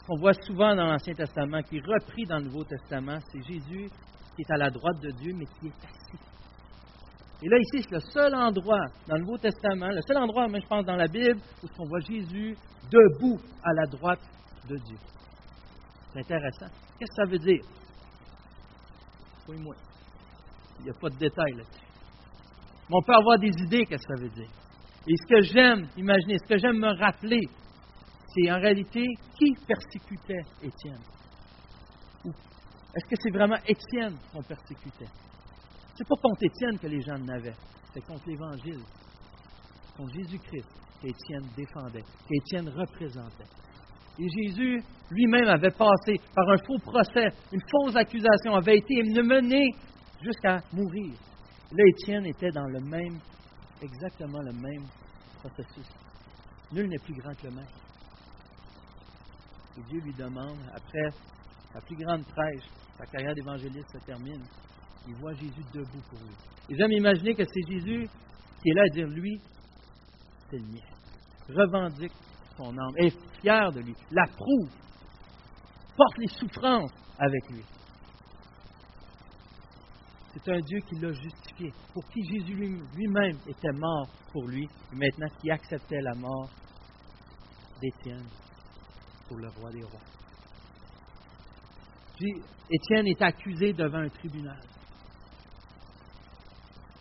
Ce 0.00 0.06
qu'on 0.06 0.18
voit 0.18 0.34
souvent 0.34 0.74
dans 0.74 0.86
l'Ancien 0.86 1.14
Testament, 1.14 1.62
qui 1.62 1.78
est 1.78 1.86
repris 1.86 2.24
dans 2.24 2.38
le 2.38 2.44
Nouveau 2.44 2.64
Testament, 2.64 3.18
c'est 3.30 3.42
Jésus 3.42 3.88
qui 4.34 4.42
est 4.42 4.52
à 4.52 4.56
la 4.56 4.70
droite 4.70 5.00
de 5.00 5.10
Dieu, 5.10 5.32
mais 5.36 5.46
qui 5.46 5.66
est 5.66 5.84
assis. 5.84 6.22
Et 7.42 7.48
là, 7.48 7.56
ici, 7.58 7.82
c'est 7.82 7.94
le 7.94 8.00
seul 8.00 8.34
endroit 8.34 8.86
dans 9.08 9.16
le 9.16 9.22
Nouveau 9.22 9.38
Testament, 9.38 9.88
le 9.88 10.00
seul 10.06 10.16
endroit, 10.16 10.46
même 10.46 10.62
je 10.62 10.66
pense, 10.66 10.84
dans 10.84 10.96
la 10.96 11.08
Bible, 11.08 11.40
où 11.62 11.66
on 11.78 11.86
voit 11.86 12.00
Jésus 12.00 12.56
debout 12.90 13.40
à 13.64 13.72
la 13.74 13.86
droite 13.86 14.22
de 14.68 14.76
Dieu. 14.76 14.98
C'est 16.12 16.20
intéressant. 16.20 16.66
Qu'est-ce 16.98 17.10
que 17.10 17.24
ça 17.24 17.30
veut 17.30 17.38
dire? 17.38 17.64
Oui, 19.48 19.56
moi. 19.58 19.74
Il 20.78 20.84
n'y 20.84 20.90
a 20.90 20.94
pas 20.94 21.08
de 21.08 21.16
détails 21.16 21.52
là-dessus. 21.56 21.86
Mais 22.88 22.96
on 22.96 23.02
peut 23.02 23.14
avoir 23.14 23.38
des 23.38 23.52
idées, 23.64 23.86
qu'est-ce 23.86 24.06
que 24.06 24.16
ça 24.16 24.22
veut 24.22 24.30
dire? 24.30 24.50
Et 25.06 25.16
ce 25.16 25.26
que 25.26 25.42
j'aime 25.42 25.88
imaginer, 25.96 26.36
ce 26.38 26.46
que 26.46 26.58
j'aime 26.58 26.78
me 26.78 26.98
rappeler, 26.98 27.40
c'est 28.34 28.50
en 28.50 28.60
réalité 28.60 29.04
qui 29.38 29.54
persécutait 29.66 30.42
Étienne? 30.62 31.00
Est-ce 32.24 33.06
que 33.06 33.16
c'est 33.20 33.30
vraiment 33.30 33.56
Étienne 33.66 34.16
qu'on 34.32 34.42
persécutait? 34.42 35.08
C'est 35.94 36.06
pas 36.06 36.16
contre 36.22 36.42
Étienne 36.42 36.78
que 36.78 36.86
les 36.86 37.00
gens 37.00 37.18
n'avaient, 37.18 37.56
c'est 37.92 38.00
contre 38.02 38.24
l'Évangile, 38.26 38.82
contre 39.96 40.12
Jésus-Christ 40.14 40.68
qu'Étienne 41.00 41.48
défendait, 41.56 42.04
qu'Étienne 42.28 42.68
représentait. 42.68 43.61
Et 44.18 44.28
Jésus 44.28 44.82
lui-même 45.10 45.48
avait 45.48 45.70
passé 45.70 46.20
par 46.34 46.48
un 46.50 46.58
faux 46.58 46.78
procès, 46.78 47.28
une 47.52 47.60
fausse 47.70 47.96
accusation, 47.96 48.54
avait 48.54 48.78
été 48.78 49.02
mené 49.02 49.70
jusqu'à 50.22 50.60
mourir. 50.72 51.12
Là, 51.72 51.84
Étienne 51.88 52.26
était 52.26 52.50
dans 52.50 52.66
le 52.66 52.80
même, 52.80 53.18
exactement 53.80 54.40
le 54.40 54.52
même 54.52 54.86
processus. 55.38 55.88
Nul 56.72 56.88
n'est 56.88 56.98
plus 56.98 57.14
grand 57.14 57.34
que 57.34 57.46
le 57.46 57.54
maître. 57.54 57.80
Et 59.78 59.82
Dieu 59.90 60.00
lui 60.00 60.12
demande, 60.12 60.58
après 60.74 61.08
sa 61.72 61.80
plus 61.80 61.96
grande 61.96 62.24
prêche, 62.24 62.64
sa 62.98 63.06
carrière 63.06 63.34
d'évangéliste 63.34 63.90
se 63.90 64.04
termine, 64.04 64.42
il 65.08 65.14
voit 65.16 65.32
Jésus 65.34 65.64
debout 65.72 66.02
pour 66.10 66.18
lui. 66.20 66.34
Et 66.68 66.76
j'aime 66.76 66.92
imaginer 66.92 67.34
que 67.34 67.44
c'est 67.44 67.72
Jésus 67.72 68.06
qui 68.62 68.70
est 68.70 68.74
là 68.74 68.82
à 68.82 68.94
dire, 68.94 69.08
lui, 69.08 69.40
c'est 70.50 70.58
le 70.58 70.66
mien. 70.66 70.80
Revendique 71.48 72.12
son 72.56 72.76
âme, 72.76 72.96
est 72.96 73.16
fier 73.40 73.72
de 73.72 73.80
lui, 73.80 73.94
l'approuve, 74.10 74.70
porte 75.96 76.18
les 76.18 76.28
souffrances 76.28 76.92
avec 77.18 77.50
lui. 77.50 77.64
C'est 80.32 80.50
un 80.50 80.60
Dieu 80.60 80.78
qui 80.80 80.94
l'a 80.96 81.12
justifié, 81.12 81.72
pour 81.92 82.04
qui 82.08 82.24
Jésus 82.24 82.54
lui-même 82.54 83.38
était 83.46 83.72
mort 83.72 84.08
pour 84.32 84.48
lui, 84.48 84.64
et 84.64 84.96
maintenant 84.96 85.28
qui 85.40 85.50
acceptait 85.50 86.00
la 86.00 86.14
mort 86.14 86.48
d'Étienne 87.80 88.28
pour 89.28 89.36
le 89.38 89.48
roi 89.48 89.70
des 89.70 89.82
rois. 89.82 90.00
Étienne 92.70 93.06
est 93.08 93.20
accusé 93.20 93.72
devant 93.72 93.98
un 93.98 94.08
tribunal 94.08 94.60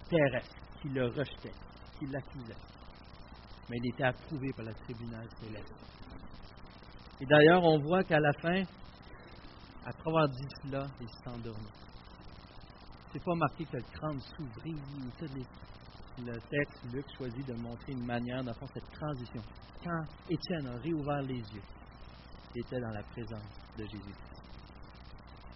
terrestre 0.10 0.56
qui 0.82 0.89
le 0.89 1.06
rejetait, 1.08 1.54
qui 1.97 2.08
l'accusait. 2.08 2.70
Mais 3.72 3.78
il 3.78 3.88
était 3.93 4.03
approuvé 4.03 4.51
par 4.51 4.65
le 4.65 4.74
tribunal 4.74 5.26
céleste. 5.39 5.74
Et 7.22 7.26
d'ailleurs, 7.26 7.63
on 7.63 7.80
voit 7.80 8.03
qu'à 8.03 8.19
la 8.19 8.34
fin, 8.34 8.63
après 9.86 10.09
avoir 10.09 10.28
dit 10.28 10.47
cela, 10.61 10.86
il 10.99 11.07
s'endormit. 11.24 11.72
C'est 13.13 13.24
pas 13.24 13.36
marqué 13.36 13.63
que 13.63 13.78
le 13.78 13.84
crâne 13.84 14.19
s'ouvrit. 14.19 14.76
Le 16.17 16.34
texte, 16.34 16.93
Luc 16.93 17.05
choisit 17.17 17.47
de 17.47 17.53
montrer 17.53 17.93
une 17.93 18.05
manière, 18.05 18.43
dans 18.43 18.53
cette 18.74 18.91
transition. 18.91 19.41
Quand 19.82 20.03
Étienne 20.30 20.67
a 20.67 20.78
réouvert 20.80 21.22
les 21.22 21.39
yeux, 21.39 21.63
il 22.53 22.65
était 22.65 22.82
dans 22.82 22.91
la 22.91 23.03
présence 23.03 23.47
de 23.78 23.86
Jésus. 23.86 24.15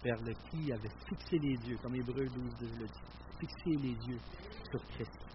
Vers 0.02 0.22
le 0.22 0.32
qui 0.50 0.72
avait 0.72 0.88
fixé 1.06 1.38
les 1.38 1.68
yeux, 1.68 1.76
comme 1.82 1.94
Hébreu 1.94 2.24
12 2.24 2.54
le 2.60 2.86
dit 2.86 3.16
fixer 3.38 3.76
les 3.82 3.94
yeux 4.08 4.20
sur 4.70 4.80
Christ. 4.94 5.25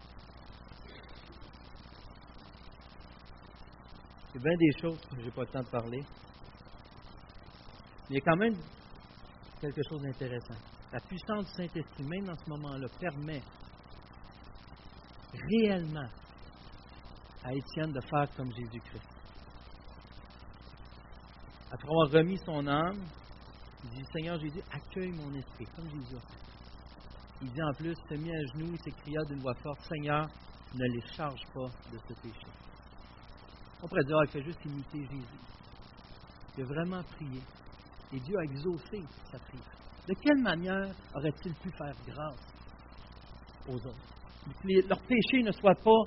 A 4.33 4.39
bien 4.39 4.57
des 4.57 4.81
choses 4.81 4.99
que 5.09 5.19
je 5.19 5.25
n'ai 5.25 5.31
pas 5.31 5.41
le 5.41 5.47
temps 5.47 5.61
de 5.61 5.69
parler. 5.69 6.03
Mais 8.09 8.09
il 8.09 8.15
y 8.15 8.17
a 8.17 8.21
quand 8.21 8.37
même 8.37 8.55
quelque 9.59 9.81
chose 9.89 10.01
d'intéressant. 10.01 10.59
La 10.91 10.99
puissance 11.01 11.45
du 11.47 11.53
Saint-Esprit, 11.53 12.03
même 12.03 12.25
dans 12.25 12.37
ce 12.37 12.49
moment-là, 12.49 12.87
permet 12.99 13.41
réellement 15.33 16.09
à 17.43 17.53
Étienne 17.53 17.91
de 17.91 18.01
faire 18.01 18.27
comme 18.35 18.51
Jésus-Christ. 18.53 19.07
Après 21.71 21.87
avoir 21.87 22.11
remis 22.11 22.37
son 22.45 22.67
âme, 22.67 22.99
il 23.83 23.89
dit 23.89 24.03
Seigneur 24.13 24.39
Jésus, 24.39 24.61
accueille 24.71 25.11
mon 25.11 25.33
esprit, 25.33 25.65
comme 25.75 25.89
Jésus 25.89 26.15
a. 26.15 26.21
Il 27.41 27.51
dit 27.51 27.63
en 27.63 27.73
plus, 27.73 27.95
se 28.09 28.15
mit 28.15 28.31
à 28.31 28.53
genoux, 28.53 28.73
il 28.73 28.79
s'écria 28.79 29.19
d'une 29.29 29.39
voix 29.41 29.55
forte, 29.55 29.81
Seigneur, 29.87 30.27
ne 30.73 30.85
les 30.85 31.07
charge 31.15 31.41
pas 31.53 31.67
de 31.91 31.97
ce 31.97 32.13
péché. 32.21 32.70
On 33.83 33.87
pourrait 33.87 34.03
dire, 34.03 34.17
ah, 34.19 34.25
il 34.25 34.31
fait 34.31 34.43
juste 34.43 34.63
imiter 34.65 34.99
Jésus. 34.99 35.39
Il 36.57 36.63
a 36.63 36.67
vraiment 36.67 37.03
prié. 37.03 37.41
Et 38.13 38.19
Dieu 38.19 38.37
a 38.37 38.43
exaucé 38.43 39.01
sa 39.31 39.39
prière. 39.39 39.77
De 40.07 40.13
quelle 40.21 40.41
manière 40.41 40.93
aurait-il 41.15 41.53
pu 41.55 41.71
faire 41.71 41.95
grâce 42.07 42.53
aux 43.67 43.75
autres? 43.75 44.87
Leur 44.87 44.99
péché 45.01 45.43
ne 45.43 45.51
soit 45.51 45.75
pas 45.75 46.03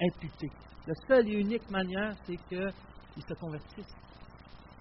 imputé. 0.00 0.48
La 0.86 0.94
seule 1.06 1.28
et 1.28 1.38
unique 1.38 1.70
manière, 1.70 2.16
c'est 2.26 2.36
qu'ils 2.48 3.22
se 3.28 3.34
convertissent. 3.34 3.94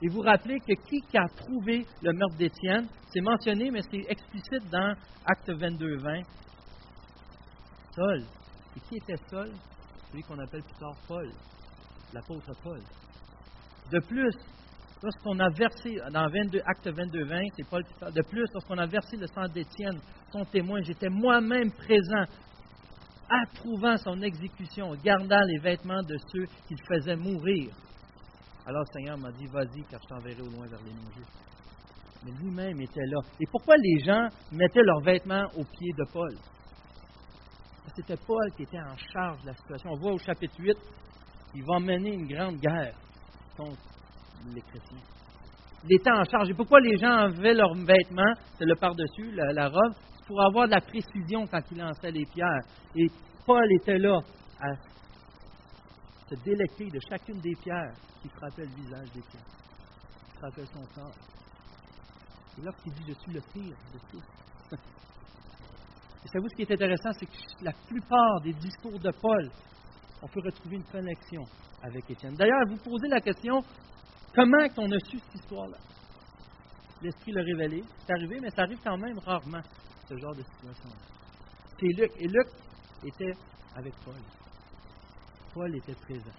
Et 0.02 0.08
vous 0.08 0.22
rappelez 0.22 0.60
que 0.60 0.74
qui 0.74 1.18
a 1.18 1.28
trouvé 1.28 1.86
le 2.02 2.14
meurtre 2.14 2.38
d'Étienne, 2.38 2.88
c'est 3.14 3.22
mentionné, 3.22 3.70
mais 3.70 3.82
c'est 3.84 4.06
explicite 4.10 4.68
dans 4.72 4.96
Acte 5.26 5.52
22, 5.52 5.98
20. 5.98 6.22
Saul. 7.94 8.26
Et 8.76 8.80
qui 8.80 8.96
était 8.96 9.22
Saul? 9.30 9.52
Celui 10.10 10.24
qu'on 10.24 10.40
appelle 10.40 10.64
plus 10.64 10.80
tard 10.80 10.96
Paul, 11.08 11.30
l'apôtre 12.14 12.52
Paul. 12.64 12.82
De 13.92 14.00
plus, 14.00 14.34
lorsqu'on 15.04 15.40
a 15.40 15.50
versé, 15.50 15.98
dans 16.12 16.28
22, 16.30 16.62
Acte 16.66 16.88
22, 16.88 17.26
20, 17.26 17.42
c'est 17.56 17.70
Paul 17.70 17.84
qui 17.84 17.94
parle, 18.00 18.14
de 18.14 18.22
plus, 18.22 18.46
lorsqu'on 18.54 18.78
a 18.78 18.86
versé 18.86 19.18
le 19.18 19.28
sang 19.28 19.48
d'Étienne, 19.48 20.00
son 20.32 20.46
témoin, 20.46 20.82
j'étais 20.82 21.10
moi-même 21.10 21.72
présent, 21.72 22.26
approuvant 23.30 23.98
son 23.98 24.22
exécution, 24.22 24.94
gardant 25.04 25.42
les 25.42 25.60
vêtements 25.60 26.02
de 26.04 26.18
ceux 26.32 26.46
qui 26.68 26.76
le 26.76 26.86
faisaient 26.96 27.16
mourir. 27.16 27.74
Alors 28.66 28.82
le 28.82 28.94
Seigneur 28.94 29.18
m'a 29.18 29.32
dit, 29.32 29.48
vas-y, 29.48 29.84
car 29.90 30.00
je 30.04 30.08
t'enverrai 30.08 30.42
au 30.42 30.50
loin 30.50 30.68
vers 30.68 30.80
les 30.84 30.92
non 30.92 31.26
Mais 32.26 32.32
lui-même 32.32 32.80
était 32.82 33.06
là. 33.06 33.20
Et 33.40 33.46
pourquoi 33.52 33.76
les 33.78 34.04
gens 34.04 34.28
mettaient 34.52 34.84
leurs 34.84 35.02
vêtements 35.02 35.46
aux 35.56 35.64
pieds 35.64 35.94
de 35.98 36.04
Paul? 36.12 36.38
C'était 37.96 38.18
Paul 38.26 38.52
qui 38.56 38.64
était 38.64 38.80
en 38.80 38.96
charge 38.96 39.42
de 39.42 39.48
la 39.48 39.54
situation. 39.54 39.90
On 39.92 39.98
voit 39.98 40.14
au 40.14 40.18
chapitre 40.20 40.56
8, 40.60 40.78
il 41.54 41.64
va 41.64 41.80
mener 41.80 42.14
une 42.14 42.28
grande 42.28 42.58
guerre 42.58 42.96
contre 43.58 43.82
les 44.54 44.62
chrétiens. 44.62 45.04
Il 45.84 45.96
était 45.96 46.12
en 46.12 46.24
charge. 46.24 46.50
Et 46.50 46.54
pourquoi 46.54 46.80
les 46.80 46.98
gens 46.98 47.12
avaient 47.12 47.54
leurs 47.54 47.74
vêtements, 47.74 48.34
c'est 48.58 48.66
le 48.66 48.76
par-dessus, 48.76 49.32
la, 49.32 49.68
robe, 49.68 49.94
pour 50.28 50.42
avoir 50.42 50.68
de 50.68 50.72
la 50.72 50.82
précision 50.82 51.48
quand 51.48 51.62
il 51.72 51.78
lançait 51.78 52.12
les 52.12 52.26
pierres. 52.26 52.62
Et 52.96 53.08
Paul 53.46 53.66
était 53.82 53.98
là 53.98 54.20
à 54.60 54.76
se 56.30 56.36
délecter 56.44 56.86
de 56.86 57.00
chacune 57.10 57.40
des 57.40 57.56
pierres 57.62 57.94
qui 58.22 58.30
frappait 58.30 58.66
le 58.66 58.76
visage 58.76 59.12
des 59.14 59.22
pierres, 59.22 59.46
qui 60.26 60.38
frappait 60.38 60.66
son 60.66 60.86
corps. 60.94 61.16
Et 62.58 62.62
lorsqu'il 62.62 62.94
dit 62.94 63.04
Je 63.08 63.14
suis 63.14 63.34
le 63.34 63.42
pire 63.54 63.76
de 63.94 64.00
tous. 64.12 64.24
Et 66.24 66.28
savez-vous 66.28 66.50
ce 66.50 66.56
qui 66.56 66.62
est 66.62 66.72
intéressant, 66.72 67.10
c'est 67.14 67.26
que 67.26 67.64
la 67.64 67.74
plupart 67.88 68.42
des 68.44 68.54
discours 68.54 69.00
de 69.00 69.12
Paul, 69.20 69.50
on 70.22 70.28
peut 70.28 70.42
retrouver 70.44 70.76
une 70.78 70.86
connexion 70.86 71.44
avec 71.82 72.10
Étienne. 72.10 72.36
D'ailleurs, 72.36 72.62
vous 72.70 72.78
posez 72.78 73.08
la 73.08 73.22
question 73.22 73.62
comment 74.36 74.68
on 74.78 74.92
a 74.92 75.00
su 75.00 75.18
cette 75.20 75.36
histoire-là? 75.36 75.78
L'Esprit 77.02 77.32
l'a 77.32 77.42
révélé. 77.42 77.84
C'est 78.06 78.14
arrivé, 78.14 78.40
mais 78.40 78.50
ça 78.52 78.62
arrive 78.64 78.80
quand 78.84 78.98
même 78.98 79.18
rarement, 79.20 79.62
ce 80.08 80.16
genre 80.18 80.36
de 80.36 80.44
situation-là. 80.44 81.12
C'est 81.80 81.88
Luc. 82.00 82.12
Et 82.20 82.28
Luc 82.28 82.48
était 83.04 83.34
avec 83.76 83.94
Paul. 84.06 84.14
Paul 85.54 85.76
était 85.76 85.96
présent. 85.96 86.38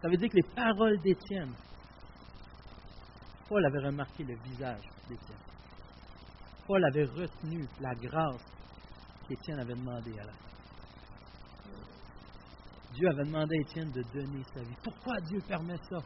Ça 0.00 0.08
veut 0.08 0.16
dire 0.16 0.28
que 0.28 0.36
les 0.36 0.54
paroles 0.54 0.98
d'Étienne, 1.00 1.52
Paul 3.48 3.64
avait 3.66 3.86
remarqué 3.86 4.24
le 4.24 4.34
visage 4.44 4.84
d'Étienne. 5.08 5.38
Paul 6.66 6.84
avait 6.84 7.04
retenu 7.04 7.66
la 7.80 7.94
grâce 7.94 8.44
qu'Étienne 9.28 9.58
avait 9.58 9.74
demandé 9.74 10.12
à 10.20 10.24
la 10.24 10.32
Dieu 12.94 13.08
avait 13.08 13.24
demandé 13.24 13.56
à 13.56 13.60
Étienne 13.60 13.90
de 13.90 14.02
donner 14.12 14.42
sa 14.54 14.60
vie. 14.60 14.76
Pourquoi 14.82 15.14
Dieu 15.28 15.40
permet 15.48 15.76
ça? 15.88 15.98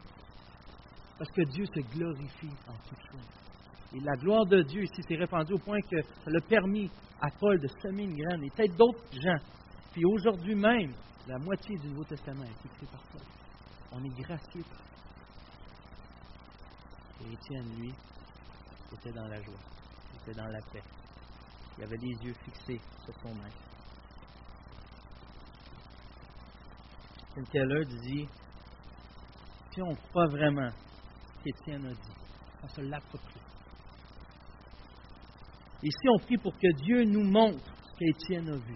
Parce 1.17 1.31
que 1.31 1.41
Dieu 1.51 1.65
se 1.65 1.79
glorifie 1.95 2.55
en 2.67 2.77
toutes 2.87 3.05
choses. 3.11 3.47
Et 3.93 3.99
la 3.99 4.15
gloire 4.17 4.45
de 4.45 4.61
Dieu 4.63 4.83
ici 4.83 5.01
s'est 5.07 5.15
répandue 5.15 5.53
au 5.53 5.59
point 5.59 5.79
que 5.81 6.01
ça 6.01 6.29
l'a 6.31 6.41
permis 6.41 6.89
à 7.21 7.29
Paul 7.39 7.59
de 7.59 7.67
semer 7.81 8.03
une 8.03 8.15
graine 8.15 8.43
et 8.43 8.49
peut-être 8.51 8.75
d'autres 8.75 9.03
gens. 9.11 9.39
Puis 9.91 10.03
aujourd'hui 10.05 10.55
même, 10.55 10.93
la 11.27 11.37
moitié 11.39 11.77
du 11.77 11.89
Nouveau 11.89 12.03
Testament 12.05 12.43
est 12.43 12.65
écrit 12.65 12.85
par 12.85 13.01
Paul. 13.11 13.21
On 13.91 14.03
est 14.03 14.21
gracié 14.21 14.61
par 14.63 14.81
Et 17.21 17.33
Étienne, 17.33 17.79
lui, 17.79 17.93
était 18.93 19.11
dans 19.11 19.27
la 19.27 19.41
joie, 19.41 19.59
était 20.21 20.37
dans 20.37 20.47
la 20.47 20.61
paix. 20.71 20.83
Il 21.77 21.83
avait 21.83 21.97
les 21.97 22.27
yeux 22.27 22.35
fixés 22.45 22.81
sur 23.03 23.13
son 23.21 23.33
maître. 23.35 23.66
Tim 27.37 27.43
Keller 27.51 27.85
dit 27.85 28.27
si 29.71 29.81
on 29.83 29.93
croit 30.09 30.25
vraiment 30.25 30.71
ce 30.71 31.43
qu'Étienne 31.43 31.85
a 31.85 31.91
dit, 31.91 32.15
on 32.63 32.67
se 32.67 32.81
l'approprie. 32.81 33.41
Et 35.83 35.89
si 35.91 36.09
on 36.09 36.17
prie 36.17 36.37
pour 36.37 36.53
que 36.53 36.73
Dieu 36.81 37.03
nous 37.03 37.23
montre 37.23 37.71
ce 37.83 37.97
qu'Étienne 37.99 38.49
a 38.49 38.57
vu, 38.57 38.75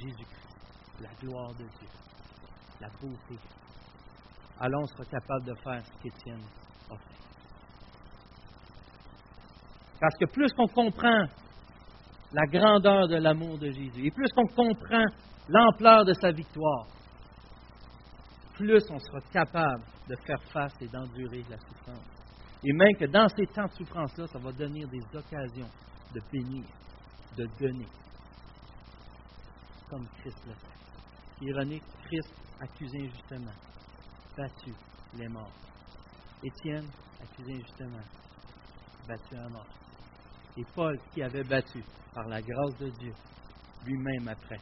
Jésus-Christ, 0.00 1.00
la 1.00 1.08
gloire 1.20 1.52
de 1.54 1.64
Dieu, 1.64 1.88
la 2.80 2.88
beauté, 2.90 3.42
alors 4.60 4.82
on 4.82 4.86
sera 4.86 5.04
capable 5.06 5.46
de 5.46 5.54
faire 5.54 5.84
ce 5.84 6.00
qu'Étienne 6.00 6.44
a 6.92 6.96
fait. 6.96 7.18
Parce 10.00 10.16
que 10.16 10.26
plus 10.26 10.52
qu'on 10.52 10.68
comprend 10.68 11.26
la 12.32 12.46
grandeur 12.46 13.08
de 13.08 13.16
l'amour 13.16 13.58
de 13.58 13.72
Jésus, 13.72 14.06
et 14.06 14.10
plus 14.12 14.30
qu'on 14.30 14.46
comprend 14.46 15.06
l'ampleur 15.48 16.04
de 16.04 16.12
sa 16.12 16.30
victoire, 16.30 16.86
plus 18.58 18.82
on 18.90 18.98
sera 18.98 19.20
capable 19.32 19.84
de 20.08 20.16
faire 20.26 20.42
face 20.52 20.74
et 20.80 20.88
d'endurer 20.88 21.44
la 21.48 21.56
souffrance. 21.58 22.04
Et 22.64 22.72
même 22.72 22.96
que 22.98 23.04
dans 23.04 23.28
ces 23.28 23.46
temps 23.46 23.66
de 23.66 23.72
souffrance-là, 23.72 24.26
ça 24.26 24.38
va 24.40 24.50
devenir 24.50 24.88
des 24.88 25.16
occasions 25.16 25.70
de 26.12 26.20
bénir, 26.32 26.64
de 27.36 27.46
donner, 27.60 27.86
comme 29.88 30.06
Christ 30.20 30.38
l'a 30.46 30.54
fait. 30.54 31.46
Ironique, 31.46 31.84
Christ 32.04 32.34
accusé 32.60 32.98
injustement, 32.98 33.52
battu, 34.36 34.74
les 35.14 35.28
morts. 35.28 35.52
Étienne, 36.42 36.88
accusé 37.22 37.54
injustement, 37.54 38.02
battu 39.06 39.36
à 39.36 39.48
mort. 39.48 39.66
Et 40.56 40.64
Paul, 40.74 40.98
qui 41.12 41.22
avait 41.22 41.44
battu 41.44 41.84
par 42.12 42.26
la 42.26 42.42
grâce 42.42 42.76
de 42.78 42.88
Dieu, 42.98 43.12
lui-même 43.84 44.26
après, 44.26 44.58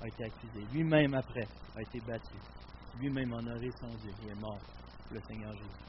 a 0.00 0.06
été 0.06 0.24
accusé. 0.24 0.64
Lui-même 0.72 1.14
après, 1.14 1.48
a 1.74 1.82
été 1.82 1.98
battu 2.06 2.36
lui-même 3.00 3.32
honoré 3.32 3.70
son 3.80 3.88
Dieu. 3.96 4.12
Il 4.22 4.28
est 4.30 4.40
mort 4.40 4.60
le 5.10 5.20
Seigneur 5.28 5.52
Jésus. 5.52 5.86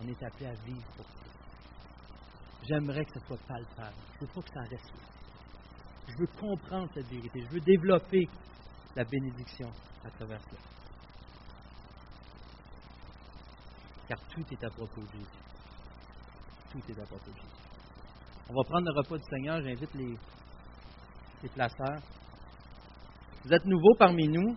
On 0.00 0.08
est 0.08 0.22
appelé 0.22 0.46
à 0.46 0.54
vivre 0.64 0.86
pour 0.96 1.06
ça. 1.06 1.22
J'aimerais 2.68 3.04
que 3.04 3.18
ce 3.18 3.26
soit 3.26 3.38
palpable. 3.46 3.96
Je 4.14 4.20
veux 4.20 4.32
pas 4.32 4.42
que 4.42 4.54
ça 4.54 4.60
reste 4.60 4.92
là. 4.94 5.12
Je 6.08 6.12
veux 6.18 6.26
comprendre 6.38 6.88
cette 6.94 7.06
vérité. 7.06 7.40
Je 7.40 7.54
veux 7.54 7.60
développer 7.60 8.28
la 8.96 9.04
bénédiction 9.04 9.70
à 10.04 10.10
travers 10.10 10.40
cela. 10.42 10.60
Car 14.08 14.18
tout 14.28 14.44
est 14.50 14.64
à 14.64 14.70
propos 14.70 15.00
de 15.00 15.12
Jésus. 15.12 15.26
Tout 16.70 16.80
est 16.88 17.00
à 17.00 17.06
propos 17.06 17.30
de 17.30 17.36
Jésus. 17.36 17.62
On 18.48 18.54
va 18.54 18.64
prendre 18.64 18.86
le 18.86 18.98
repas 18.98 19.16
du 19.16 19.24
Seigneur. 19.30 19.60
J'invite 19.62 19.94
les, 19.94 20.18
les 21.42 21.48
placeurs. 21.48 22.02
Vous 23.44 23.52
êtes 23.52 23.64
nouveaux 23.64 23.94
parmi 23.98 24.28
nous. 24.28 24.56